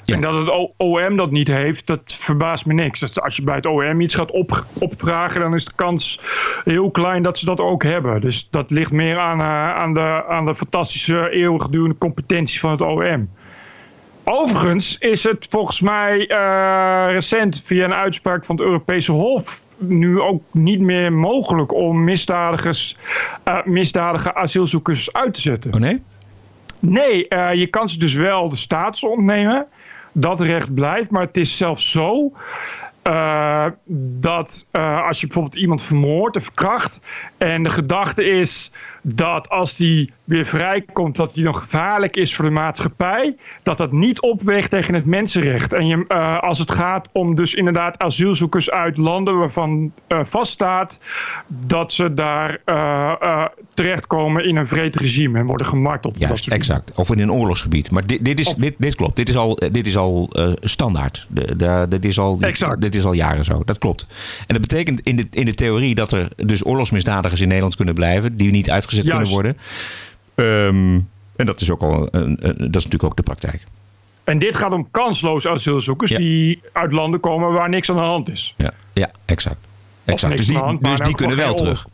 En 0.06 0.22
dat 0.22 0.34
het 0.34 0.72
OM 0.78 1.16
dat 1.16 1.32
niet 1.32 1.48
heeft, 1.48 1.88
dat 1.88 2.02
verbaast 2.06 2.66
me 2.66 2.74
niks. 2.74 3.00
Dat 3.00 3.22
Als 3.22 3.36
je 3.36 3.44
bij 3.44 3.56
het 3.56 3.66
OM 3.66 4.02
iets 4.02 4.16
gaat 4.16 4.32
op, 4.32 4.66
opvragen, 4.80 5.42
dan 5.42 5.54
is 5.54 5.66
de 5.66 5.76
kans 5.76 6.20
heel 6.64 6.92
klein 6.92 7.24
dat 7.24 7.40
ze 7.40 7.46
dat 7.46 7.60
ook 7.60 7.84
hebben. 7.84 8.22
Dus 8.22 8.48
dat 8.50 8.72
ligt 8.72 8.92
meer 8.92 9.20
aan, 9.20 9.40
eh, 9.40 9.76
aan, 9.76 9.94
de, 9.94 10.26
aan 10.28 10.46
de 10.46 10.56
fantastische 10.56 11.30
eeuwigdurende 11.30 11.98
competentie 11.98 12.60
van 12.60 12.72
het 12.72 12.82
OM. 12.82 13.30
Overigens 14.24 14.98
is 14.98 15.24
het 15.24 15.48
volgens 15.50 15.82
mij 15.82 16.28
eh, 16.28 17.12
recent 17.12 17.62
via 17.66 17.86
een 17.86 17.94
uitspraak 17.94 18.46
van 18.46 18.56
het 18.56 18.66
Europese 18.66 19.12
Hof 19.12 19.62
nu 19.78 20.22
ook 20.22 20.42
niet 20.52 20.80
meer 20.80 21.14
mogelijk 21.14 21.74
om 21.74 22.04
misdadigers, 22.04 22.98
eh, 23.44 23.64
misdadige 23.66 24.36
asielzoekers 24.36 25.14
uit 25.14 25.34
te 25.34 25.42
zetten. 25.42 25.74
Oh 25.74 25.80
nee? 25.80 26.02
Nee, 26.86 27.28
eh, 27.28 27.54
je 27.54 27.68
kan 27.68 27.90
ze 27.90 28.00
dus 28.00 28.14
wel 28.14 28.50
de 28.50 28.56
status 28.56 29.04
ontnemen. 29.04 29.68
Dat 30.12 30.42
recht 30.42 30.74
blijft, 30.74 31.10
maar 31.10 31.22
het 31.22 31.38
is 31.38 31.58
zelfs 31.58 31.92
zo 31.92 32.32
eh, 33.02 33.66
dat 34.16 34.68
eh, 34.72 35.06
als 35.08 35.20
je 35.20 35.26
bijvoorbeeld 35.26 35.62
iemand 35.62 35.84
vermoordt 35.84 36.36
of 36.36 36.44
verkracht 36.44 37.06
en 37.38 37.64
de 37.64 37.70
gedachte 37.70 38.24
is 38.24 38.72
dat 39.04 39.50
als 39.50 39.76
die 39.76 40.12
weer 40.24 40.46
vrijkomt 40.46 41.16
dat 41.16 41.34
die 41.34 41.44
nog 41.44 41.60
gevaarlijk 41.60 42.16
is 42.16 42.36
voor 42.36 42.46
de 42.46 42.52
maatschappij, 42.52 43.36
dat 43.64 43.78
dat 43.78 43.92
niet 43.92 44.22
opweegt 44.22 44.70
tegen 44.70 44.94
het 44.94 45.06
mensenrecht. 45.06 45.74
En 45.74 45.88
je, 45.88 46.06
eh, 46.08 46.40
als 46.40 46.60
het 46.60 46.72
gaat 46.72 47.10
om 47.12 47.36
dus 47.36 47.54
inderdaad 47.54 48.00
asielzoekers 48.00 48.72
uit 48.72 48.98
landen 48.98 49.38
waarvan 49.38 49.92
eh, 50.08 50.20
vaststaat 50.24 51.02
dat 51.48 51.94
ze 51.94 52.14
daar 52.14 52.62
eh, 52.66 53.46
terechtkomen 53.74 54.46
in 54.46 54.56
een 54.56 54.68
vreed 54.68 54.96
regime 54.96 55.40
en 55.40 55.46
worden 55.46 55.68
gemarteld. 55.68 56.20
Juist, 56.20 56.48
exact. 56.48 56.92
Of 56.96 57.12
in 57.12 57.20
een 57.20 57.32
oorlogsgebied. 57.32 57.92
Maar 57.92 58.06
dit, 58.06 58.26
dit, 58.26 58.40
is, 58.40 58.54
dit, 58.54 58.76
dit 58.78 58.96
klopt. 58.96 59.16
Dit 59.16 59.30
is 59.30 59.36
al, 59.38 59.60
dit 59.72 59.88
is 59.88 59.98
al 59.98 60.30
standaard. 60.62 61.28
De, 61.30 61.56
de, 61.56 61.86
dit, 61.90 62.06
is 62.06 62.20
al, 62.20 62.38
dit, 62.38 62.66
dit 62.80 62.96
is 62.96 63.06
al 63.06 63.14
jaren 63.14 63.44
zo. 63.44 63.62
Dat 63.66 63.78
klopt. 63.78 64.08
En 64.40 64.60
dat 64.60 64.62
betekent 64.62 65.00
in 65.00 65.16
de, 65.16 65.28
in 65.30 65.46
de 65.46 65.54
theorie 65.54 65.96
dat 65.96 66.12
er 66.12 66.28
dus 66.36 66.66
oorlogsmisdadigers 66.66 67.42
in 67.42 67.48
Nederland 67.48 67.76
kunnen 67.76 67.94
blijven. 67.94 68.38
Die 68.38 68.52
niet 68.52 68.70
uitgezet 68.70 68.93
kunnen 69.02 69.16
Juist. 69.18 69.32
worden. 69.34 69.58
Ehm, 70.36 71.00
en 71.36 71.46
dat 71.46 71.62
is, 71.62 71.72
ook 71.72 71.82
al 71.82 72.08
een, 72.12 72.38
een- 72.40 72.58
dat 72.58 72.60
is 72.60 72.84
natuurlijk 72.84 73.04
ook 73.04 73.16
de 73.16 73.24
praktijk. 73.24 73.64
En 74.24 74.40
dit 74.40 74.56
gaat 74.56 74.72
om 74.72 74.88
kansloze 74.92 75.50
asielzoekers 75.50 76.12
die 76.12 76.62
uit 76.72 76.92
landen 76.92 77.20
komen 77.20 77.52
waar 77.52 77.70
niks 77.70 77.90
aan 77.90 77.96
de 77.96 78.02
hand 78.02 78.30
is. 78.30 78.54
Ja, 78.58 78.72
ja 78.94 79.12
exact. 79.26 79.68
exact. 80.06 80.38
Dus 80.38 80.46
die, 80.48 80.58
hand, 80.58 80.84
dus 80.84 81.00
die 81.00 81.16
kunnen 81.16 81.38
wel 81.38 81.54
terug. 81.54 81.86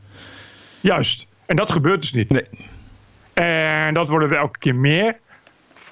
Juist. 0.82 1.28
En 1.46 1.56
dat 1.56 1.72
gebeurt 1.72 2.02
dus 2.02 2.14
niet. 2.14 2.30
Nee. 2.30 2.44
En 3.34 3.94
dat 3.94 4.10
worden 4.10 4.30
er 4.30 4.38
elke 4.38 4.60
keer 4.60 4.76
meer. 4.76 5.18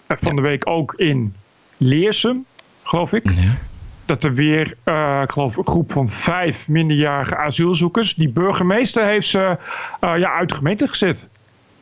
Eh, 0.08 0.18
Van 0.20 0.36
de 0.36 0.42
week 0.42 0.70
ook 0.70 0.94
in 0.94 1.34
Leersum, 1.78 2.46
geloof 2.84 3.14
ik. 3.14 3.24
Dat 4.08 4.24
er 4.24 4.34
weer, 4.34 4.74
eh, 4.84 5.22
ik 5.24 5.32
geloof, 5.32 5.58
een 5.58 5.68
groep 5.68 5.92
van 5.92 6.10
vijf 6.10 6.68
minderjarige 6.68 7.38
asielzoekers. 7.38 8.16
Die 8.16 8.30
burgemeester 8.30 9.06
heeft 9.06 9.28
ze 9.28 9.58
eh, 10.00 10.18
ja, 10.18 10.34
uit 10.34 10.50
de 10.50 10.56
gemeente 10.56 10.88
gezet. 10.88 11.30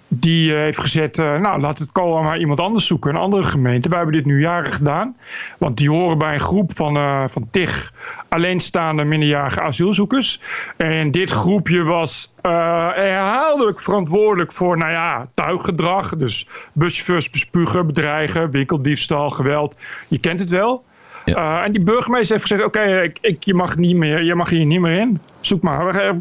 Die 0.08 0.54
eh, 0.54 0.60
heeft 0.60 0.80
gezet, 0.80 1.18
nou 1.18 1.60
laat 1.60 1.80
het 1.80 1.92
Coa 1.92 2.22
maar 2.22 2.40
iemand 2.40 2.60
anders 2.60 2.88
zoeken, 2.88 3.10
een 3.10 3.22
andere 3.22 3.44
gemeente. 3.44 3.90
Wij 3.90 3.98
hebben 3.98 4.16
dit 4.16 4.26
nu 4.26 4.42
jaren 4.42 4.72
gedaan. 4.72 5.18
Want 5.58 5.78
die 5.78 5.90
horen 5.90 6.18
bij 6.18 6.34
een 6.34 6.40
groep 6.40 6.76
van, 6.76 7.30
van 7.30 7.48
TIG 7.52 7.94
alleenstaande 8.30 9.04
minderjarige 9.04 9.62
asielzoekers. 9.62 10.42
En 10.78 11.12
dit 11.12 11.32
groepje 11.32 11.84
was 11.84 12.34
herhaaldelijk 12.42 13.82
verantwoordelijk 13.82 14.52
voor, 14.52 14.78
nou 14.78 14.92
ja, 14.92 15.26
tuiggedrag. 15.32 16.16
Dus 16.16 16.48
buschauffeurs 16.74 17.30
bespugen, 17.30 17.88
bedreigen, 17.88 18.52
winkeldiefstal, 18.52 19.30
geweld. 19.30 19.78
Je 20.08 20.20
kent 20.20 20.40
het 20.40 20.50
wel. 20.50 20.84
Eh, 21.26 21.64
en 21.64 21.72
die 21.72 21.82
burgemeester 21.82 22.36
heeft 22.36 22.48
gezegd: 22.48 22.68
Oké, 22.68 23.02
ik, 23.02 23.18
ik, 23.22 23.44
je, 23.44 23.54
mag 23.54 23.78
niet 23.78 23.96
meer, 23.96 24.24
je 24.24 24.36
mag 24.36 24.50
hier 24.50 24.66
niet 24.66 24.80
meer 24.80 25.00
in. 25.00 25.20
Zoek 25.40 25.62
maar. 25.62 25.96
Eh, 25.96 26.12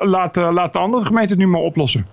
Laat, 0.00 0.36
laat 0.36 0.72
de 0.72 0.78
andere 0.78 1.04
gemeente 1.04 1.28
het 1.28 1.38
nu 1.38 1.46
maar 1.46 1.60
oplossen. 1.60 2.06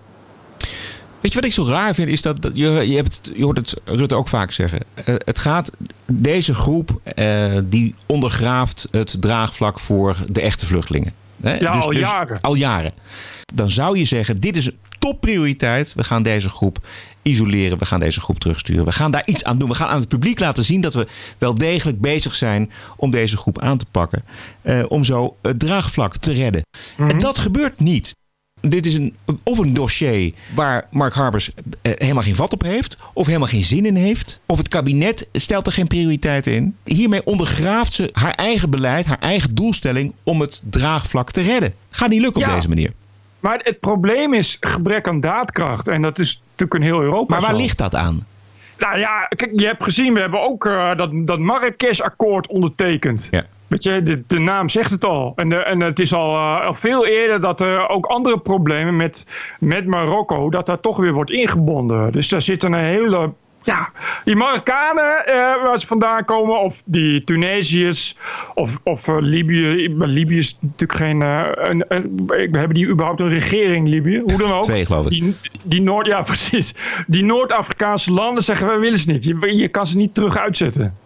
Weet 1.20 1.32
je 1.32 1.40
wat 1.40 1.46
ik 1.46 1.54
zo 1.54 1.66
raar 1.66 1.94
vind? 1.94 2.10
Is 2.10 2.22
dat, 2.22 2.42
dat 2.42 2.52
je, 2.56 2.70
je, 2.90 2.96
hebt, 2.96 3.32
je 3.36 3.44
hoort 3.44 3.58
het 3.58 3.82
Rutte 3.86 4.16
ook 4.16 4.28
vaak 4.28 4.52
zeggen. 4.52 4.80
Eh, 4.94 5.16
het 5.18 5.40
gaat, 5.40 5.72
deze 6.06 6.54
groep 6.54 7.02
die 7.64 7.96
ondergraaft 8.06 8.88
het 8.92 9.22
draagvlak 9.22 9.80
voor 9.80 10.16
de 10.30 10.42
echte 10.42 10.66
vluchtelingen. 10.66 11.14
Hè? 11.42 11.56
Ja, 11.56 11.72
al 11.72 11.92
jaren. 11.92 12.42
Al 12.42 12.56
jaren. 12.56 12.92
Dan 13.54 13.70
zou 13.70 13.98
je 13.98 14.06
zeggen, 14.06 14.40
dit 14.40 14.56
is 14.58 14.70
topprioriteit. 15.00 15.94
We 15.94 16.04
gaan 16.04 16.24
deze 16.24 16.50
groep 16.50 16.78
isoleren. 17.24 17.78
We 17.78 17.86
gaan 17.86 18.00
deze 18.00 18.22
groep 18.22 18.40
terugsturen. 18.40 18.86
We 18.86 18.92
gaan 18.92 19.12
daar 19.12 19.26
iets 19.26 19.44
aan 19.44 19.58
doen. 19.58 19.70
We 19.70 19.76
gaan 19.76 19.88
aan 19.88 20.00
het 20.00 20.10
publiek 20.10 20.40
laten 20.40 20.64
zien 20.64 20.82
dat 20.82 20.94
we 20.94 21.08
wel 21.38 21.56
degelijk 21.56 22.02
bezig 22.02 22.36
zijn 22.36 22.72
om 22.96 23.12
deze 23.12 23.38
groep 23.38 23.60
aan 23.60 23.78
te 23.78 23.86
pakken. 23.92 24.24
Eh, 24.62 24.84
om 24.88 25.04
zo 25.04 25.36
het 25.42 25.60
draagvlak 25.60 26.18
te 26.18 26.34
redden. 26.34 26.62
En 26.98 27.20
dat 27.20 27.38
gebeurt 27.38 27.80
niet. 27.80 28.16
Dit 28.62 28.86
is 28.86 28.94
een, 28.94 29.16
of 29.44 29.58
een 29.58 29.74
dossier 29.74 30.34
waar 30.56 30.88
Mark 30.92 31.14
Harbers 31.14 31.52
eh, 31.82 31.92
helemaal 31.96 32.24
geen 32.24 32.36
vat 32.36 32.54
op 32.54 32.62
heeft. 32.62 32.98
Of 33.14 33.26
helemaal 33.26 33.48
geen 33.48 33.64
zin 33.64 33.86
in 33.86 33.96
heeft. 33.96 34.42
Of 34.46 34.58
het 34.58 34.68
kabinet 34.68 35.30
stelt 35.32 35.68
er 35.68 35.74
geen 35.74 35.88
prioriteit 35.88 36.48
in. 36.48 36.76
Hiermee 36.84 37.26
ondergraaft 37.26 37.94
ze 37.94 38.10
haar 38.12 38.34
eigen 38.34 38.70
beleid, 38.70 39.06
haar 39.06 39.20
eigen 39.20 39.56
doelstelling 39.56 40.14
om 40.24 40.42
het 40.42 40.62
draagvlak 40.70 41.32
te 41.32 41.42
redden. 41.42 41.74
Gaat 41.90 42.10
niet 42.10 42.22
lukken 42.22 42.42
op 42.42 42.56
deze 42.56 42.68
manier. 42.70 42.94
Maar 43.44 43.60
het 43.64 43.80
probleem 43.80 44.34
is 44.34 44.58
gebrek 44.60 45.08
aan 45.08 45.20
daadkracht. 45.20 45.88
En 45.88 46.02
dat 46.02 46.20
is 46.20 46.42
natuurlijk 46.50 46.74
in 46.74 46.82
heel 46.82 47.02
Europa 47.02 47.34
Maar 47.34 47.42
waar 47.42 47.56
zo. 47.56 47.62
ligt 47.62 47.78
dat 47.78 47.96
aan? 47.96 48.26
Nou 48.78 49.00
ja, 49.00 49.28
kijk, 49.36 49.52
je 49.56 49.66
hebt 49.66 49.84
gezien, 49.84 50.14
we 50.14 50.20
hebben 50.20 50.42
ook 50.42 50.66
eh, 50.66 50.96
dat, 50.96 51.10
dat 51.14 51.40
Marrakesh-akkoord 51.40 52.48
ondertekend. 52.48 53.28
Ja. 53.32 53.44
Weet 53.68 53.84
je, 53.84 54.04
de, 54.04 54.24
de 54.28 54.40
naam 54.40 54.70
zegt 54.70 54.92
het 54.92 55.06
al. 55.06 55.34
En, 55.36 55.50
de, 55.50 55.56
en 55.56 55.80
het 55.80 56.00
is 56.00 56.14
al, 56.14 56.36
eh, 56.36 56.66
al 56.66 56.74
veel 56.74 57.06
eerder 57.06 57.42
dat 57.42 57.62
er 57.62 57.90
ook 57.90 58.06
andere 58.06 58.40
problemen 58.40 58.96
met, 58.96 59.28
met 59.60 59.86
Marokko, 59.86 60.50
dat 60.50 60.66
daar 60.66 60.80
toch 60.80 60.98
weer 60.98 61.14
wordt 61.14 61.32
ingebonden. 61.32 62.12
Dus 62.12 62.30
daar 62.30 62.42
zit 62.42 62.64
een 62.64 62.74
hele. 62.74 63.34
Ja, 63.64 63.90
die 64.26 64.36
Marokkanen 64.36 65.26
eh, 65.26 65.36
waar 65.36 65.80
ze 65.80 65.88
vandaan 65.88 66.26
komen, 66.26 66.60
of 66.60 66.82
die 66.86 67.24
Tunesiërs, 67.24 68.18
of, 68.54 68.80
of 68.84 69.08
eh, 69.08 69.16
Libië. 69.20 69.88
Libië 69.98 70.38
is 70.38 70.58
natuurlijk 70.62 71.00
geen. 71.00 71.22
eh, 71.22 71.44
een, 71.54 71.86
een- 71.88 72.30
hebben 72.52 72.74
die 72.74 72.88
überhaupt 72.88 73.20
een 73.20 73.30
regering, 73.30 73.88
Libië? 73.88 74.20
Hoe 74.20 74.38
dan 74.38 74.52
ook. 74.54 74.64
Twee, 74.64 74.86
geloof 74.86 75.06
ik. 75.06 75.12
Die, 75.12 75.36
die 75.64 75.82
Noord, 75.82 76.06
ja, 76.08 76.22
precies. 76.32 76.76
Die 77.08 77.24
Noord-Afrikaanse 77.24 78.14
landen 78.14 78.44
zeggen: 78.44 78.68
wij 78.68 78.80
willen 78.80 79.00
ze 79.00 79.12
niet. 79.12 79.24
Je, 79.24 79.56
je 79.58 79.68
kan 79.68 79.86
ze 79.86 79.98
niet 79.98 80.14
terug 80.16 80.38
uitzetten. 80.38 80.98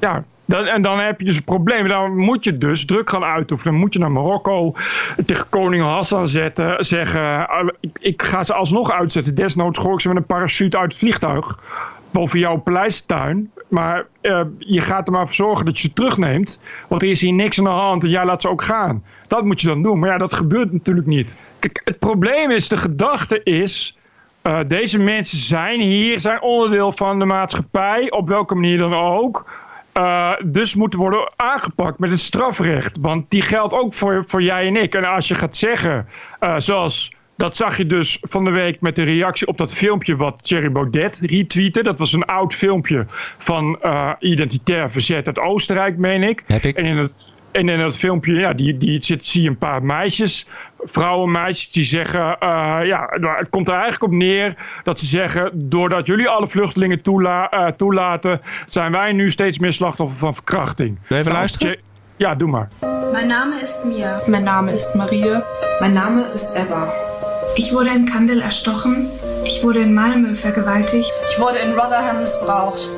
Ja. 0.00 0.24
Dan, 0.52 0.66
en 0.66 0.82
dan 0.82 0.98
heb 0.98 1.18
je 1.20 1.26
dus 1.26 1.36
een 1.36 1.44
probleem. 1.44 1.88
Dan 1.88 2.16
moet 2.16 2.44
je 2.44 2.58
dus 2.58 2.84
druk 2.84 3.10
gaan 3.10 3.24
uitoefenen. 3.24 3.72
Dan 3.72 3.82
moet 3.82 3.92
je 3.92 3.98
naar 3.98 4.10
Marokko 4.10 4.74
tegen 5.24 5.48
koning 5.48 5.82
Hassan 5.82 6.28
zetten, 6.28 6.84
zeggen: 6.84 7.48
ah, 7.48 7.68
ik, 7.98 8.22
ga 8.22 8.42
ze 8.42 8.54
alsnog 8.54 8.90
uitzetten. 8.90 9.34
Desnoods 9.34 9.78
gooi 9.78 9.94
ik 9.94 10.00
ze 10.00 10.08
met 10.08 10.16
een 10.16 10.26
parachute 10.26 10.78
uit 10.78 10.88
het 10.90 10.98
vliegtuig. 10.98 11.58
Boven 12.10 12.38
jouw 12.38 12.56
paleistuin. 12.56 13.50
Maar 13.68 14.06
eh, 14.20 14.40
je 14.58 14.80
gaat 14.80 15.06
er 15.06 15.12
maar 15.12 15.26
voor 15.26 15.34
zorgen 15.34 15.64
dat 15.64 15.78
je 15.78 15.88
ze 15.88 15.92
terugneemt. 15.92 16.62
Want 16.88 17.02
er 17.02 17.08
is 17.08 17.20
hier 17.20 17.32
niks 17.32 17.58
aan 17.58 17.64
de 17.64 17.70
hand 17.70 18.04
en 18.04 18.10
jij 18.10 18.24
laat 18.24 18.42
ze 18.42 18.48
ook 18.50 18.64
gaan. 18.64 19.04
Dat 19.26 19.44
moet 19.44 19.60
je 19.60 19.66
dan 19.66 19.82
doen. 19.82 19.98
Maar 19.98 20.10
ja, 20.10 20.18
dat 20.18 20.34
gebeurt 20.34 20.72
natuurlijk 20.72 21.06
niet. 21.06 21.36
Kijk, 21.58 21.80
het 21.84 21.98
probleem 21.98 22.50
is, 22.50 22.68
de 22.68 22.76
gedachte 22.76 23.42
is. 23.42 23.96
eh, 24.42 24.58
deze 24.66 24.98
mensen 24.98 25.38
zijn 25.38 25.80
hier, 25.80 26.20
zijn 26.20 26.42
onderdeel 26.42 26.92
van 26.92 27.18
de 27.18 27.24
maatschappij, 27.24 28.10
op 28.10 28.28
welke 28.28 28.54
manier 28.54 28.78
dan 28.78 28.94
ook. 28.94 29.44
Eh, 29.92 30.32
dus 30.44 30.74
moeten 30.74 30.98
worden 30.98 31.32
aangepakt 31.36 31.98
met 31.98 32.10
het 32.10 32.20
strafrecht. 32.20 32.98
Want 33.00 33.30
die 33.30 33.42
geldt 33.42 33.74
ook 33.74 33.94
voor, 33.94 34.24
voor 34.26 34.42
jij 34.42 34.66
en 34.66 34.76
ik. 34.76 34.94
En 34.94 35.04
als 35.04 35.28
je 35.28 35.34
gaat 35.34 35.56
zeggen, 35.56 36.08
eh, 36.40 36.54
zoals 36.58 37.12
dat 37.36 37.56
zag 37.56 37.76
je 37.76 37.86
dus 37.86 38.18
van 38.20 38.44
de 38.44 38.50
week 38.50 38.80
met 38.80 38.96
de 38.96 39.02
reactie 39.02 39.46
op 39.46 39.58
dat 39.58 39.74
filmpje 39.74 40.16
wat 40.16 40.42
Thierry 40.42 40.72
Baudet 40.72 41.18
retweette. 41.22 41.82
Dat 41.82 41.98
was 41.98 42.12
een 42.12 42.24
oud 42.24 42.54
filmpje 42.54 43.04
van 43.38 43.78
eh, 43.80 44.10
identitair 44.18 44.90
verzet 44.90 45.26
uit 45.26 45.38
Oostenrijk, 45.38 45.96
meen 45.96 46.22
ik. 46.22 46.42
Heb 46.46 46.62
ik. 46.62 46.78
En 46.78 46.84
in 46.84 46.96
het, 46.96 47.31
en 47.52 47.68
in 47.68 47.78
dat 47.78 47.96
filmpje, 47.96 48.32
ja, 48.34 48.52
die, 48.52 48.76
die 48.78 49.04
zit, 49.04 49.24
zie 49.24 49.42
je 49.42 49.48
een 49.48 49.58
paar 49.58 49.82
meisjes, 49.82 50.46
vrouwen, 50.78 51.30
meisjes, 51.30 51.70
die 51.70 51.84
zeggen, 51.84 52.38
eh, 52.38 52.78
ja, 52.84 53.16
nou, 53.20 53.38
het 53.38 53.48
komt 53.50 53.68
er 53.68 53.74
eigenlijk 53.74 54.02
op 54.02 54.10
neer 54.12 54.54
dat 54.82 54.98
ze 54.98 55.06
zeggen, 55.06 55.50
doordat 55.54 56.06
jullie 56.06 56.28
alle 56.28 56.48
vluchtelingen 56.48 57.02
toela- 57.02 57.50
eh, 57.50 57.66
toelaten, 57.66 58.40
zijn 58.66 58.92
wij 58.92 59.12
nu 59.12 59.30
steeds 59.30 59.58
meer 59.58 59.72
slachtoffer 59.72 60.16
van 60.18 60.34
verkrachting. 60.34 60.98
Even 61.08 61.24
Nou, 61.24 61.36
luisteren? 61.36 61.76
Ja, 62.16 62.34
doe 62.34 62.48
maar. 62.48 62.68
Mein 63.12 63.26
Name 63.26 63.60
ist 63.62 63.84
Mia. 63.84 64.20
Mein 64.26 64.42
Name 64.42 64.72
ist 64.72 64.94
Marie. 64.94 65.40
Mein 65.80 65.92
Name 65.92 66.24
ist 66.34 66.56
Eva. 66.56 66.92
Ich 67.54 67.72
wurde 67.72 67.90
in 67.90 68.04
Kandel 68.04 68.40
erstochen. 68.40 69.08
Ich 69.44 69.62
wurde 69.62 69.78
in 69.80 69.92
Malmö 69.94 70.34
vergewaltigt. 70.34 71.12
Ich 71.30 71.38
wurde 71.38 71.58
in 71.58 71.72
Rotherham 71.74 72.20
missbraucht. 72.20 72.88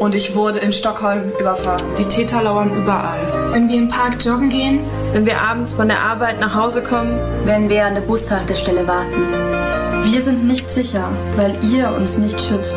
Und 0.00 0.14
ich 0.14 0.34
wurde 0.34 0.58
in 0.58 0.72
Stockholm 0.72 1.32
überfahren. 1.38 1.82
Die 1.98 2.04
Täter 2.04 2.42
lauern 2.42 2.74
überall. 2.76 3.20
Wenn 3.52 3.68
wir 3.68 3.76
im 3.78 3.88
Park 3.88 4.24
joggen 4.24 4.50
gehen, 4.50 4.80
Wenn 5.12 5.26
wir 5.26 5.40
abends 5.40 5.74
von 5.74 5.86
der 5.86 6.00
Arbeit 6.00 6.40
nach 6.40 6.56
Hause 6.56 6.82
kommen, 6.82 7.16
wenn 7.44 7.68
wir 7.68 7.84
an 7.86 7.94
der 7.94 8.02
Bushaltestelle 8.02 8.84
warten. 8.88 9.22
Wir 10.02 10.20
sind 10.20 10.44
nicht 10.44 10.72
sicher, 10.72 11.04
weil 11.36 11.56
ihr 11.62 11.92
uns 11.96 12.18
nicht 12.18 12.40
schützt. 12.40 12.76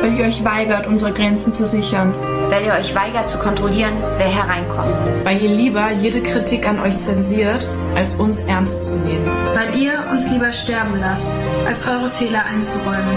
weil 0.00 0.14
ihr 0.18 0.24
euch 0.24 0.44
weigert, 0.44 0.86
unsere 0.86 1.12
Grenzen 1.12 1.52
zu 1.54 1.64
sichern. 1.66 2.12
Weil 2.50 2.64
ihr 2.66 2.72
euch 2.72 2.94
weigert 2.94 3.28
zu 3.30 3.38
kontrollieren, 3.38 3.92
wer 4.18 4.26
hereinkommt. 4.26 4.92
Weil 5.24 5.40
ihr 5.42 5.48
lieber 5.50 5.90
jede 5.92 6.20
Kritik 6.22 6.66
an 6.68 6.80
euch 6.80 6.96
zensiert, 7.04 7.66
als 7.94 8.14
uns 8.16 8.40
ernst 8.40 8.86
zu 8.88 8.94
nehmen. 8.96 9.30
weil 9.54 9.74
ihr 9.78 9.92
uns 10.10 10.30
lieber 10.30 10.52
sterben 10.52 10.98
lasst, 11.00 11.28
als 11.66 11.86
eure 11.86 12.10
Fehler 12.10 12.44
einzuräumen. 12.50 13.16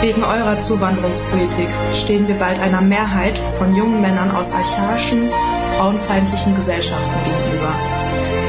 Wegen 0.00 0.24
eurer 0.24 0.58
Zuwanderungspolitik 0.58 1.68
stehen 1.92 2.26
wir 2.26 2.36
bald 2.36 2.58
einer 2.58 2.80
Mehrheit 2.80 3.36
von 3.58 3.76
jungen 3.76 4.00
Männern 4.00 4.30
aus 4.30 4.50
archaischen, 4.50 5.28
frauenfeindlichen 5.76 6.54
Gesellschaften 6.54 7.18
gegenüber. 7.22 7.74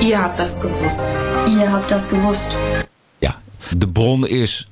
Ihr 0.02 0.24
habt 0.24 0.39
das 0.39 0.62
gewusst. 0.62 1.04
Ihr 1.49 1.70
habt 1.70 1.91
das 1.91 2.08
gewusst. 2.08 2.47
Ja, 3.20 3.36
de 3.74 3.86
bron 3.86 4.24
is 4.24 4.66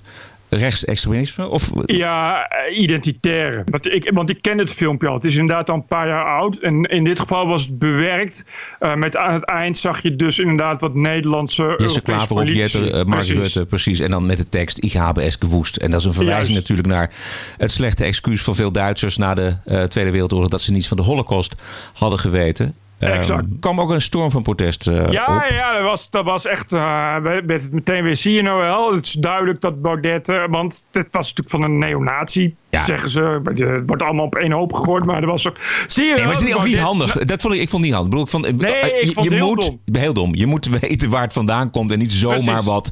rechtsextremisme? 0.49 1.47
Of, 1.47 1.71
Ja, 1.85 2.47
eh, 2.47 2.79
identitaire. 2.79 3.63
Want 3.65 3.93
ik, 3.93 4.11
want 4.13 4.29
ik 4.29 4.41
ken 4.41 4.57
het 4.57 4.71
filmpje 4.71 5.07
al. 5.07 5.13
Het 5.13 5.23
is 5.23 5.35
inderdaad 5.35 5.69
al 5.69 5.75
een 5.75 5.85
paar 5.85 6.07
jaar 6.07 6.25
oud. 6.25 6.57
En 6.57 6.83
in 6.83 7.03
dit 7.03 7.19
geval 7.19 7.47
was 7.47 7.61
het 7.61 7.79
bewerkt. 7.79 8.45
Eh, 8.79 8.95
met 8.95 9.17
aan 9.17 9.33
het 9.33 9.45
eind 9.45 9.77
zag 9.77 10.01
je 10.01 10.15
dus 10.15 10.39
inderdaad 10.39 10.81
wat 10.81 10.93
Nederlandse. 10.95 11.73
Jesse 11.77 12.01
Klaver 12.01 12.35
op 12.35 12.47
eh, 12.47 12.91
Mark 12.91 13.07
Precies. 13.07 13.35
Rutte, 13.35 13.65
precies. 13.65 13.99
En 13.99 14.09
dan 14.09 14.25
met 14.25 14.37
de 14.37 14.49
tekst, 14.49 14.83
ik 14.83 14.93
es 14.93 15.35
gewoest. 15.39 15.75
En 15.75 15.91
dat 15.91 15.99
is 15.99 16.05
een 16.05 16.13
verwijzing 16.13 16.53
Juist. 16.53 16.69
natuurlijk 16.69 16.87
naar 16.87 17.11
het 17.57 17.71
slechte 17.71 18.03
excuus 18.03 18.41
van 18.41 18.55
veel 18.55 18.71
Duitsers 18.71 19.17
na 19.17 19.33
de 19.33 19.57
Tweede 19.87 20.11
Wereldoorlog 20.11 20.49
dat 20.49 20.61
ze 20.61 20.71
niets 20.71 20.87
van 20.87 20.97
de 20.97 21.03
holocaust 21.03 21.55
hadden 21.93 22.19
geweten. 22.19 22.75
Ehm, 22.99 23.11
Exact. 23.11 23.45
kwam 23.59 23.81
ook 23.81 23.89
een 23.89 24.01
storm 24.01 24.31
van 24.31 24.41
protest 24.43 24.87
eh, 24.87 25.11
Ja, 25.11 25.25
op. 25.35 25.45
ja, 25.49 25.73
dat 25.73 25.83
was, 25.83 26.09
dat 26.09 26.23
was 26.25 26.45
echt. 26.45 26.71
werd 26.71 27.49
het 27.49 27.71
meteen 27.71 28.03
weer. 28.03 28.15
Zie 28.15 28.33
je 28.33 28.41
nou 28.41 28.59
wel? 28.59 28.93
Het 28.93 29.05
is 29.05 29.11
duidelijk 29.13 29.61
dat 29.61 29.81
Baudet. 29.81 30.29
eh, 30.29 30.43
want 30.49 30.85
het 30.91 31.07
was 31.11 31.27
natuurlijk 31.33 31.49
van 31.49 31.63
een 31.63 31.77
neonazi. 31.77 32.55
Zeggen 32.69 33.09
ze. 33.09 33.41
Het 33.43 33.83
wordt 33.85 34.03
allemaal 34.03 34.25
op 34.25 34.35
één 34.35 34.51
hoop 34.51 34.73
gegooid. 34.73 35.05
Maar 35.05 35.21
er 35.21 35.27
was 35.27 35.47
ook. 35.47 35.55
Zie 35.87 36.03
je 36.03 36.07
Nee, 36.09 36.17
wel? 36.17 36.25
maar 36.25 36.35
het 36.39 36.47
is 36.47 36.55
ook 36.55 36.63
niet 36.65 36.79
handig. 36.79 37.13
Dat 37.17 37.41
vond 37.41 37.53
ik, 37.53 37.59
ik 37.61 37.69
vond 37.69 37.83
niet 37.83 37.93
handig. 37.93 38.19
Ik 38.21 38.25
bedoel, 38.27 38.43
ik 38.43 38.57
vond, 38.57 38.61
Nee, 38.61 38.73
eh, 38.75 38.99
ik 39.01 39.07
je, 39.07 39.13
vond 39.13 39.25
je 39.25 39.31
het 39.31 39.39
heel 39.39 39.47
moet, 39.55 39.61
dom. 39.85 40.01
Heel 40.01 40.13
dom. 40.13 40.35
Je 40.35 40.45
moet 40.45 40.65
weten 40.79 41.09
waar 41.09 41.21
het 41.21 41.33
vandaan 41.33 41.71
komt 41.71 41.91
en 41.91 41.99
niet 41.99 42.13
zomaar 42.13 42.39
Precies. 42.43 42.65
wat, 42.65 42.91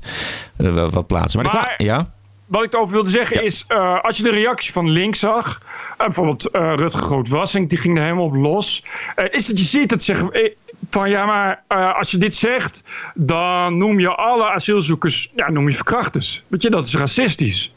wat 0.92 1.08
plaatsen. 1.08 1.42
Maar, 1.44 1.74
ja? 1.78 2.12
Wat 2.48 2.64
ik 2.64 2.74
erover 2.74 2.94
wilde 2.94 3.10
zeggen 3.10 3.44
is, 3.44 3.66
eh, 3.68 4.00
als 4.02 4.18
je 4.18 4.24
de 4.24 4.32
reactie 4.32 4.74
van 4.74 4.90
links 4.90 5.20
zag, 5.20 5.62
eh, 5.98 6.06
bijvoorbeeld 6.06 6.52
eh 6.52 6.74
Rutger 6.76 7.04
Groot-Wassink, 7.04 7.70
die 7.70 7.78
ging 7.78 7.98
er 7.98 8.04
helemaal 8.04 8.26
op 8.26 8.36
los, 8.36 8.84
is 9.32 9.46
dat 9.46 9.60
je 9.60 9.66
ziet 9.66 9.90
dat 9.90 10.04
zeggen 10.04 10.54
van 10.90 11.10
ja, 11.10 11.26
maar 11.26 11.64
als 11.94 12.12
je 12.12 12.18
dit 12.18 12.36
zegt, 12.36 12.84
dan 13.16 13.78
noem 13.78 14.00
je 14.00 14.16
alle 14.16 14.50
asielzoekers, 14.50 15.32
ja, 15.36 15.52
noem 15.52 15.70
je 15.70 15.76
verkrachters. 15.76 16.44
Weet 16.48 16.62
je, 16.62 16.70
dat 16.70 16.88
is 16.88 16.96
racistisch. 16.96 17.72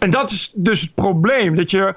En 0.00 0.10
dat 0.10 0.30
is 0.30 0.52
dus 0.54 0.80
het 0.80 0.94
probleem. 0.94 1.56
Dat 1.56 1.70
je 1.70 1.94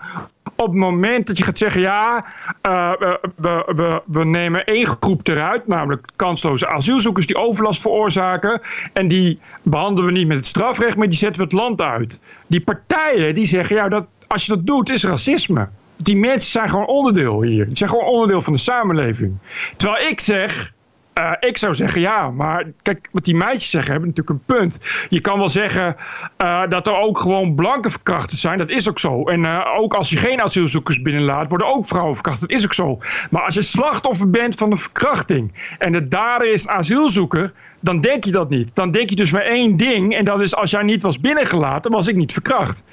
op 0.55 0.67
het 0.67 0.77
moment 0.77 1.27
dat 1.27 1.37
je 1.37 1.43
gaat 1.43 1.57
zeggen: 1.57 1.81
ja, 1.81 2.25
eh, 2.61 2.91
we, 3.35 3.71
we, 3.75 4.01
we, 4.05 4.25
nemen 4.25 4.65
één 4.65 4.87
groep 4.87 5.27
eruit, 5.27 5.67
namelijk 5.67 6.07
kansloze 6.15 6.67
asielzoekers 6.67 7.27
die 7.27 7.35
overlast 7.35 7.81
veroorzaken. 7.81 8.61
En 8.93 9.07
die 9.07 9.39
behandelen 9.61 10.05
we 10.05 10.17
niet 10.17 10.27
met 10.27 10.37
het 10.37 10.45
strafrecht, 10.45 10.97
maar 10.97 11.09
die 11.09 11.17
zetten 11.17 11.37
we 11.37 11.43
het 11.43 11.53
land 11.53 11.81
uit. 11.81 12.19
Die 12.47 12.61
partijen 12.61 13.33
die 13.33 13.45
zeggen: 13.45 13.75
ja, 13.75 13.89
dat, 13.89 14.05
als 14.27 14.45
je 14.45 14.55
dat 14.55 14.65
doet, 14.65 14.89
is 14.89 15.03
racisme. 15.03 15.69
Die 15.97 16.17
mensen 16.17 16.51
zijn 16.51 16.69
gewoon 16.69 16.87
onderdeel 16.87 17.41
hier. 17.41 17.65
Die 17.65 17.77
zijn 17.77 17.89
gewoon 17.89 18.05
onderdeel 18.05 18.41
van 18.41 18.53
de 18.53 18.59
samenleving. 18.59 19.37
Terwijl 19.77 20.07
ik 20.07 20.19
zeg. 20.19 20.72
Eh, 21.13 21.31
ik 21.39 21.57
zou 21.57 21.75
zeggen 21.75 22.01
ja, 22.01 22.29
maar 22.29 22.65
kijk, 22.81 23.07
wat 23.11 23.25
die 23.25 23.35
meisjes 23.35 23.69
zeggen 23.69 23.91
hebben 23.91 24.09
natuurlijk 24.09 24.39
een 24.39 24.55
punt. 24.55 24.79
Je 25.09 25.21
kan 25.21 25.37
wel 25.37 25.49
zeggen 25.49 25.95
eh, 26.37 26.61
dat 26.69 26.87
er 26.87 26.95
ook 26.95 27.19
gewoon 27.19 27.55
blanke 27.55 27.89
verkrachters 27.89 28.41
zijn, 28.41 28.57
dat 28.57 28.69
is 28.69 28.89
ook 28.89 28.99
zo. 28.99 29.23
En 29.23 29.45
eh, 29.45 29.65
ook 29.77 29.93
als 29.93 30.09
je 30.09 30.17
geen 30.17 30.41
asielzoekers 30.41 31.01
binnenlaat, 31.01 31.49
worden 31.49 31.67
ook 31.67 31.85
vrouwen 31.85 32.13
verkracht, 32.13 32.41
dat 32.41 32.49
is 32.49 32.63
ook 32.65 32.73
zo. 32.73 32.97
Maar 33.29 33.41
als 33.41 33.53
je 33.53 33.61
slachtoffer 33.61 34.29
bent 34.29 34.55
van 34.55 34.71
een 34.71 34.77
verkrachting 34.77 35.75
en 35.79 35.91
de 35.91 36.07
dader 36.07 36.53
is 36.53 36.67
asielzoeker, 36.67 37.53
dan 37.79 38.01
denk 38.01 38.23
je 38.23 38.31
dat 38.31 38.49
niet. 38.49 38.75
Dan 38.75 38.91
denk 38.91 39.09
je 39.09 39.15
dus 39.15 39.31
maar 39.31 39.41
één 39.41 39.77
ding 39.77 40.15
en 40.15 40.23
dat 40.23 40.41
is 40.41 40.55
als 40.55 40.71
jij 40.71 40.83
niet 40.83 41.01
was 41.01 41.19
binnengelaten, 41.19 41.91
was 41.91 42.07
ik 42.07 42.15
niet 42.15 42.33
verkracht. 42.33 42.83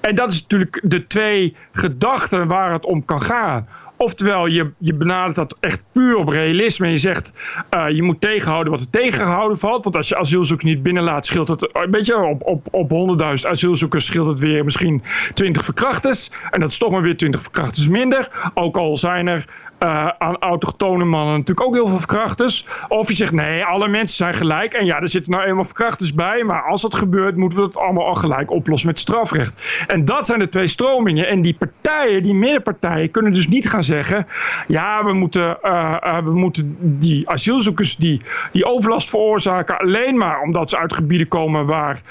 En 0.00 0.14
dat 0.14 0.32
is 0.32 0.40
natuurlijk 0.40 0.80
de 0.82 1.06
twee 1.06 1.56
gedachten 1.72 2.48
waar 2.48 2.72
het 2.72 2.84
om 2.84 3.04
kan 3.04 3.22
gaan 3.22 3.68
Oftewel, 4.02 4.46
je, 4.46 4.70
je 4.78 4.94
benadert 4.94 5.36
dat 5.36 5.56
echt 5.60 5.82
puur 5.92 6.16
op 6.16 6.28
realisme. 6.28 6.86
En 6.86 6.92
je 6.92 6.98
zegt, 6.98 7.32
eh, 7.70 7.88
je 7.88 8.02
moet 8.02 8.20
tegenhouden 8.20 8.72
wat 8.72 8.80
er 8.80 8.90
tegengehouden 8.90 9.58
valt. 9.58 9.84
Want 9.84 9.96
als 9.96 10.08
je 10.08 10.16
asielzoekers 10.16 10.70
niet 10.70 10.82
binnenlaat, 10.82 11.26
scheelt 11.26 11.48
het... 11.48 11.68
Een 11.72 11.90
beetje 11.90 12.16
op, 12.16 12.42
op, 12.42 12.68
op 12.70 13.18
100.000 13.18 13.48
asielzoekers 13.48 14.06
scheelt 14.06 14.26
het 14.26 14.38
weer 14.38 14.64
misschien 14.64 15.02
20 15.34 15.64
verkrachters. 15.64 16.30
En 16.50 16.60
dat 16.60 16.70
is 16.70 16.78
toch 16.78 16.90
maar 16.90 17.02
weer 17.02 17.16
20 17.16 17.42
verkrachters 17.42 17.88
minder. 17.88 18.50
Ook 18.54 18.76
al 18.76 18.96
zijn 18.96 19.28
er 19.28 19.44
uh, 19.84 20.08
aan 20.18 20.36
autochtone 20.38 21.04
mannen 21.04 21.36
natuurlijk 21.36 21.66
ook 21.66 21.74
heel 21.74 21.88
veel 21.88 21.98
verkrachters. 21.98 22.66
Of 22.88 23.08
je 23.08 23.14
zegt 23.14 23.32
nee, 23.32 23.64
alle 23.64 23.88
mensen 23.88 24.16
zijn 24.16 24.34
gelijk. 24.34 24.72
En 24.72 24.84
ja, 24.84 25.00
er 25.00 25.08
zitten 25.08 25.32
nou 25.32 25.44
eenmaal 25.44 25.64
verkrachters 25.64 26.14
bij. 26.14 26.44
Maar 26.44 26.62
als 26.62 26.82
dat 26.82 26.94
gebeurt, 26.94 27.36
moeten 27.36 27.58
we 27.58 27.64
het 27.64 27.78
allemaal 27.78 28.06
al 28.06 28.14
gelijk 28.14 28.50
oplossen 28.50 28.88
met 28.88 28.98
strafrecht. 28.98 29.84
En 29.86 30.04
dat 30.04 30.26
zijn 30.26 30.38
de 30.38 30.48
twee 30.48 30.66
stromingen. 30.66 31.28
En 31.28 31.42
die 31.42 31.54
partijen, 31.58 32.22
die 32.22 32.34
middenpartijen, 32.34 33.10
kunnen 33.10 33.32
dus 33.32 33.48
niet 33.48 33.70
gaan 33.70 33.82
zeggen: 33.82 34.26
ja, 34.66 35.04
we 35.04 35.12
moeten, 35.12 35.58
uh, 35.62 35.96
uh, 36.04 36.18
we 36.24 36.34
moeten 36.34 36.76
die 36.80 37.30
asielzoekers 37.30 37.96
die, 37.96 38.20
die 38.52 38.64
overlast 38.64 39.10
veroorzaken, 39.10 39.78
alleen 39.78 40.16
maar 40.16 40.40
omdat 40.40 40.70
ze 40.70 40.78
uit 40.78 40.92
gebieden 40.92 41.28
komen 41.28 41.66
waar, 41.66 42.02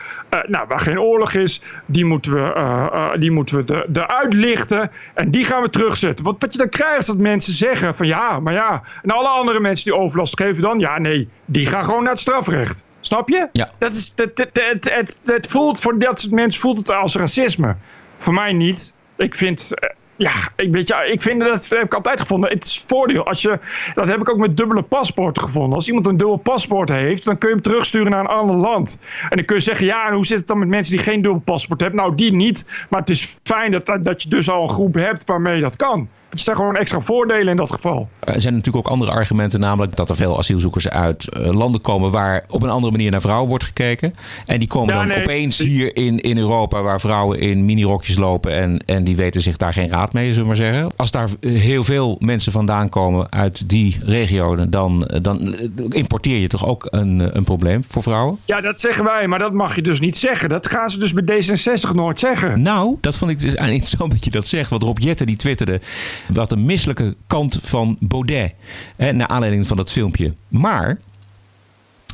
nou, 0.47 0.67
waar 0.67 0.79
geen 0.79 0.99
oorlog 0.99 1.33
is, 1.33 1.61
die 1.85 2.05
moeten 2.05 2.33
we, 2.33 3.17
die 3.19 3.31
moeten 3.31 3.65
we 3.65 3.87
eruit 3.93 4.33
lichten. 4.33 4.91
En 5.13 5.31
die 5.31 5.45
gaan 5.45 5.61
we 5.61 5.69
terugzetten. 5.69 6.25
Want 6.25 6.41
wat 6.41 6.51
je 6.53 6.59
dan 6.59 6.69
krijgt 6.69 6.99
is 6.99 7.05
dat 7.05 7.17
mensen 7.17 7.53
zeggen 7.59 7.95
van 7.95 8.07
ja, 8.07 8.39
maar 8.39 8.53
ja. 8.53 8.83
En 9.01 9.11
alle 9.11 9.27
andere 9.27 9.59
mensen 9.59 9.91
die 9.91 9.99
overlast 9.99 10.37
geven 10.37 10.61
dan, 10.61 10.79
ja 10.79 10.99
nee, 10.99 11.29
die 11.45 11.65
gaan 11.65 11.85
gewoon 11.85 12.03
naar 12.03 12.11
het 12.11 12.21
strafrecht. 12.21 12.85
Snap 12.99 13.29
je? 13.29 13.49
Ja. 13.51 13.69
Dat 13.77 13.95
is, 13.95 14.13
het, 14.15 14.37
het, 14.37 14.61
het, 14.69 14.93
het, 14.93 15.21
het 15.23 15.47
voelt 15.47 15.79
voor 15.79 15.99
dat 15.99 16.19
soort 16.19 16.33
mensen 16.33 16.61
voelt 16.61 16.77
het 16.77 16.91
als 16.91 17.15
racisme. 17.15 17.75
Voor 18.17 18.33
mij 18.33 18.53
niet. 18.53 18.93
Ik 19.17 19.35
vind, 19.35 19.73
eh, 19.73 19.89
ja, 20.15 20.33
ik, 20.55 20.71
weet 20.71 20.87
je, 20.87 21.09
ik 21.11 21.21
vind 21.21 21.39
dat 21.39 21.69
heb 21.69 21.83
ik 21.83 21.93
altijd 21.93 22.19
gevonden. 22.19 22.49
Het 22.49 22.63
is 22.63 22.83
voordeel. 22.87 23.25
Als 23.25 23.41
je, 23.41 23.59
dat 23.95 24.07
heb 24.07 24.19
ik 24.19 24.29
ook 24.29 24.37
met 24.37 24.57
dubbele 24.57 24.81
paspoorten 24.81 25.43
gevonden. 25.43 25.73
Als 25.75 25.87
iemand 25.87 26.07
een 26.07 26.17
dubbel 26.17 26.37
paspoort 26.37 26.89
heeft, 26.89 27.25
dan 27.25 27.37
kun 27.37 27.49
je 27.49 27.53
hem 27.53 27.63
terugsturen 27.63 28.11
naar 28.11 28.19
een 28.19 28.27
ander 28.27 28.55
land. 28.55 29.01
En 29.29 29.37
dan 29.37 29.45
kun 29.45 29.55
je 29.55 29.61
zeggen, 29.61 29.85
ja, 29.85 30.07
en 30.07 30.13
hoe 30.13 30.25
zit 30.25 30.37
het 30.37 30.47
dan 30.47 30.59
met 30.59 30.67
mensen 30.67 30.95
die 30.95 31.03
geen 31.03 31.21
dubbel 31.21 31.41
paspoort 31.41 31.81
hebben? 31.81 31.99
Nou, 31.99 32.15
die 32.15 32.33
niet. 32.33 32.85
Maar 32.89 32.99
het 32.99 33.09
is 33.09 33.37
fijn 33.43 33.71
dat, 33.71 33.97
dat 34.01 34.23
je 34.23 34.29
dus 34.29 34.49
al 34.49 34.63
een 34.63 34.69
groep 34.69 34.93
hebt 34.93 35.25
waarmee 35.25 35.55
je 35.55 35.61
dat 35.61 35.75
kan. 35.75 36.09
Het 36.29 36.39
zijn 36.39 36.55
gewoon 36.55 36.75
extra 36.75 36.99
voordelen 37.01 37.47
in 37.47 37.55
dat 37.55 37.71
geval. 37.71 38.09
Er 38.19 38.41
zijn 38.41 38.53
natuurlijk 38.53 38.85
ook 38.87 38.93
andere 38.93 39.11
argumenten, 39.11 39.59
namelijk 39.59 39.95
dat 39.95 40.09
er 40.09 40.15
veel 40.15 40.37
asielzoekers 40.37 40.89
uit 40.89 41.27
eh, 41.27 41.51
landen 41.51 41.81
komen 41.81 42.11
waar 42.11 42.43
op 42.49 42.63
een 42.63 42.69
andere 42.69 42.91
manier 42.91 43.11
naar 43.11 43.21
vrouwen 43.21 43.49
wordt 43.49 43.63
gekeken. 43.63 44.15
En 44.45 44.59
die 44.59 44.67
komen 44.67 44.93
dan 44.93 45.21
opeens 45.21 45.57
hier 45.57 45.95
in, 45.95 46.19
in 46.19 46.37
Europa 46.37 46.81
waar 46.81 46.99
vrouwen 46.99 47.39
in 47.39 47.65
minirokjes 47.65 48.17
lopen 48.17 48.51
en, 48.51 48.83
en 48.85 49.03
die 49.03 49.15
weten 49.15 49.41
zich 49.41 49.57
daar 49.57 49.73
geen 49.73 49.89
raad 49.89 50.13
mee, 50.13 50.27
zullen 50.27 50.41
we 50.41 50.47
maar 50.47 50.55
zeggen. 50.55 50.91
Als 50.95 51.11
daar 51.11 51.29
heel 51.39 51.83
veel 51.83 52.17
mensen 52.19 52.51
vandaan 52.51 52.89
komen 52.89 53.31
uit 53.31 53.69
die 53.69 53.97
regio, 54.03 54.69
dan, 54.69 55.11
dan 55.21 55.55
importeer 55.89 56.39
je 56.39 56.47
toch 56.47 56.65
ook 56.65 56.87
een, 56.89 57.37
een 57.37 57.43
probleem 57.43 57.83
voor 57.87 58.03
vrouwen? 58.03 58.39
Ja, 58.45 58.61
dat 58.61 58.79
zeggen 58.79 59.03
wij, 59.03 59.27
maar 59.27 59.39
dat 59.39 59.53
mag 59.53 59.75
je 59.75 59.81
dus 59.81 59.99
niet 59.99 60.17
zeggen. 60.17 60.49
Dat 60.49 60.67
gaan 60.67 60.89
ze 60.89 60.99
dus 60.99 61.13
bij 61.13 61.23
D66 61.23 61.95
nooit 61.95 62.19
zeggen. 62.19 62.61
Nou, 62.61 62.97
dat 63.01 63.15
vond 63.15 63.31
ik 63.31 63.39
dus 63.39 63.53
interessant 63.53 64.11
dat 64.15 64.23
je 64.23 64.31
dat 64.31 64.47
zegt. 64.47 64.69
Want 64.69 64.83
Rob 64.83 64.97
Jetten 64.97 65.27
die 65.27 65.35
twitterde 65.35 65.79
wat 66.27 66.51
een 66.51 66.65
misselijke 66.65 67.15
kant 67.27 67.59
van 67.61 67.97
Baudet. 67.99 68.53
Hè, 68.95 69.11
naar 69.11 69.27
aanleiding 69.27 69.67
van 69.67 69.77
dat 69.77 69.91
filmpje. 69.91 70.33
Maar 70.47 70.99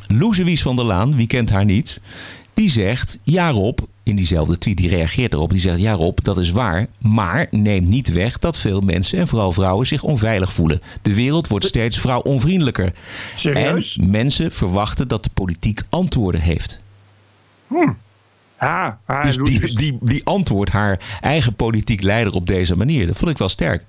Loezewies 0.06 0.62
van 0.62 0.76
der 0.76 0.84
Laan, 0.84 1.16
wie 1.16 1.26
kent 1.26 1.50
haar 1.50 1.64
niet, 1.64 2.00
die 2.54 2.70
zegt: 2.70 3.20
Ja, 3.22 3.50
Rob, 3.50 3.78
in 4.02 4.16
diezelfde 4.16 4.58
tweet, 4.58 4.76
die 4.76 4.88
reageert 4.88 5.32
erop. 5.32 5.50
Die 5.50 5.60
zegt: 5.60 5.80
Ja, 5.80 5.92
Rob, 5.92 6.18
dat 6.22 6.38
is 6.38 6.50
waar. 6.50 6.86
Maar 6.98 7.46
neemt 7.50 7.88
niet 7.88 8.12
weg 8.12 8.38
dat 8.38 8.56
veel 8.56 8.80
mensen 8.80 9.18
en 9.18 9.28
vooral 9.28 9.52
vrouwen 9.52 9.86
zich 9.86 10.02
onveilig 10.02 10.52
voelen. 10.52 10.80
De 11.02 11.14
wereld 11.14 11.46
wordt 11.46 11.64
steeds 11.64 11.98
vrouwonvriendelijker. 11.98 12.92
Serieus? 13.34 13.96
En 13.96 14.10
mensen 14.10 14.52
verwachten 14.52 15.08
dat 15.08 15.24
de 15.24 15.30
politiek 15.34 15.82
antwoorden 15.88 16.40
heeft. 16.40 16.80
Hm. 17.66 17.92
Ja, 18.60 18.98
dus 19.22 19.36
die, 19.36 19.74
die, 19.76 19.98
die 20.00 20.24
antwoordt 20.24 20.70
haar 20.70 21.18
eigen 21.20 21.54
politiek 21.54 22.02
leider 22.02 22.32
op 22.32 22.46
deze 22.46 22.76
manier. 22.76 23.06
Dat 23.06 23.16
vond 23.16 23.30
ik 23.30 23.38
wel 23.38 23.48
sterk. 23.48 23.84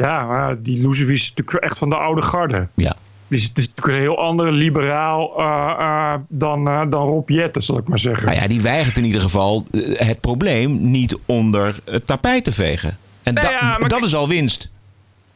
Ja, 0.00 0.24
maar 0.24 0.62
die 0.62 0.82
Loezewies 0.82 1.22
is 1.22 1.28
natuurlijk 1.28 1.64
echt 1.64 1.78
van 1.78 1.90
de 1.90 1.96
oude 1.96 2.22
garde. 2.22 2.68
Ja. 2.74 2.96
Die 3.28 3.38
is, 3.38 3.44
het 3.44 3.58
is 3.58 3.68
natuurlijk 3.68 3.96
een 3.96 4.02
heel 4.02 4.18
andere 4.18 4.52
liberaal 4.52 5.40
uh, 5.40 5.76
uh, 5.78 6.14
dan, 6.28 6.68
uh, 6.68 6.82
dan 6.88 7.06
Rob 7.06 7.28
Jetten, 7.28 7.62
zal 7.62 7.78
ik 7.78 7.88
maar 7.88 7.98
zeggen. 7.98 8.26
Nou 8.26 8.38
ja, 8.40 8.48
die 8.48 8.60
weigert 8.60 8.96
in 8.96 9.04
ieder 9.04 9.20
geval 9.20 9.64
het 9.92 10.20
probleem 10.20 10.90
niet 10.90 11.18
onder 11.26 11.80
het 11.84 12.06
tapijt 12.06 12.44
te 12.44 12.52
vegen. 12.52 12.96
En 13.22 13.34
ja, 13.34 13.72
dat 13.72 14.02
is 14.02 14.14
al 14.14 14.28
winst. 14.28 14.70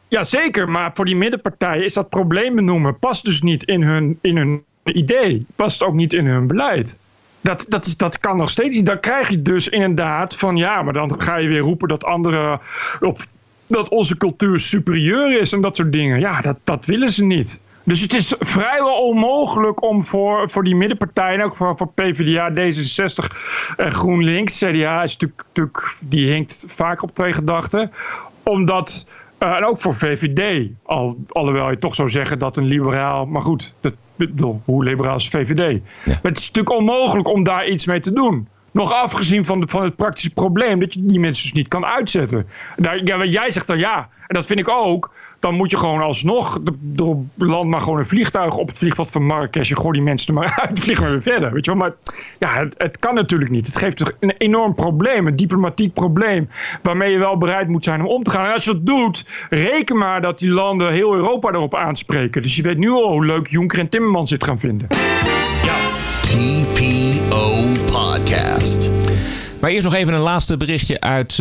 Ja, 0.07 0.23
zeker. 0.23 0.69
Maar 0.69 0.91
voor 0.93 1.05
die 1.05 1.15
middenpartijen 1.15 1.83
is 1.83 1.93
dat 1.93 2.09
probleem 2.09 2.55
benoemen 2.55 2.99
past 2.99 3.25
dus 3.25 3.41
niet 3.41 3.63
in 3.63 3.83
hun, 3.83 4.19
in 4.21 4.37
hun 4.37 4.63
idee. 4.83 5.45
Past 5.55 5.83
ook 5.83 5.93
niet 5.93 6.13
in 6.13 6.25
hun 6.25 6.47
beleid. 6.47 6.99
Dat, 7.41 7.65
dat, 7.69 7.85
is, 7.85 7.97
dat 7.97 8.17
kan 8.19 8.37
nog 8.37 8.49
steeds 8.49 8.75
niet. 8.75 8.85
Dan 8.85 8.99
krijg 8.99 9.29
je 9.29 9.41
dus 9.41 9.67
inderdaad 9.69 10.35
van 10.35 10.57
ja, 10.57 10.81
maar 10.81 10.93
dan 10.93 11.21
ga 11.21 11.35
je 11.35 11.47
weer 11.47 11.59
roepen 11.59 11.87
dat 11.87 12.03
andere. 12.03 12.59
Of 12.99 13.27
dat 13.67 13.89
onze 13.89 14.17
cultuur 14.17 14.59
superieur 14.59 15.41
is 15.41 15.53
en 15.53 15.61
dat 15.61 15.75
soort 15.75 15.91
dingen. 15.91 16.19
Ja, 16.19 16.41
dat, 16.41 16.57
dat 16.63 16.85
willen 16.85 17.09
ze 17.09 17.25
niet. 17.25 17.61
Dus 17.85 18.01
het 18.01 18.13
is 18.13 18.35
vrijwel 18.39 19.07
onmogelijk 19.07 19.83
om 19.83 20.05
voor, 20.05 20.49
voor 20.49 20.63
die 20.63 20.75
middenpartijen, 20.75 21.45
ook 21.45 21.55
voor, 21.55 21.77
voor 21.77 21.91
PvdA, 21.93 22.51
D66 22.51 23.35
en 23.77 23.93
GroenLinks, 23.93 24.57
CDA 24.57 25.03
is 25.03 25.17
natuurlijk, 25.17 25.43
natuurlijk 25.47 25.97
die 25.99 26.31
hinkt 26.31 26.65
vaak 26.67 27.03
op 27.03 27.13
twee 27.13 27.33
gedachten, 27.33 27.91
omdat, 28.43 29.07
eh, 29.37 29.55
en 29.55 29.65
ook 29.65 29.79
voor 29.79 29.95
VVD, 29.95 30.69
al, 30.83 31.17
alhoewel 31.27 31.69
je 31.69 31.77
toch 31.77 31.95
zou 31.95 32.09
zeggen 32.09 32.39
dat 32.39 32.57
een 32.57 32.65
liberaal, 32.65 33.25
maar 33.25 33.41
goed, 33.41 33.73
dat, 33.81 33.93
bedoel, 34.15 34.61
hoe 34.65 34.83
liberaal 34.83 35.15
is 35.15 35.29
VVD? 35.29 35.81
Maar 36.05 36.19
het 36.21 36.37
is 36.37 36.47
natuurlijk 36.47 36.75
onmogelijk 36.75 37.27
om 37.27 37.43
daar 37.43 37.67
iets 37.67 37.85
mee 37.85 37.99
te 37.99 38.13
doen. 38.13 38.47
Nog 38.75 38.91
afgezien 38.93 39.45
van, 39.45 39.59
de, 39.59 39.67
van 39.67 39.83
het 39.83 39.95
praktische 39.95 40.29
probleem 40.29 40.79
dat 40.79 40.93
je 40.93 41.05
die 41.05 41.19
mensen 41.19 41.43
dus 41.43 41.53
niet 41.53 41.67
kan 41.67 41.85
uitzetten. 41.85 42.47
Daar, 42.75 43.03
ja, 43.03 43.17
wat 43.17 43.31
jij 43.31 43.51
zegt 43.51 43.67
dan 43.67 43.77
ja, 43.77 44.09
en 44.27 44.35
dat 44.35 44.45
vind 44.45 44.59
ik 44.59 44.69
ook. 44.69 45.11
Dan 45.39 45.53
moet 45.53 45.71
je 45.71 45.77
gewoon 45.77 46.01
alsnog, 46.01 46.59
de, 46.81 47.23
land 47.35 47.69
maar 47.69 47.81
gewoon 47.81 47.99
een 47.99 48.05
vliegtuig 48.05 48.57
op 48.57 48.67
het 48.67 48.77
vliegveld 48.77 49.11
van 49.11 49.25
Marrakesh. 49.25 49.69
En 49.69 49.77
gooi 49.77 49.91
die 49.91 50.01
mensen 50.01 50.27
er 50.27 50.33
maar 50.33 50.59
uit, 50.67 50.79
vliegen 50.79 51.05
we 51.05 51.11
weer 51.11 51.21
verder. 51.21 51.53
Weet 51.53 51.65
je 51.65 51.71
wel? 51.71 51.79
Maar 51.79 51.93
ja, 52.39 52.53
het, 52.53 52.75
het 52.77 52.99
kan 52.99 53.15
natuurlijk 53.15 53.51
niet. 53.51 53.67
Het 53.67 53.77
geeft 53.77 54.13
een 54.19 54.33
enorm 54.37 54.75
probleem, 54.75 55.27
een 55.27 55.35
diplomatiek 55.35 55.93
probleem. 55.93 56.49
Waarmee 56.81 57.11
je 57.11 57.17
wel 57.17 57.37
bereid 57.37 57.67
moet 57.67 57.83
zijn 57.83 58.01
om 58.01 58.07
om 58.07 58.23
te 58.23 58.31
gaan. 58.31 58.45
En 58.45 58.53
als 58.53 58.65
je 58.65 58.71
dat 58.71 58.85
doet, 58.85 59.25
reken 59.49 59.97
maar 59.97 60.21
dat 60.21 60.39
die 60.39 60.49
landen 60.49 60.91
heel 60.91 61.15
Europa 61.15 61.49
erop 61.49 61.75
aanspreken. 61.75 62.41
Dus 62.41 62.55
je 62.55 62.61
weet 62.61 62.77
nu 62.77 62.89
al 62.89 63.11
hoe 63.11 63.25
leuk 63.25 63.47
Juncker 63.47 63.79
en 63.79 63.89
Timmermans 63.89 64.29
dit 64.29 64.43
gaan 64.43 64.59
vinden. 64.59 64.87
TPO 66.21 67.04
Podcast. 68.35 68.94
Maar 69.65 69.73
eerst 69.73 69.85
nog 69.85 69.95
even 69.95 70.13
een 70.13 70.19
laatste 70.19 70.57
berichtje 70.57 71.01
uit 71.01 71.31
eh, 71.31 71.37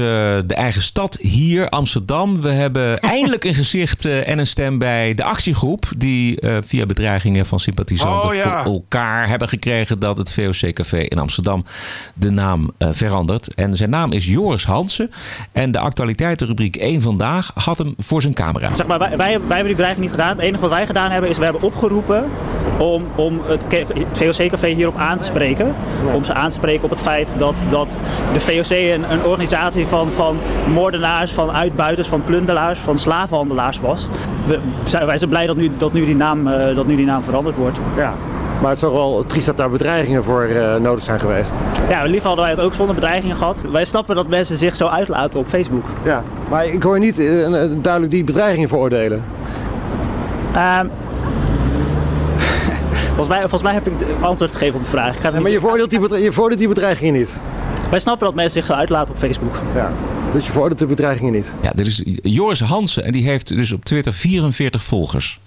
de 0.46 0.54
eigen 0.54 0.82
stad 0.82 1.18
hier, 1.20 1.68
Amsterdam. 1.68 2.40
We 2.40 2.48
hebben 2.50 2.98
eindelijk 3.16 3.44
een 3.44 3.54
gezicht 3.54 4.04
eh, 4.04 4.28
en 4.28 4.38
een 4.38 4.46
stem 4.46 4.78
bij 4.78 5.14
de 5.14 5.24
actiegroep... 5.24 5.92
die 5.96 6.40
eh, 6.40 6.56
via 6.66 6.86
bedreigingen 6.86 7.46
van 7.46 7.60
sympathisanten 7.60 8.28
Oh, 8.28 8.34
ja. 8.34 8.64
voor 8.64 8.72
elkaar 8.72 9.28
hebben 9.28 9.48
gekregen... 9.48 9.98
dat 9.98 10.18
het 10.18 10.32
VOC-café 10.32 10.98
in 10.98 11.18
Amsterdam 11.18 11.64
de 12.14 12.30
naam 12.30 12.70
eh, 12.78 12.88
verandert. 12.92 13.54
En 13.54 13.76
zijn 13.76 13.90
naam 13.90 14.12
is 14.12 14.26
Joris 14.26 14.64
Hansen. 14.64 15.10
En 15.52 15.72
de 15.72 15.78
actualiteitenrubriek 15.78 16.76
1 16.76 17.02
Vandaag 17.02 17.50
had 17.54 17.78
hem 17.78 17.94
voor 17.98 18.22
zijn 18.22 18.34
camera. 18.34 18.74
Zeg 18.74 18.86
maar, 18.86 18.98
wij, 18.98 19.08
wij, 19.08 19.16
wij 19.16 19.28
hebben 19.36 19.64
die 19.64 19.74
bedreiging 19.74 20.02
niet 20.02 20.14
gedaan. 20.14 20.30
Het 20.30 20.38
enige 20.38 20.60
wat 20.60 20.70
wij 20.70 20.86
gedaan 20.86 21.10
hebben 21.10 21.30
is 21.30 21.38
we 21.38 21.44
hebben 21.44 21.62
opgeroepen 21.62 22.30
om, 22.78 23.06
om 23.14 23.40
het 23.46 23.62
VOC-café 24.12 24.68
hierop 24.68 24.96
aan 24.96 25.18
te 25.18 25.24
spreken. 25.24 25.74
Om 26.14 26.24
ze 26.24 26.34
aan 26.34 26.48
te 26.48 26.56
spreken 26.56 26.84
op 26.84 26.90
het 26.90 27.00
feit 27.00 27.34
dat, 27.38 27.64
dat 27.70 28.00
de 28.32 28.40
VOC 28.40 28.70
een, 28.70 29.12
een 29.12 29.24
organisatie 29.24 29.86
van, 29.86 30.12
van 30.12 30.36
moordenaars, 30.72 31.32
van 31.32 31.50
uitbuiters, 31.50 32.08
van 32.08 32.24
plunderaars, 32.24 32.78
van 32.78 32.98
slavenhandelaars 32.98 33.80
was. 33.80 34.08
We, 34.46 34.58
zijn, 34.84 35.06
wij 35.06 35.18
zijn 35.18 35.30
blij 35.30 35.46
dat 35.46 35.56
nu, 35.56 35.70
dat 35.76 35.92
nu, 35.92 36.04
die, 36.04 36.16
naam, 36.16 36.48
eh, 36.48 36.76
dat 36.76 36.86
nu 36.86 36.96
die 36.96 37.06
naam 37.06 37.22
veranderd 37.22 37.56
wordt. 37.56 37.78
Ja. 37.96 38.14
Maar 38.60 38.70
het 38.72 38.82
is 38.82 38.88
toch 38.88 38.92
wel 38.92 39.24
triest 39.26 39.46
dat 39.46 39.56
daar 39.56 39.70
bedreigingen 39.70 40.24
voor 40.24 40.42
eh, 40.42 40.76
nodig 40.76 41.04
zijn 41.04 41.20
geweest. 41.20 41.52
Ja, 41.88 42.02
liever 42.02 42.26
hadden 42.26 42.44
wij 42.44 42.54
het 42.54 42.62
ook 42.62 42.74
zonder 42.74 42.94
bedreigingen 42.94 43.36
gehad. 43.36 43.64
Wij 43.72 43.84
snappen 43.84 44.16
dat 44.16 44.28
mensen 44.28 44.56
zich 44.56 44.76
zo 44.76 44.86
uitlaten 44.86 45.40
op 45.40 45.46
Facebook. 45.46 45.84
Ja, 46.02 46.22
maar 46.48 46.66
ik 46.66 46.82
hoor 46.82 46.98
niet 46.98 47.18
eh, 47.18 47.52
duidelijk 47.76 48.10
die 48.10 48.24
bedreigingen 48.24 48.68
veroordelen. 48.68 49.24
Ehm, 50.54 50.86
volgens, 53.06 53.28
mij, 53.28 53.40
volgens 53.40 53.62
mij 53.62 53.72
heb 53.72 53.86
ik 53.86 53.92
antwoord 54.20 54.52
gegeven 54.52 54.74
op 54.74 54.84
de 54.84 54.90
vraag. 54.90 55.14
Ik 55.14 55.20
ga 55.20 55.26
het 55.26 55.34
Ja, 55.34 55.40
maar 55.40 55.50
je 55.50 55.60
veroordeelt, 55.60 55.90
die 55.90 56.22
je 56.22 56.32
veroordeelt 56.32 56.60
die 56.60 56.68
bedreigingen 56.68 57.14
niet. 57.14 57.34
Wij 57.90 57.98
snappen 57.98 58.26
dat 58.26 58.34
mensen 58.34 58.60
zich 58.60 58.66
zo 58.66 58.72
uitlaten 58.72 59.14
op 59.14 59.20
Facebook. 59.20 59.54
Ja. 59.74 59.92
Dus 60.32 60.46
je 60.46 60.52
veroordeelt 60.52 60.78
de 60.78 60.86
bedreigingen 60.86 61.32
niet. 61.32 61.52
Ja, 61.62 61.70
dit 61.70 61.86
is 61.86 62.02
Joris 62.22 62.60
Hansen 62.60 63.04
en 63.04 63.12
die 63.12 63.24
heeft 63.24 63.48
dus 63.48 63.72
op 63.72 63.84
Twitter 63.84 64.12
44 64.12 64.82
volgers. 64.82 65.40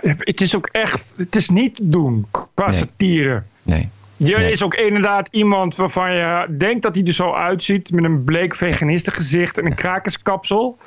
Het 0.00 0.40
is 0.40 0.56
ook 0.56 0.68
echt, 0.72 1.14
het 1.16 1.36
is 1.36 1.48
niet 1.48 1.78
doen 1.82 2.26
qua 2.54 2.72
satire. 2.72 3.42
Nee. 3.62 3.88
Er 4.18 4.50
is 4.50 4.62
ook 4.62 4.74
inderdaad 4.74 5.28
iemand 5.30 5.76
waarvan 5.76 6.12
je 6.12 6.46
denkt 6.58 6.82
dat 6.82 6.94
hij 6.94 7.04
er 7.04 7.12
zo 7.12 7.32
uitziet. 7.32 7.90
Met 7.90 8.04
een 8.04 8.24
bleek 8.24 8.54
veganistengezicht 8.54 9.58
en 9.58 9.66
een 9.66 9.74
krakerskapsel. 9.74 10.78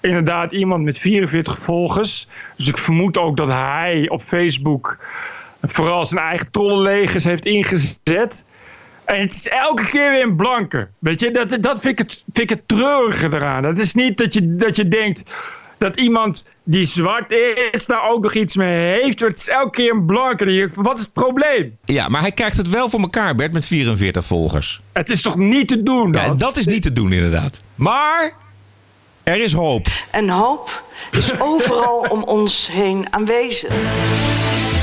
Inderdaad 0.00 0.52
iemand 0.52 0.84
met 0.84 0.98
44 0.98 1.58
volgers. 1.58 2.28
Dus 2.56 2.68
ik 2.68 2.78
vermoed 2.78 3.18
ook 3.18 3.36
dat 3.36 3.48
hij 3.48 4.08
op 4.08 4.22
Facebook 4.22 4.98
vooral 5.62 6.06
zijn 6.06 6.20
eigen 6.20 6.50
trollenlegers 6.50 7.24
heeft 7.24 7.44
ingezet. 7.44 8.44
En 9.04 9.20
het 9.20 9.32
is 9.32 9.48
elke 9.48 9.84
keer 9.84 10.10
weer 10.10 10.22
een 10.22 10.36
blanke. 10.36 10.88
Weet 10.98 11.20
je, 11.20 11.30
dat, 11.30 11.56
dat 11.60 11.80
vind, 11.80 11.92
ik 11.92 11.98
het, 11.98 12.24
vind 12.32 12.50
ik 12.50 12.56
het 12.56 12.68
treurige 12.68 13.26
eraan. 13.26 13.62
Dat 13.62 13.78
is 13.78 13.94
niet 13.94 14.18
dat 14.18 14.34
je, 14.34 14.56
dat 14.56 14.76
je 14.76 14.88
denkt 14.88 15.22
dat 15.80 15.96
iemand 15.96 16.48
die 16.64 16.84
zwart 16.84 17.32
is 17.72 17.86
daar 17.86 18.08
ook 18.08 18.22
nog 18.22 18.34
iets 18.34 18.56
mee 18.56 19.00
heeft. 19.00 19.20
Het 19.20 19.36
is 19.36 19.48
elke 19.48 19.70
keer 19.70 19.92
een 19.92 20.06
blanke. 20.06 20.70
Wat 20.74 20.98
is 20.98 21.04
het 21.04 21.12
probleem? 21.12 21.76
Ja, 21.84 22.08
maar 22.08 22.20
hij 22.20 22.32
krijgt 22.32 22.56
het 22.56 22.68
wel 22.68 22.88
voor 22.88 23.00
elkaar, 23.00 23.34
Bert, 23.34 23.52
met 23.52 23.64
44 23.64 24.24
volgers. 24.24 24.80
Het 24.92 25.10
is 25.10 25.22
toch 25.22 25.36
niet 25.36 25.68
te 25.68 25.82
doen 25.82 26.12
dan? 26.12 26.22
Ja, 26.22 26.34
dat 26.34 26.56
is 26.56 26.66
niet 26.66 26.82
te 26.82 26.92
doen 26.92 27.12
inderdaad. 27.12 27.60
Maar 27.74 28.32
er 29.22 29.40
is 29.40 29.52
hoop. 29.52 29.86
En 30.10 30.28
hoop 30.28 30.82
is 31.10 31.40
overal 31.40 32.06
om 32.08 32.22
ons 32.22 32.68
heen 32.72 33.12
aanwezig. 33.12 33.72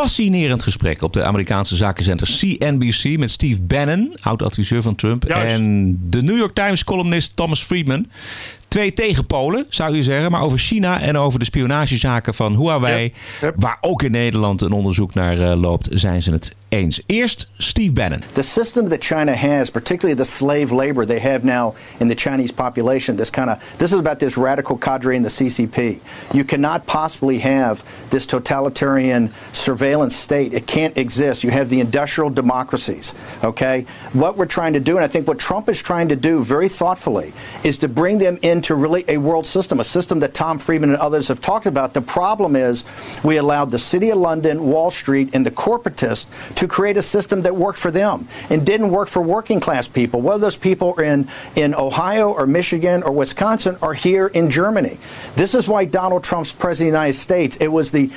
Fascinerend 0.00 0.62
gesprek 0.62 1.02
op 1.02 1.12
de 1.12 1.24
Amerikaanse 1.24 1.76
zakenzender 1.76 2.26
CNBC 2.38 3.18
met 3.18 3.30
Steve 3.30 3.60
Bannon, 3.60 4.16
oud-adviseur 4.20 4.82
van 4.82 4.94
Trump, 4.94 5.24
en 5.24 5.98
de 6.10 6.22
New 6.22 6.36
York 6.36 6.54
Times 6.54 6.84
columnist 6.84 7.36
Thomas 7.36 7.62
Friedman. 7.62 8.06
Twee 8.68 8.92
tegenpolen, 8.92 9.66
zou 9.68 9.96
je 9.96 10.02
zeggen, 10.02 10.30
maar 10.30 10.42
over 10.42 10.58
China 10.58 11.00
en 11.00 11.16
over 11.16 11.38
de 11.38 11.44
spionagezaken 11.44 12.34
van 12.34 12.56
Huawei, 12.56 13.12
waar 13.56 13.78
ook 13.80 14.02
in 14.02 14.10
Nederland 14.10 14.60
een 14.60 14.72
onderzoek 14.72 15.14
naar 15.14 15.38
uh, 15.38 15.60
loopt, 15.60 15.88
zijn 15.90 16.22
ze 16.22 16.32
het 16.32 16.54
eens. 16.72 17.00
Eerst 17.08 17.46
Steve 17.60 17.94
Bannon. 17.94 18.22
The 18.34 18.42
system 18.42 18.88
that 18.88 19.00
China 19.00 19.34
has, 19.34 19.70
particularly 19.70 20.14
the 20.14 20.24
slave 20.24 20.72
labor 20.72 21.04
they 21.04 21.18
have 21.18 21.44
now 21.44 21.74
in 21.98 22.08
the 22.08 22.14
Chinese 22.14 22.52
population, 22.52 23.16
this 23.16 23.30
kind 23.30 23.50
of 23.50 23.62
this 23.78 23.92
is 23.92 23.98
about 23.98 24.20
this 24.20 24.36
radical 24.36 24.76
cadre 24.76 25.16
in 25.16 25.22
the 25.22 25.28
CCP. 25.28 26.00
You 26.32 26.44
cannot 26.44 26.86
possibly 26.86 27.38
have 27.38 27.84
this 28.10 28.26
totalitarian 28.26 29.32
surveillance 29.52 30.14
state. 30.14 30.54
It 30.54 30.66
can't 30.66 30.96
exist. 30.96 31.44
You 31.44 31.50
have 31.50 31.68
the 31.68 31.80
industrial 31.80 32.30
democracies. 32.30 33.14
Okay, 33.42 33.86
what 34.12 34.36
we're 34.36 34.46
trying 34.46 34.74
to 34.74 34.80
do, 34.80 34.96
and 34.96 35.04
I 35.04 35.08
think 35.08 35.26
what 35.26 35.38
Trump 35.38 35.68
is 35.68 35.80
trying 35.82 36.08
to 36.08 36.16
do 36.16 36.42
very 36.42 36.68
thoughtfully, 36.68 37.32
is 37.64 37.78
to 37.78 37.88
bring 37.88 38.18
them 38.18 38.38
into 38.42 38.74
really 38.74 39.04
a 39.08 39.18
world 39.18 39.46
system, 39.46 39.80
a 39.80 39.84
system 39.84 40.20
that 40.20 40.34
Tom 40.34 40.58
Friedman 40.58 40.90
and 40.90 40.98
others 40.98 41.28
have 41.28 41.40
talked 41.40 41.66
about. 41.66 41.94
The 41.94 42.02
problem 42.02 42.56
is 42.56 42.84
we 43.24 43.38
allowed 43.38 43.70
the 43.70 43.78
City 43.78 44.10
of 44.10 44.18
London, 44.18 44.64
Wall 44.64 44.90
Street, 44.90 45.30
and 45.34 45.44
the 45.44 45.50
corporatists 45.50 46.26
to 46.60 46.68
create 46.68 46.98
a 46.98 47.02
system 47.02 47.40
that 47.40 47.56
worked 47.56 47.78
for 47.78 47.90
them 47.90 48.28
and 48.50 48.66
didn't 48.66 48.90
work 48.90 49.08
for 49.08 49.22
working 49.22 49.60
class 49.60 49.88
people, 49.88 50.20
whether 50.20 50.38
those 50.38 50.58
people 50.58 50.94
are 50.98 51.02
in, 51.02 51.26
in 51.56 51.74
Ohio 51.74 52.30
or 52.30 52.46
Michigan 52.46 53.02
or 53.02 53.12
Wisconsin 53.12 53.78
or 53.80 53.94
here 53.94 54.26
in 54.26 54.50
Germany. 54.50 54.98
This 55.36 55.54
is 55.54 55.68
why 55.68 55.86
Donald 55.86 56.22
Trump's 56.22 56.52
president 56.52 56.88
of 56.88 56.92
the 56.92 56.98
United 56.98 57.18
States, 57.18 57.56
it 57.56 57.68
was 57.68 57.90
the, 57.90 58.10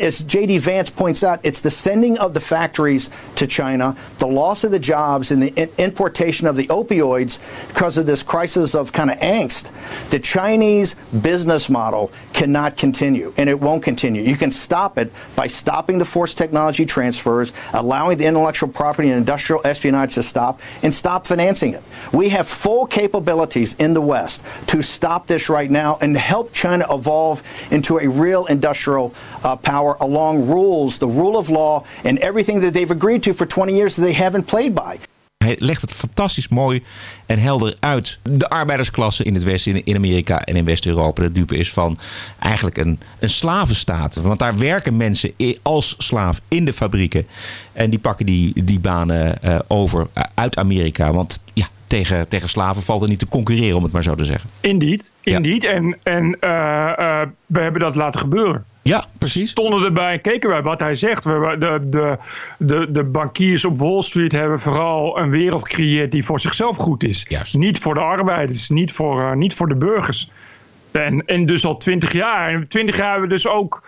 as 0.00 0.22
J.D. 0.22 0.56
Vance 0.56 0.88
points 0.88 1.22
out, 1.22 1.40
it's 1.42 1.60
the 1.60 1.70
sending 1.70 2.16
of 2.16 2.32
the 2.32 2.40
factories 2.40 3.10
to 3.36 3.46
China, 3.46 3.94
the 4.16 4.26
loss 4.26 4.64
of 4.64 4.70
the 4.70 4.78
jobs, 4.78 5.30
and 5.30 5.42
the 5.42 5.70
importation 5.76 6.46
of 6.46 6.56
the 6.56 6.68
opioids 6.68 7.40
because 7.68 7.98
of 7.98 8.06
this 8.06 8.22
crisis 8.22 8.74
of 8.74 8.94
kind 8.94 9.10
of 9.10 9.18
angst. 9.18 9.70
The 10.08 10.18
Chinese 10.18 10.94
business 11.20 11.68
model 11.68 12.10
cannot 12.42 12.76
continue, 12.76 13.32
and 13.36 13.48
it 13.48 13.60
won't 13.60 13.84
continue. 13.84 14.20
You 14.20 14.34
can 14.34 14.50
stop 14.50 14.98
it 14.98 15.12
by 15.36 15.46
stopping 15.46 15.98
the 15.98 16.04
forced 16.04 16.36
technology 16.36 16.84
transfers, 16.84 17.52
allowing 17.72 18.18
the 18.18 18.26
intellectual 18.26 18.68
property 18.68 19.10
and 19.10 19.18
industrial 19.18 19.64
espionage 19.64 20.14
to 20.14 20.24
stop, 20.24 20.60
and 20.82 20.92
stop 20.92 21.24
financing 21.24 21.72
it. 21.74 21.84
We 22.12 22.30
have 22.30 22.48
full 22.48 22.86
capabilities 22.86 23.74
in 23.74 23.94
the 23.94 24.00
West 24.00 24.44
to 24.66 24.82
stop 24.82 25.28
this 25.28 25.48
right 25.48 25.70
now 25.70 25.98
and 26.00 26.16
help 26.16 26.52
China 26.52 26.84
evolve 26.92 27.44
into 27.70 27.98
a 27.98 28.08
real 28.08 28.46
industrial 28.46 29.14
uh, 29.44 29.54
power 29.54 29.96
along 30.00 30.48
rules, 30.48 30.98
the 30.98 31.06
rule 31.06 31.36
of 31.36 31.48
law, 31.48 31.84
and 32.02 32.18
everything 32.18 32.58
that 32.62 32.74
they've 32.74 32.90
agreed 32.90 33.22
to 33.22 33.34
for 33.34 33.46
20 33.46 33.72
years 33.72 33.94
that 33.94 34.02
they 34.02 34.14
haven't 34.14 34.48
played 34.48 34.74
by. 34.74 34.98
Hij 35.42 35.56
legt 35.58 35.80
het 35.80 35.92
fantastisch 35.92 36.48
mooi 36.48 36.82
en 37.26 37.38
helder 37.38 37.76
uit. 37.80 38.18
De 38.22 38.48
arbeidersklasse 38.48 39.24
in 39.24 39.34
het 39.34 39.42
Westen, 39.42 39.84
in 39.84 39.96
Amerika 39.96 40.40
en 40.44 40.56
in 40.56 40.64
West-Europa, 40.64 41.22
de 41.22 41.32
dupe 41.32 41.56
is 41.56 41.72
van 41.72 41.98
eigenlijk 42.38 42.76
een, 42.76 43.00
een 43.18 43.28
slavenstaat. 43.28 44.16
Want 44.16 44.38
daar 44.38 44.58
werken 44.58 44.96
mensen 44.96 45.32
als 45.62 45.94
slaaf 45.98 46.40
in 46.48 46.64
de 46.64 46.72
fabrieken. 46.72 47.26
En 47.72 47.90
die 47.90 47.98
pakken 47.98 48.26
die, 48.26 48.64
die 48.64 48.80
banen 48.80 49.38
uh, 49.44 49.58
over 49.68 50.06
uit 50.34 50.56
Amerika. 50.56 51.12
Want 51.12 51.44
ja, 51.54 51.68
tegen, 51.84 52.28
tegen 52.28 52.48
slaven 52.48 52.82
valt 52.82 53.02
er 53.02 53.08
niet 53.08 53.18
te 53.18 53.28
concurreren, 53.28 53.76
om 53.76 53.82
het 53.82 53.92
maar 53.92 54.02
zo 54.02 54.14
te 54.14 54.24
zeggen. 54.24 54.50
Indeed, 54.60 55.10
indeed. 55.22 55.62
Ja. 55.62 55.70
En, 55.70 55.98
en 56.02 56.24
uh, 56.24 56.92
uh, 56.98 57.20
we 57.46 57.60
hebben 57.60 57.80
dat 57.80 57.96
laten 57.96 58.20
gebeuren. 58.20 58.64
Ja, 58.82 59.04
precies. 59.18 59.50
Stonden 59.50 59.84
erbij 59.84 60.12
en 60.12 60.20
keken 60.20 60.48
wij 60.48 60.62
wat 60.62 60.80
hij 60.80 60.94
zegt. 60.94 61.24
We, 61.24 61.56
de, 61.58 61.80
de, 61.84 62.18
de, 62.58 62.92
de 62.92 63.04
bankiers 63.04 63.64
op 63.64 63.78
Wall 63.78 64.02
Street 64.02 64.32
hebben 64.32 64.60
vooral 64.60 65.18
een 65.18 65.30
wereld 65.30 65.62
gecreëerd 65.62 66.12
die 66.12 66.24
voor 66.24 66.40
zichzelf 66.40 66.76
goed 66.76 67.02
is. 67.02 67.24
Juist. 67.28 67.56
Niet 67.56 67.78
voor 67.78 67.94
de 67.94 68.00
arbeiders, 68.00 68.68
niet 68.68 68.92
voor, 68.92 69.20
uh, 69.20 69.32
niet 69.32 69.54
voor 69.54 69.68
de 69.68 69.74
burgers. 69.74 70.30
En, 70.90 71.26
en 71.26 71.46
dus 71.46 71.64
al 71.64 71.76
twintig 71.76 72.12
jaar. 72.12 72.48
En 72.48 72.68
twintig 72.68 72.96
jaar 72.96 73.10
hebben 73.10 73.28
we 73.28 73.34
dus 73.34 73.46
ook 73.46 73.82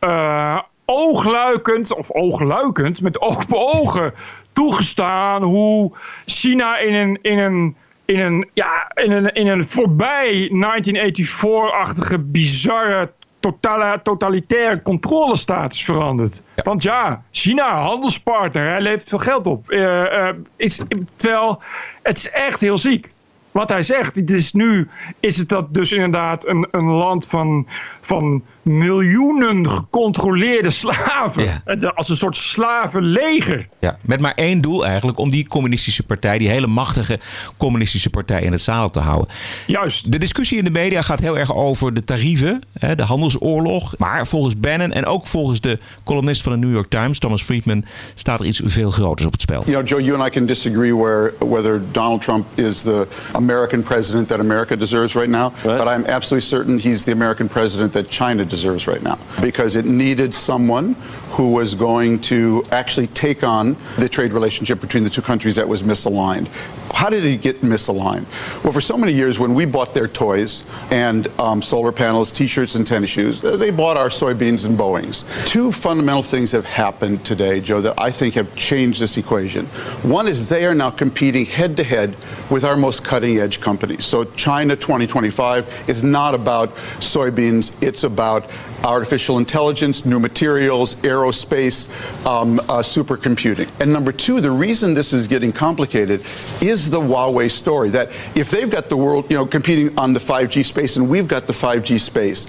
uh, 0.00 0.60
oogluikend, 0.84 1.96
of 1.96 2.10
oogluikend, 2.10 3.02
met 3.02 3.20
open 3.20 3.74
ogen 3.74 4.14
toegestaan 4.52 5.42
hoe 5.42 5.92
China 6.26 6.78
in 6.78 6.94
een, 6.94 7.18
in 7.22 7.38
een, 7.38 7.76
in 8.04 8.20
een, 8.20 8.48
ja, 8.52 8.90
in 8.94 9.10
een, 9.10 9.32
in 9.32 9.46
een 9.46 9.64
voorbij 9.66 10.50
1984-achtige 10.50 12.18
bizarre 12.18 13.10
totale, 13.44 14.00
totalitaire 14.02 14.82
controlestatus 14.82 15.84
veranderd. 15.84 16.42
Ja. 16.54 16.62
Want 16.62 16.82
ja, 16.82 17.22
China, 17.30 17.74
handelspartner, 17.74 18.68
hij 18.68 18.80
levert 18.80 19.08
veel 19.08 19.18
geld 19.18 19.46
op. 19.46 19.70
Uh, 19.70 19.82
uh, 19.82 20.28
is, 20.56 20.80
terwijl 21.16 21.62
het 22.02 22.18
is 22.18 22.30
echt 22.30 22.60
heel 22.60 22.78
ziek. 22.78 23.12
Wat 23.50 23.68
hij 23.68 23.82
zegt, 23.82 24.16
het 24.16 24.30
is 24.30 24.52
nu 24.52 24.88
is 25.20 25.36
het 25.36 25.48
dat 25.48 25.74
dus 25.74 25.92
inderdaad 25.92 26.46
een, 26.46 26.68
een 26.70 26.90
land 26.90 27.26
van, 27.26 27.66
van 28.04 28.42
miljoenen 28.62 29.70
gecontroleerde 29.70 30.70
slaven. 30.70 31.44
Ja. 31.44 31.92
Als 31.94 32.08
een 32.08 32.16
soort 32.16 32.36
slavenleger. 32.36 33.68
Ja, 33.80 33.98
met 34.00 34.20
maar 34.20 34.34
één 34.34 34.60
doel 34.60 34.86
eigenlijk, 34.86 35.18
om 35.18 35.30
die 35.30 35.48
communistische 35.48 36.02
partij, 36.02 36.38
die 36.38 36.48
hele 36.48 36.66
machtige 36.66 37.18
communistische 37.56 38.10
partij 38.10 38.42
in 38.42 38.52
het 38.52 38.60
zadel 38.60 38.90
te 38.90 39.00
houden. 39.00 39.28
Juist. 39.66 40.12
De 40.12 40.18
discussie 40.18 40.58
in 40.58 40.64
de 40.64 40.70
media 40.70 41.02
gaat 41.02 41.20
heel 41.20 41.38
erg 41.38 41.54
over 41.54 41.94
de 41.94 42.04
tarieven, 42.04 42.62
de 42.96 43.02
handelsoorlog. 43.02 43.94
Maar 43.98 44.26
volgens 44.26 44.56
Bannon 44.56 44.92
en 44.92 45.06
ook 45.06 45.26
volgens 45.26 45.60
de 45.60 45.78
columnist 46.04 46.42
van 46.42 46.52
de 46.52 46.58
New 46.66 46.74
York 46.74 46.90
Times, 46.90 47.18
Thomas 47.18 47.42
Friedman, 47.42 47.84
staat 48.14 48.40
er 48.40 48.46
iets 48.46 48.60
veel 48.64 48.90
groters 48.90 49.26
op 49.26 49.32
het 49.32 49.40
spel. 49.40 49.62
You 49.66 49.76
know, 49.76 49.88
Joe, 49.88 50.02
you 50.02 50.18
and 50.18 50.28
I 50.28 50.30
can 50.30 50.46
disagree 50.46 50.96
where, 50.96 51.32
whether 51.38 51.82
Donald 51.90 52.22
Trump 52.22 52.46
is 52.54 52.82
the 52.82 53.06
American 53.32 53.82
president 53.82 54.28
that 54.28 54.38
America 54.38 54.76
deserves 54.76 55.14
right 55.14 55.30
now, 55.30 55.52
right. 55.64 55.78
but 55.78 55.86
I'm 55.86 56.04
absolutely 56.06 56.48
certain 56.48 56.78
he's 56.78 57.04
the 57.04 57.12
American 57.12 57.48
president 57.48 57.92
that 57.94 58.10
China 58.10 58.44
deserves 58.44 58.86
right 58.86 59.02
now 59.02 59.18
because 59.40 59.74
it 59.74 59.86
needed 59.86 60.34
someone 60.34 60.94
who 61.34 61.50
was 61.50 61.74
going 61.74 62.20
to 62.20 62.62
actually 62.70 63.08
take 63.08 63.42
on 63.42 63.76
the 63.98 64.08
trade 64.08 64.32
relationship 64.32 64.80
between 64.80 65.02
the 65.02 65.10
two 65.10 65.20
countries 65.20 65.56
that 65.56 65.68
was 65.68 65.82
misaligned. 65.82 66.46
How 66.94 67.10
did 67.10 67.24
it 67.24 67.42
get 67.42 67.60
misaligned? 67.60 68.24
Well, 68.62 68.72
for 68.72 68.80
so 68.80 68.96
many 68.96 69.12
years, 69.12 69.36
when 69.36 69.52
we 69.52 69.64
bought 69.64 69.94
their 69.94 70.06
toys 70.06 70.62
and 70.92 71.26
um, 71.40 71.60
solar 71.60 71.90
panels, 71.90 72.30
t 72.30 72.46
shirts, 72.46 72.76
and 72.76 72.86
tennis 72.86 73.10
shoes, 73.10 73.40
they 73.40 73.72
bought 73.72 73.96
our 73.96 74.10
soybeans 74.10 74.64
and 74.64 74.78
Boeings. 74.78 75.24
Two 75.48 75.72
fundamental 75.72 76.22
things 76.22 76.52
have 76.52 76.66
happened 76.66 77.24
today, 77.24 77.60
Joe, 77.60 77.80
that 77.80 78.00
I 78.00 78.12
think 78.12 78.34
have 78.34 78.54
changed 78.54 79.00
this 79.00 79.16
equation. 79.16 79.66
One 80.04 80.28
is 80.28 80.48
they 80.48 80.64
are 80.64 80.74
now 80.74 80.90
competing 80.90 81.46
head 81.46 81.76
to 81.78 81.84
head 81.84 82.14
with 82.48 82.64
our 82.64 82.76
most 82.76 83.02
cutting 83.02 83.38
edge 83.38 83.60
companies. 83.60 84.04
So, 84.04 84.22
China 84.22 84.76
2025 84.76 85.88
is 85.88 86.04
not 86.04 86.36
about 86.36 86.76
soybeans, 87.00 87.74
it's 87.82 88.04
about 88.04 88.48
artificial 88.84 89.38
intelligence, 89.38 90.04
new 90.04 90.20
materials, 90.20 90.94
aerospace, 90.96 91.88
um, 92.26 92.60
uh, 92.60 92.80
supercomputing. 92.80 93.68
And 93.80 93.92
number 93.92 94.12
two, 94.12 94.40
the 94.40 94.50
reason 94.50 94.94
this 94.94 95.12
is 95.12 95.26
getting 95.26 95.52
complicated 95.52 96.20
is 96.62 96.90
the 96.90 97.00
Huawei 97.00 97.50
story. 97.50 97.88
That 97.90 98.10
if 98.36 98.50
they've 98.50 98.70
got 98.70 98.88
the 98.88 98.96
world, 98.96 99.30
you 99.30 99.36
know, 99.36 99.46
competing 99.46 99.98
on 99.98 100.12
the 100.12 100.20
5G 100.20 100.64
space, 100.64 100.96
and 100.96 101.08
we've 101.08 101.28
got 101.28 101.46
the 101.46 101.52
5G 101.52 101.98
space, 101.98 102.46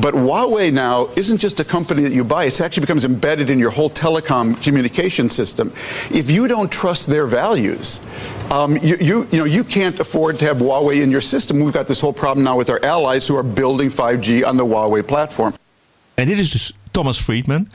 but 0.00 0.14
Huawei 0.14 0.72
now 0.72 1.06
isn't 1.16 1.38
just 1.38 1.60
a 1.60 1.64
company 1.64 2.02
that 2.02 2.12
you 2.12 2.24
buy; 2.24 2.44
it 2.44 2.60
actually 2.60 2.82
becomes 2.82 3.04
embedded 3.04 3.50
in 3.50 3.58
your 3.58 3.70
whole 3.70 3.90
telecom 3.90 4.60
communication 4.62 5.28
system. 5.28 5.72
If 6.10 6.30
you 6.30 6.48
don't 6.48 6.70
trust 6.70 7.06
their 7.06 7.26
values, 7.26 8.00
um, 8.50 8.76
you, 8.78 8.96
you, 9.00 9.28
you 9.30 9.38
know, 9.38 9.44
you 9.44 9.64
can't 9.64 9.98
afford 9.98 10.38
to 10.38 10.44
have 10.46 10.58
Huawei 10.58 11.02
in 11.02 11.10
your 11.10 11.20
system. 11.20 11.60
We've 11.60 11.74
got 11.74 11.88
this 11.88 12.00
whole 12.00 12.12
problem 12.12 12.44
now 12.44 12.56
with 12.56 12.70
our 12.70 12.84
allies 12.84 13.26
who 13.26 13.36
are 13.36 13.42
building 13.42 13.88
5G 13.88 14.46
on 14.46 14.56
the 14.56 14.64
Huawei 14.64 15.06
platform. 15.06 15.54
En 16.16 16.26
dit 16.26 16.38
is 16.38 16.50
dus 16.50 16.76
Thomas 16.90 17.20
Friedman. 17.20 17.68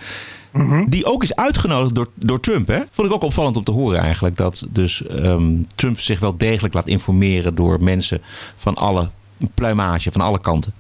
Die 0.88 1.06
ook 1.06 1.24
is 1.24 1.36
uitgenodigd 1.36 1.96
door, 1.96 2.08
door 2.16 2.40
Trump. 2.40 2.68
Hè? 2.68 2.80
Vond 2.92 3.08
ik 3.08 3.14
ook 3.14 3.24
opvallend 3.24 3.58
om 3.58 3.64
te 3.64 3.72
horen 3.72 4.00
eigenlijk. 4.00 4.38
Dat 4.38 4.68
dus 4.70 5.06
ehm, 5.06 5.52
Trump 5.76 6.00
zich 6.00 6.20
wel 6.20 6.38
degelijk 6.38 6.74
laat 6.74 6.88
informeren 6.88 7.56
door 7.56 7.84
mensen 7.84 8.22
van 8.56 8.76
alle 8.76 9.10
pluimage, 9.54 10.12
van 10.12 10.22
alle 10.22 10.40
kanten. 10.40 10.74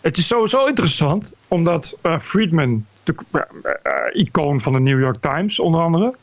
Het 0.00 0.18
is 0.18 0.26
sowieso 0.26 0.66
interessant, 0.66 1.32
omdat 1.48 1.98
eh, 2.02 2.18
Friedman, 2.18 2.86
de 3.02 3.14
eh, 3.30 3.40
eh, 3.82 4.20
icoon 4.20 4.60
van 4.60 4.72
de 4.72 4.80
New 4.80 5.00
York 5.00 5.16
Times 5.20 5.60
onder 5.60 5.80
andere. 5.80 6.14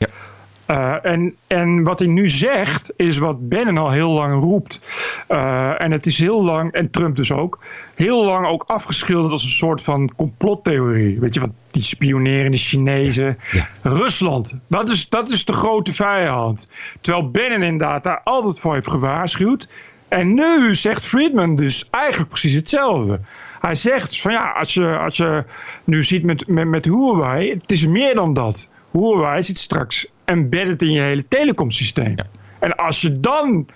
Eh, 0.72 0.94
en, 1.02 1.36
en 1.46 1.82
wat 1.82 1.98
hij 1.98 2.08
nu 2.08 2.28
zegt, 2.28 2.92
is 2.96 3.18
wat 3.18 3.48
Bannon 3.48 3.78
al 3.78 3.90
heel 3.90 4.10
lang 4.10 4.42
roept. 4.42 4.80
Eh, 5.28 5.82
en 5.82 5.90
het 5.90 6.06
is 6.06 6.18
heel 6.18 6.44
lang, 6.44 6.72
en 6.72 6.90
Trump 6.90 7.16
dus 7.16 7.32
ook, 7.32 7.58
heel 7.94 8.24
lang 8.24 8.46
ook 8.46 8.62
afgeschilderd 8.62 9.32
als 9.32 9.44
een 9.44 9.50
soort 9.50 9.82
van 9.82 10.10
complottheorie. 10.16 11.20
Weet 11.20 11.34
je, 11.34 11.40
wat 11.40 11.50
die 11.70 11.82
spionerende 11.82 12.56
Chinezen. 12.56 13.38
Rusland, 13.82 14.58
dat 14.66 14.90
is, 14.90 15.08
dat 15.08 15.30
is 15.30 15.44
de 15.44 15.52
grote 15.52 15.92
vijand. 15.92 16.70
Terwijl 17.00 17.30
Bannon 17.30 17.62
inderdaad 17.62 18.04
daar 18.04 18.20
altijd 18.24 18.60
voor 18.60 18.74
heeft 18.74 18.90
gewaarschuwd. 18.90 19.68
En 20.08 20.34
nu 20.34 20.74
zegt 20.74 21.06
Friedman 21.06 21.56
dus 21.56 21.88
eigenlijk 21.90 22.30
precies 22.30 22.54
hetzelfde. 22.54 23.20
Hij 23.60 23.74
zegt 23.74 24.20
van 24.20 24.32
ja, 24.32 24.50
als 24.50 24.74
je, 24.74 24.98
als 24.98 25.16
je 25.16 25.44
nu 25.84 26.02
ziet 26.02 26.22
met, 26.22 26.46
met, 26.46 26.66
met 26.66 26.84
Huawei, 26.84 27.50
het 27.50 27.72
is 27.72 27.86
meer 27.86 28.14
dan 28.14 28.32
dat. 28.32 28.70
Huawei 28.90 29.42
zit 29.42 29.58
straks 29.58 30.10
embedded 30.24 30.82
in 30.82 30.92
je 30.92 31.00
hele 31.00 31.28
telecomsysteem. 31.28 32.14
En 32.58 32.76
als 32.76 33.00
je 33.00 33.20
dan 33.20 33.66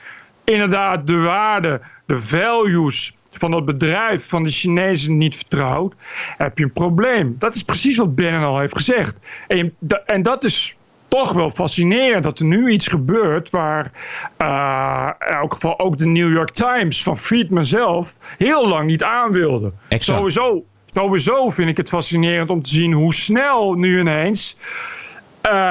inderdaad 0.44 1.07
de 1.07 1.16
waarde, 1.16 1.80
de 2.07 2.20
values 2.20 3.16
van 3.38 3.51
dat 3.51 3.64
bedrijf 3.64 4.28
van 4.28 4.44
de 4.44 4.51
Chinezen 4.51 5.16
niet 5.16 5.36
vertrouwt, 5.36 5.94
heb 6.36 6.59
je 6.59 6.64
een 6.64 6.72
probleem. 6.72 7.36
Dat 7.38 7.55
is 7.55 7.62
precies 7.62 7.97
wat 7.97 8.14
Bannon 8.14 8.42
al 8.42 8.59
heeft 8.59 8.76
gezegd. 8.76 9.18
En, 9.49 9.74
en 10.07 10.22
dat 10.22 10.44
is 10.44 10.76
toch 11.09 11.32
wel 11.32 11.51
fascinerend 11.51 12.24
dat 12.24 12.38
er 12.38 12.44
nu 12.44 12.70
iets 12.70 12.86
gebeurt 12.86 13.51
waar 13.51 13.92
eh, 14.36 15.11
in 15.28 15.34
elk 15.34 15.53
geval 15.53 15.78
ook 15.78 15.99
de 15.99 16.07
New 16.07 16.32
York 16.32 16.51
Times 16.51 17.03
van 17.03 17.18
Friedman 17.18 17.64
zelf 17.64 18.14
heel 18.38 18.68
lang 18.68 18.86
niet 18.86 19.03
aan 19.03 19.32
wilde. 19.32 19.72
Exact. 19.88 20.18
Sowieso, 20.18 20.64
sowieso 20.86 21.51
vind 21.51 21.68
ik 21.68 21.76
het 21.76 21.88
fascinerend 21.88 22.51
om 22.51 22.62
te 22.62 22.70
zien 22.70 22.92
hoe 22.92 23.14
snel 23.14 23.74
nu 23.74 24.01
ineens 24.01 24.57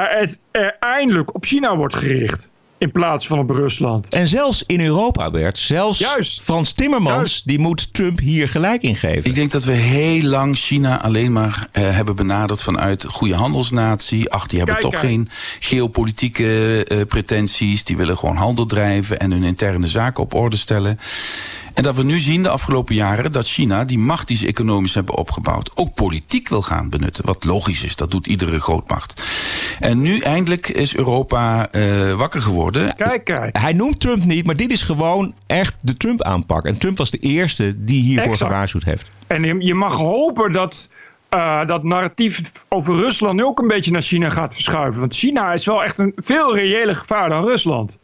het 0.10 0.40
er 0.52 0.76
eindelijk 0.80 1.36
op 1.36 1.46
China 1.46 1.76
wordt 1.76 1.96
gericht. 1.96 2.54
In 2.78 2.92
plaats 2.92 3.28
van 3.28 3.40
op 3.40 3.50
Rusland. 3.50 4.10
En 4.10 4.28
zelfs 4.28 4.64
in 4.66 4.82
Europa, 4.82 5.32
Bert, 5.32 5.58
zelfs 5.58 6.42
Frans 6.44 6.74
Timmermans, 6.74 7.44
die 7.44 7.60
moet 7.60 7.94
Trump 7.94 8.20
hier 8.20 8.50
gelijk 8.50 8.82
in 8.82 8.96
geven. 8.96 9.26
Ik 9.26 9.36
denk 9.36 9.52
dat 9.52 9.64
we 9.64 9.72
heel 9.72 10.22
lang 10.22 10.58
China 10.58 11.02
alleen 11.02 11.32
maar 11.32 11.68
eh, 11.72 11.84
hebben 11.84 12.16
benaderd 12.16 12.62
vanuit 12.62 13.06
goede 13.06 13.34
handelsnatie. 13.34 14.32
Ach, 14.32 14.48
die 14.48 14.58
hebben 14.58 14.78
Kijk, 14.78 14.92
toch 14.92 15.02
kijk. 15.02 15.12
geen 15.14 15.30
geopolitieke 15.60 16.84
eh, 16.84 17.02
pretenties. 17.08 17.84
Die 17.84 17.98
willen 17.98 18.18
gewoon 18.18 18.36
handel 18.36 18.66
drijven 18.66 19.20
en 19.20 19.32
hun 19.32 19.44
interne 19.44 19.88
zaken 19.88 20.24
op 20.24 20.34
orde 20.34 20.58
stellen. 20.58 21.00
En 21.76 21.84
dat 21.84 21.96
we 21.96 22.04
nu 22.04 22.20
zien 22.20 22.44
de 22.44 22.50
afgelopen 22.50 22.96
jaren 22.96 23.32
dat 23.32 23.48
China 23.48 23.86
die 23.86 23.98
macht 23.98 24.28
die 24.28 24.38
ze 24.38 24.48
economisch 24.48 24.94
hebben 24.94 25.16
opgebouwd 25.16 25.72
ook 25.74 25.94
politiek 25.94 26.50
wil 26.50 26.62
gaan 26.62 26.90
benutten. 26.90 27.26
Wat 27.26 27.44
logisch 27.44 27.84
is, 27.84 27.96
dat 27.96 28.12
doet 28.12 28.28
iedere 28.28 28.60
grootmacht. 28.60 29.24
En 29.80 30.02
nu 30.02 30.20
eindelijk 30.20 30.68
is 30.68 30.96
Europa 30.96 31.68
eh, 31.72 32.12
wakker 32.12 32.42
geworden. 32.42 32.96
Kijk, 32.96 33.24
kijk. 33.24 33.58
Hij 33.58 33.74
noemt 33.74 34.00
Trump 34.00 34.24
niet, 34.24 34.46
maar 34.46 34.56
dit 34.56 34.72
is 34.72 34.84
gewoon 34.84 35.34
echt 35.48 35.78
de 35.82 35.98
Trump-aanpak. 35.98 36.66
En 36.66 36.78
Trump 36.78 36.98
was 36.98 37.12
de 37.12 37.18
eerste 37.18 37.84
die 37.84 38.02
hiervoor 38.02 38.32
Exact. 38.32 38.52
gewaarschuwd 38.52 38.84
heeft. 38.84 39.12
En 39.28 39.44
je, 39.44 39.56
je 39.60 39.76
mag 39.76 39.96
hopen 39.96 40.52
dat 40.52 40.90
eh, 41.30 41.66
dat 41.66 41.84
narratief 41.84 42.42
over 42.70 42.96
Rusland 42.96 43.36
nu 43.36 43.44
ook 43.44 43.60
een 43.60 43.68
beetje 43.68 43.92
naar 43.92 44.02
China 44.02 44.30
gaat 44.30 44.54
verschuiven. 44.54 45.00
Want 45.00 45.16
China 45.16 45.54
is 45.54 45.66
wel 45.66 45.84
echt 45.84 45.98
een 45.98 46.12
veel 46.16 46.56
reëler 46.56 46.96
gevaar 46.96 47.30
dan 47.30 47.44
Rusland. 47.44 48.00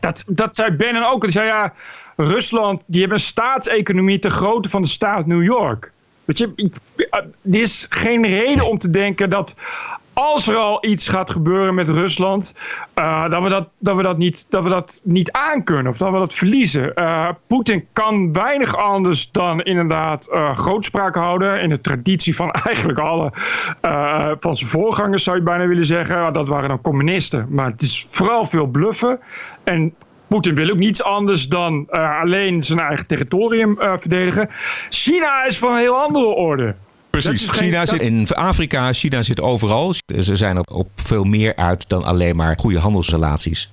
Dat, 0.00 0.24
dat 0.26 0.56
zei 0.56 0.70
Bannon 0.70 1.04
ook. 1.04 1.20
Die 1.20 1.30
zei 1.30 1.46
ja, 1.46 1.72
Rusland 2.16 2.82
die 2.86 3.00
hebben 3.00 3.18
een 3.18 3.24
staatseconomie 3.24 4.18
te 4.18 4.30
grootte 4.30 4.68
van 4.68 4.82
de 4.82 4.88
staat 4.88 5.26
New 5.26 5.42
York. 5.42 5.92
Weet 6.24 6.38
je, 6.38 6.70
eh, 7.10 7.20
er 7.54 7.60
is 7.60 7.86
geen 7.90 8.26
reden 8.26 8.68
om 8.68 8.78
te 8.78 8.90
denken 8.90 9.30
dat 9.30 9.56
als 10.12 10.48
er 10.48 10.56
al 10.56 10.86
iets 10.86 11.08
gaat 11.08 11.30
gebeuren 11.30 11.74
met 11.74 11.88
Rusland, 11.88 12.58
eh, 12.94 13.30
dat, 13.30 13.42
we 13.42 13.48
dat, 13.48 13.68
dat, 13.78 13.96
we 13.96 14.02
dat, 14.02 14.18
niet, 14.18 14.50
dat 14.50 14.62
we 14.62 14.68
dat 14.68 15.00
niet 15.04 15.32
aankunnen 15.32 15.92
of 15.92 15.98
dat 15.98 16.12
we 16.12 16.18
dat 16.18 16.34
verliezen. 16.34 16.94
Eh, 16.94 17.28
Poetin 17.46 17.86
kan 17.92 18.32
weinig 18.32 18.76
anders 18.76 19.30
dan 19.30 19.62
inderdaad 19.62 20.26
eh, 20.26 20.56
grootspraak 20.56 21.14
houden. 21.14 21.60
In 21.60 21.68
de 21.68 21.80
traditie 21.80 22.36
van 22.36 22.50
eigenlijk 22.66 22.98
alle 22.98 23.32
van 24.40 24.56
zijn 24.56 24.70
voorgangers 24.70 25.24
zou 25.24 25.36
je 25.36 25.42
bijna 25.42 25.66
willen 25.66 25.86
zeggen. 25.86 26.32
Dat 26.32 26.48
waren 26.48 26.68
dan 26.68 26.80
communisten. 26.80 27.46
Maar 27.50 27.70
het 27.70 27.82
is 27.82 28.06
vooral 28.08 28.46
veel 28.46 28.66
bluffen. 28.66 29.20
En 29.64 29.94
Poetin 30.26 30.54
wil 30.54 30.70
ook 30.70 30.76
niets 30.76 31.02
anders 31.02 31.48
dan 31.48 31.90
alleen 31.90 32.62
zijn 32.62 32.78
eigen 32.78 33.06
territorium 33.06 33.76
verdedigen. 33.78 34.48
China 34.90 35.44
is 35.44 35.58
van 35.58 35.72
een 35.72 35.78
heel 35.78 36.00
andere 36.00 36.26
orde. 36.26 36.74
Precies. 37.12 37.46
geen- 37.48 37.54
China 37.68 37.86
zit 37.86 38.00
in 38.00 38.28
Afrika, 38.28 38.92
China 38.92 39.22
zit 39.22 39.40
overal. 39.40 39.94
Ze 40.22 40.36
zijn 40.36 40.58
op, 40.58 40.70
op 40.70 40.88
veel 40.96 41.24
meer 41.24 41.56
uit 41.56 41.84
dan 41.88 42.04
alleen 42.04 42.36
maar 42.36 42.58
goede 42.58 42.78
handelsrelaties. 42.78 43.70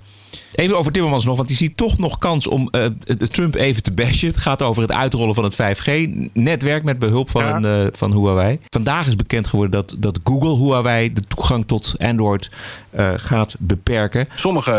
Even 0.55 0.77
over 0.77 0.91
Timmermans 0.91 1.25
nog, 1.25 1.35
want 1.35 1.47
die 1.47 1.57
ziet 1.57 1.77
toch 1.77 1.97
nog 1.97 2.17
kans 2.17 2.47
om 2.47 2.67
eh, 2.71 2.85
de 3.17 3.27
Trump 3.27 3.55
even 3.55 3.83
te 3.83 3.91
bashen. 3.93 4.27
Het 4.27 4.37
gaat 4.37 4.61
over 4.61 4.81
het 4.81 4.91
uitrollen 4.91 5.35
van 5.35 5.43
het 5.43 5.53
5G-netwerk 5.53 6.83
met 6.83 6.99
behulp 6.99 7.29
van, 7.29 7.43
een, 7.65 7.85
eh, 7.85 7.87
van 7.97 8.11
Huawei. 8.11 8.59
Vandaag 8.69 9.07
is 9.07 9.15
bekend 9.15 9.47
geworden 9.47 9.71
dat, 9.71 9.95
dat 9.99 10.19
Google 10.23 10.55
Huawei 10.65 11.13
de 11.13 11.21
toegang 11.27 11.67
tot 11.67 11.93
Android 11.97 12.49
eh, 12.89 13.09
gaat 13.15 13.55
beperken. 13.59 14.27
Sommige 14.35 14.71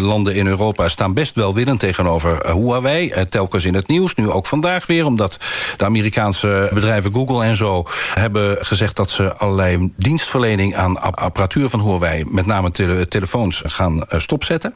landen 0.00 0.34
in 0.34 0.46
Europa 0.46 0.88
staan 0.88 1.14
best 1.14 1.34
welwillend 1.34 1.80
tegenover 1.80 2.40
eh, 2.40 2.54
Huawei. 2.54 3.12
Telkens 3.28 3.64
in 3.64 3.74
het 3.74 3.88
nieuws, 3.88 4.14
nu 4.14 4.30
ook 4.30 4.46
vandaag 4.46 4.86
weer. 4.86 5.06
Omdat 5.06 5.38
de 5.76 5.84
Amerikaanse 5.84 6.70
bedrijven 6.74 7.12
Google 7.14 7.44
en 7.44 7.56
zo 7.56 7.84
hebben 8.14 8.56
gezegd 8.66 8.96
dat 8.96 9.10
ze 9.10 9.34
allerlei 9.36 9.92
dienstverlening 9.96 10.76
aan 10.76 11.00
ap- 11.00 11.16
apparatuur 11.20 11.68
van 11.68 11.80
Huawei, 11.80 12.24
met 12.28 12.46
name 12.46 12.70
tele- 12.70 13.08
telefoons, 13.08 13.62
gaan 13.66 14.04
stopzetten. 14.08 14.74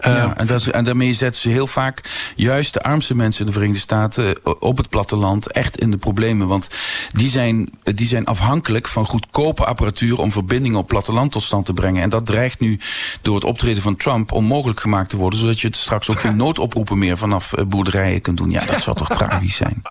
Eh, 0.00 0.12
ja, 0.12 0.36
en, 0.36 0.46
dat, 0.46 0.60
is- 0.60 0.70
en 0.70 0.84
daarmee 0.84 1.12
zetten 1.14 1.40
ze 1.40 1.48
heel 1.48 1.66
vaak 1.66 2.32
juist 2.36 2.72
de 2.74 2.82
armste 2.82 3.16
mensen 3.16 3.40
in 3.40 3.46
de 3.46 3.52
Verenigde 3.52 3.80
Staten 3.80 4.26
eh, 4.44 4.52
op 4.58 4.76
het 4.76 4.88
platteland 4.88 5.52
echt 5.52 5.78
in 5.78 5.90
de 5.90 5.96
problemen. 5.96 6.46
Want 6.46 6.68
die 7.12 7.28
zijn, 7.28 7.70
die 7.82 8.06
zijn 8.06 8.24
afhankelijk 8.26 8.88
van 8.88 9.06
goedkope 9.06 9.64
apparatuur 9.64 10.18
om 10.18 10.32
verbindingen 10.32 10.78
op 10.78 10.88
platteland 10.88 11.32
tot 11.32 11.42
stand 11.42 11.66
te 11.66 11.72
brengen. 11.72 12.02
En 12.02 12.08
dat 12.08 12.26
dreigt 12.26 12.60
nu 12.60 12.78
door 13.22 13.34
het 13.34 13.44
optreden 13.44 13.82
van 13.82 13.96
Trump 13.96 14.32
onmogelijk 14.32 14.80
gemaakt 14.80 15.10
te 15.10 15.16
worden, 15.16 15.38
zodat 15.40 15.60
je 15.60 15.66
het 15.66 15.76
straks 15.76 16.10
ook 16.10 16.20
geen 16.20 16.36
noodoproepen 16.44 16.98
meer 16.98 17.16
vanaf 17.16 17.52
eh, 17.52 17.64
boerderijen 17.64 18.20
kunt 18.20 18.36
doen. 18.36 18.50
Ja, 18.50 18.64
dat 18.64 18.80
zou 18.82 18.96
toch 18.96 19.08
tragisch 19.08 19.56
zijn. 19.56 19.82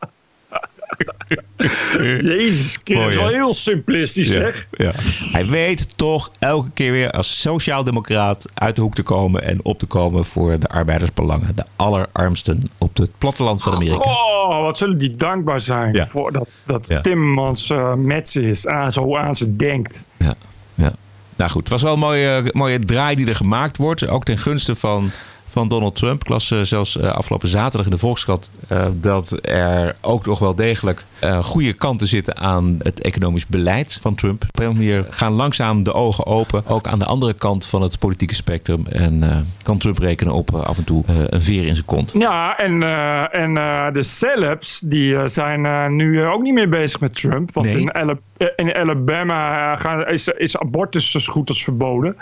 Jezus, 2.22 2.80
dat 2.84 2.96
Mooi, 2.98 3.08
is 3.10 3.16
wel 3.16 3.28
heel 3.28 3.54
simplistisch, 3.54 4.28
Ja, 4.28 4.34
zeg. 4.34 4.68
ja. 4.72 4.92
Hij 5.32 5.46
weet 5.46 5.98
toch 5.98 6.32
elke 6.40 6.70
keer 6.74 6.92
weer 6.92 7.12
als 7.12 7.42
sociaaldemocraat 7.42 8.46
uit 8.54 8.76
de 8.76 8.82
hoek 8.82 8.94
te 8.96 9.04
komen 9.04 9.44
en 9.44 9.60
op 9.66 9.80
te 9.80 9.86
komen 9.86 10.26
voor 10.26 10.60
de 10.60 10.68
arbeidersbelangen. 10.68 11.56
De 11.56 11.64
allerarmsten 11.76 12.64
op 12.78 12.98
het 12.98 13.12
platteland 13.18 13.62
van 13.64 13.74
Amerika. 13.74 14.10
Goh, 14.10 14.62
wat 14.62 14.78
zullen 14.78 14.98
die 14.98 15.16
dankbaar 15.16 15.60
zijn 15.60 15.94
Ja. 15.94 16.08
voor 16.08 16.32
dat, 16.32 16.48
dat. 16.66 17.04
Timmermans 17.04 17.70
eh, 17.70 17.94
met 17.94 18.30
ze 18.30 18.42
is. 18.50 18.68
Aan, 18.68 18.92
zo 18.92 19.18
aan 19.18 19.36
ze 19.36 19.56
denkt. 19.56 20.06
Ja, 20.18 20.34
ja. 20.76 20.94
Nou 21.36 21.52
goed, 21.52 21.62
het 21.62 21.70
was 21.70 21.82
wel 21.82 21.94
een 21.94 22.00
mooie, 22.00 22.50
mooie 22.54 22.80
draai 22.80 23.16
die 23.16 23.28
er 23.28 23.36
gemaakt 23.36 23.78
wordt. 23.78 24.08
Ook 24.08 24.24
ten 24.24 24.38
gunste 24.38 24.76
van, 24.76 25.12
van 25.54 25.68
Donald 25.68 25.96
Trump. 25.96 26.22
Ik 26.22 26.30
las 26.30 26.52
eh, 26.52 26.62
zelfs 26.62 26.98
eh, 26.98 27.12
afgelopen 27.12 27.48
zaterdag 27.48 27.86
in 27.86 27.92
de 27.92 27.98
Volkskrant 27.98 28.52
eh, 28.68 28.86
dat 28.94 29.40
er 29.42 29.96
ook 30.02 30.26
nog 30.26 30.40
wel 30.40 30.56
degelijk 30.56 31.06
goede 31.42 31.74
kanten 31.74 32.08
zitten 32.08 32.38
aan 32.38 32.78
het 32.80 33.02
economisch 33.02 33.46
beleid 33.48 33.98
van 34.02 34.16
Trump. 34.16 34.44
Op 34.48 34.60
een 34.60 34.74
manier 34.74 35.06
gaan 35.10 35.32
langzaam 35.32 35.84
de 35.84 35.94
ogen 35.94 36.26
open, 36.26 36.64
ook 36.68 36.88
aan 36.88 37.00
de 37.00 37.06
andere 37.06 37.34
kant 37.34 37.66
van 37.66 37.82
het 37.82 38.00
politieke 38.00 38.36
spectrum. 38.36 38.86
En 38.88 39.48
kan 39.64 39.78
Trump 39.78 39.98
rekenen 39.98 40.34
op 40.34 40.56
af 40.56 40.78
en 40.78 40.84
toe 40.84 41.04
een 41.08 41.42
veer 41.42 41.68
in 41.68 41.74
zijn 41.76 41.86
kont. 41.86 42.12
Ja, 42.14 42.58
en, 42.58 42.84
en 43.32 43.54
de 43.94 44.04
celebs 44.04 44.80
die 44.80 45.28
zijn 45.28 45.96
nu 45.96 46.26
ook 46.26 46.42
niet 46.42 46.54
meer 46.54 46.70
bezig 46.70 47.00
met 47.00 47.16
Trump. 47.16 47.54
Want 47.54 47.68
Nee. 47.68 47.78
in, 47.82 47.94
Ala- 47.94 48.18
in 48.56 48.76
Alabama 48.76 49.76
gaan, 49.76 50.08
is, 50.08 50.28
is 50.28 50.58
abortus 50.58 51.12
zo 51.12 51.20
goed 51.32 51.50
als 51.50 51.64
verboden. 51.64 52.16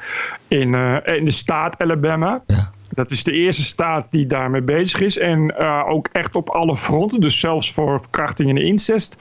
In, 0.48 0.74
in 1.06 1.26
de 1.26 1.32
staat 1.32 1.82
Alabama. 1.82 2.42
Dat 2.94 3.12
is 3.12 3.24
de 3.24 3.32
eerste 3.32 3.64
staat 3.64 4.08
die 4.10 4.26
daarmee 4.26 4.62
bezig 4.62 5.02
is. 5.02 5.18
En 5.18 5.58
eh, 5.58 5.84
ook 5.88 6.10
echt 6.12 6.36
op 6.36 6.50
alle 6.50 6.78
fronten. 6.78 7.20
Dus 7.20 7.40
zelfs 7.40 7.72
voor 7.74 8.00
verkrachting 8.00 8.50
en 8.50 8.58
incest. 8.58 9.18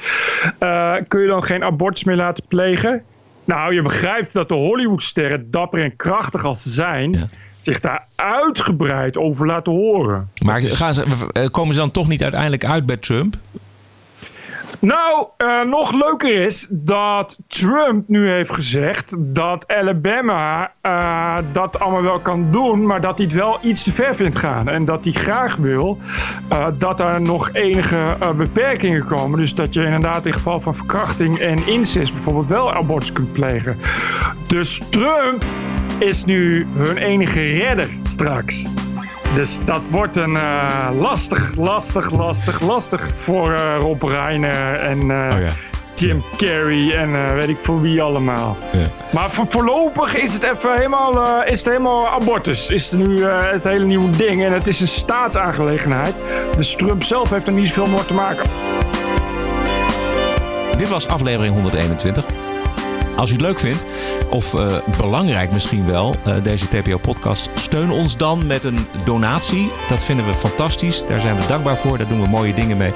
eh, 0.58 0.94
kun 1.08 1.20
je 1.20 1.26
dan 1.26 1.42
geen 1.42 1.64
abortus 1.64 2.04
meer 2.04 2.16
laten 2.16 2.44
plegen. 2.48 3.02
Nou, 3.44 3.74
je 3.74 3.82
begrijpt 3.82 4.32
dat 4.32 4.48
de 4.48 4.54
Hollywoodsterren, 4.54 5.50
dapper 5.50 5.82
en 5.82 5.96
krachtig 5.96 6.44
als 6.44 6.62
ze 6.62 6.70
zijn... 6.70 7.30
zich 7.56 7.80
daar 7.80 8.06
uitgebreid 8.14 9.16
over 9.16 9.46
laten 9.46 9.72
horen. 9.72 10.30
Maar 10.44 10.62
gaan 10.62 10.94
ze, 10.94 11.28
eh, 11.32 11.46
komen 11.50 11.74
ze 11.74 11.80
dan 11.80 11.90
toch 11.90 12.08
niet 12.08 12.22
uiteindelijk 12.22 12.64
uit 12.64 12.86
bij 12.86 12.96
Trump? 12.96 13.36
Nou, 14.80 15.26
eh, 15.36 15.62
nog 15.62 15.92
leuker 15.92 16.44
is 16.44 16.66
dat 16.70 17.38
Trump 17.46 18.08
nu 18.08 18.28
heeft 18.28 18.52
gezegd 18.52 19.14
dat 19.18 19.68
Alabama 19.68 20.72
eh, 20.80 21.36
dat 21.52 21.80
allemaal 21.80 22.02
wel 22.02 22.18
kan 22.18 22.48
doen, 22.50 22.86
maar 22.86 23.00
dat 23.00 23.18
hij 23.18 23.26
het 23.26 23.36
wel 23.36 23.58
iets 23.62 23.82
te 23.82 23.92
ver 23.92 24.14
vindt 24.14 24.36
gaan. 24.36 24.68
En 24.68 24.84
dat 24.84 25.04
hij 25.04 25.12
graag 25.12 25.56
wil 25.56 25.98
eh, 26.48 26.66
dat 26.78 27.00
er 27.00 27.20
nog 27.20 27.52
enige 27.52 28.16
beperkingen 28.36 29.04
komen. 29.04 29.38
Dus 29.38 29.54
dat 29.54 29.74
je 29.74 29.84
inderdaad 29.84 30.26
in 30.26 30.32
geval 30.32 30.60
van 30.60 30.74
verkrachting 30.74 31.38
en 31.38 31.66
incest 31.66 32.12
bijvoorbeeld 32.12 32.48
wel 32.48 32.72
abortus 32.72 33.12
kunt 33.12 33.32
plegen. 33.32 33.76
Dus 34.46 34.80
Trump 34.90 35.44
is 35.98 36.24
nu 36.24 36.66
hun 36.76 36.96
enige 36.96 37.40
redder 37.40 37.88
straks. 38.02 38.66
Dus 39.34 39.58
dat 39.64 39.80
wordt 39.90 40.16
een 40.16 40.36
eh, 40.36 40.88
lastig, 40.98 41.54
lastig, 41.56 42.10
lastig, 42.10 42.60
lastig 42.60 43.08
voor 43.16 43.52
eh, 43.52 43.76
Rob 43.80 44.02
Reiner 44.02 44.74
en 44.74 45.10
eh, 45.10 45.50
Jim 46.00 46.22
Carrey 46.36 46.94
en 46.94 47.14
eh, 47.14 47.34
weet 47.34 47.48
ik 47.48 47.56
voor 47.60 47.80
wie 47.80 48.02
allemaal. 48.02 48.56
Maar 49.12 49.32
voor, 49.32 49.46
voorlopig 49.48 50.16
is 50.16 50.32
het 50.32 50.42
even 50.42 50.74
helemaal, 50.74 51.26
eh, 51.26 51.52
is 51.52 51.58
het 51.58 51.68
helemaal 51.68 52.08
abortus. 52.08 52.70
Is 52.70 52.90
het 52.90 53.06
nu 53.06 53.22
eh, 53.22 53.38
het 53.40 53.64
hele 53.64 53.84
nieuwe 53.84 54.10
ding 54.10 54.44
en 54.44 54.52
het 54.52 54.66
is 54.66 54.80
een 54.80 54.88
staatsaangelegenheid. 54.88 56.14
Dus 56.56 56.76
Trump 56.76 57.04
zelf 57.04 57.30
heeft 57.30 57.46
er 57.46 57.52
niet 57.52 57.68
zoveel 57.68 57.86
meer 57.94 58.04
te 58.04 58.14
maken. 58.14 58.44
Dit 60.78 60.88
was 60.88 61.08
aflevering 61.08 61.54
121. 61.54 62.24
Als 63.20 63.30
u 63.30 63.32
het 63.32 63.42
leuk 63.42 63.58
vindt, 63.58 63.84
of 64.30 64.54
eh, 64.54 64.76
belangrijk 64.96 65.52
misschien 65.52 65.86
wel, 65.86 66.14
eh, 66.24 66.34
deze 66.42 66.68
TPO-podcast, 66.68 67.50
steun 67.54 67.90
ons 67.90 68.16
dan 68.16 68.46
met 68.46 68.64
een 68.64 68.86
donatie. 69.04 69.70
Dat 69.88 70.04
vinden 70.04 70.26
we 70.26 70.34
fantastisch. 70.34 71.06
Daar 71.08 71.20
zijn 71.20 71.36
we 71.36 71.46
dankbaar 71.46 71.76
voor. 71.76 71.98
Daar 71.98 72.08
doen 72.08 72.22
we 72.22 72.28
mooie 72.28 72.54
dingen 72.54 72.76
mee 72.76 72.92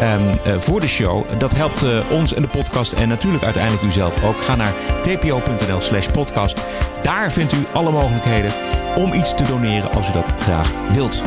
ehm, 0.00 0.20
eh, 0.44 0.58
voor 0.58 0.80
de 0.80 0.88
show. 0.88 1.24
Dat 1.38 1.54
helpt 1.54 1.84
ons 2.10 2.34
en 2.34 2.42
de 2.42 2.48
podcast 2.48 2.92
en 2.92 3.08
natuurlijk 3.08 3.44
uiteindelijk 3.44 3.82
u 3.82 3.92
zelf 3.92 4.24
ook. 4.24 4.42
Ga 4.42 4.56
naar 4.56 4.72
tpo.nl 5.02 5.80
slash 5.80 6.06
podcast. 6.06 6.56
Daar 7.02 7.32
vindt 7.32 7.52
u 7.52 7.66
alle 7.72 7.90
mogelijkheden 7.90 8.52
om 8.96 9.12
iets 9.12 9.34
te 9.34 9.44
doneren 9.44 9.92
als 9.92 10.08
u 10.08 10.12
dat 10.12 10.32
graag 10.38 10.72
wilt. 10.92 11.22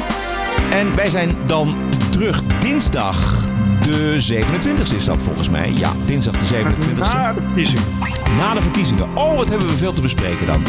En 0.72 0.96
wij 0.96 1.10
zijn 1.10 1.32
dan 1.46 1.76
terug 2.10 2.44
dinsdag. 2.60 3.44
De 3.86 4.18
27e 4.34 4.96
is 4.96 5.06
dat 5.06 5.22
volgens 5.22 5.50
mij. 5.50 5.72
Ja, 5.76 5.92
dinsdag 6.06 6.36
de 6.36 6.46
27e. 6.46 6.98
Na 7.00 7.34
de 7.34 7.42
verkiezingen. 7.42 7.84
Na 8.38 8.54
de 8.54 8.62
verkiezingen. 8.62 9.08
Oh, 9.18 9.36
wat 9.38 9.50
hebben 9.50 9.68
we 9.68 9.78
veel 9.78 9.94
te 9.94 10.02
bespreken 10.02 10.46
dan. 10.48 10.64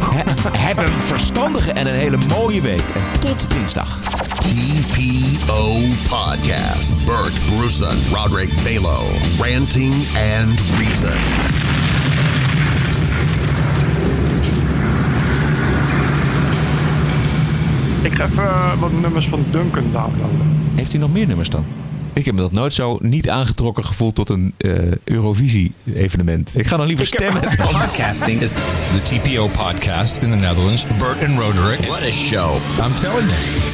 He- 0.00 0.58
heb 0.58 0.76
een 0.78 1.00
verstandige 1.00 1.72
en 1.72 1.86
een 1.86 1.94
hele 1.94 2.18
mooie 2.28 2.60
week. 2.60 2.80
En 2.94 3.20
tot 3.20 3.50
dinsdag. 3.50 3.98
TPO 4.40 5.72
Podcast. 6.08 7.06
Bert 7.06 7.32
Bruson, 7.56 7.96
Roderick 8.12 8.50
Balo. 8.64 8.98
Ranting 9.38 9.94
and 10.40 10.60
Reason. 10.78 11.18
Ik 18.02 18.14
ga 18.14 18.24
even 18.24 18.42
eh, 18.44 18.80
wat 18.80 18.92
nummers 19.00 19.28
van 19.28 19.44
Duncan 19.50 19.84
downloaden. 19.92 20.46
Heeft 20.74 20.92
hij 20.92 21.00
nog 21.00 21.12
meer 21.12 21.26
nummers 21.26 21.48
dan? 21.50 21.64
Ik 22.14 22.24
heb 22.24 22.34
me 22.34 22.40
dat 22.40 22.52
nooit 22.52 22.72
zo 22.72 22.98
niet 23.00 23.28
aangetrokken 23.28 23.84
gevoeld 23.84 24.14
tot 24.14 24.30
een 24.30 24.54
eh, 24.58 24.72
Eurovisie-evenement. 25.04 26.52
Ik 26.56 26.66
ga 26.66 26.76
dan 26.76 26.86
liever 26.86 27.06
stemmen. 27.06 27.40
Podcasting 27.56 28.40
is 28.40 28.50
the 28.50 29.02
TPO 29.02 29.46
podcast 29.46 30.22
in 30.22 30.30
the 30.30 30.36
Netherlands. 30.36 30.86
Bert 30.98 31.24
and 31.24 31.38
Roderick. 31.38 31.80
What 31.80 32.02
a 32.02 32.10
show. 32.10 32.54
I'm 32.54 32.94
telling 32.94 33.28
you. 33.28 33.71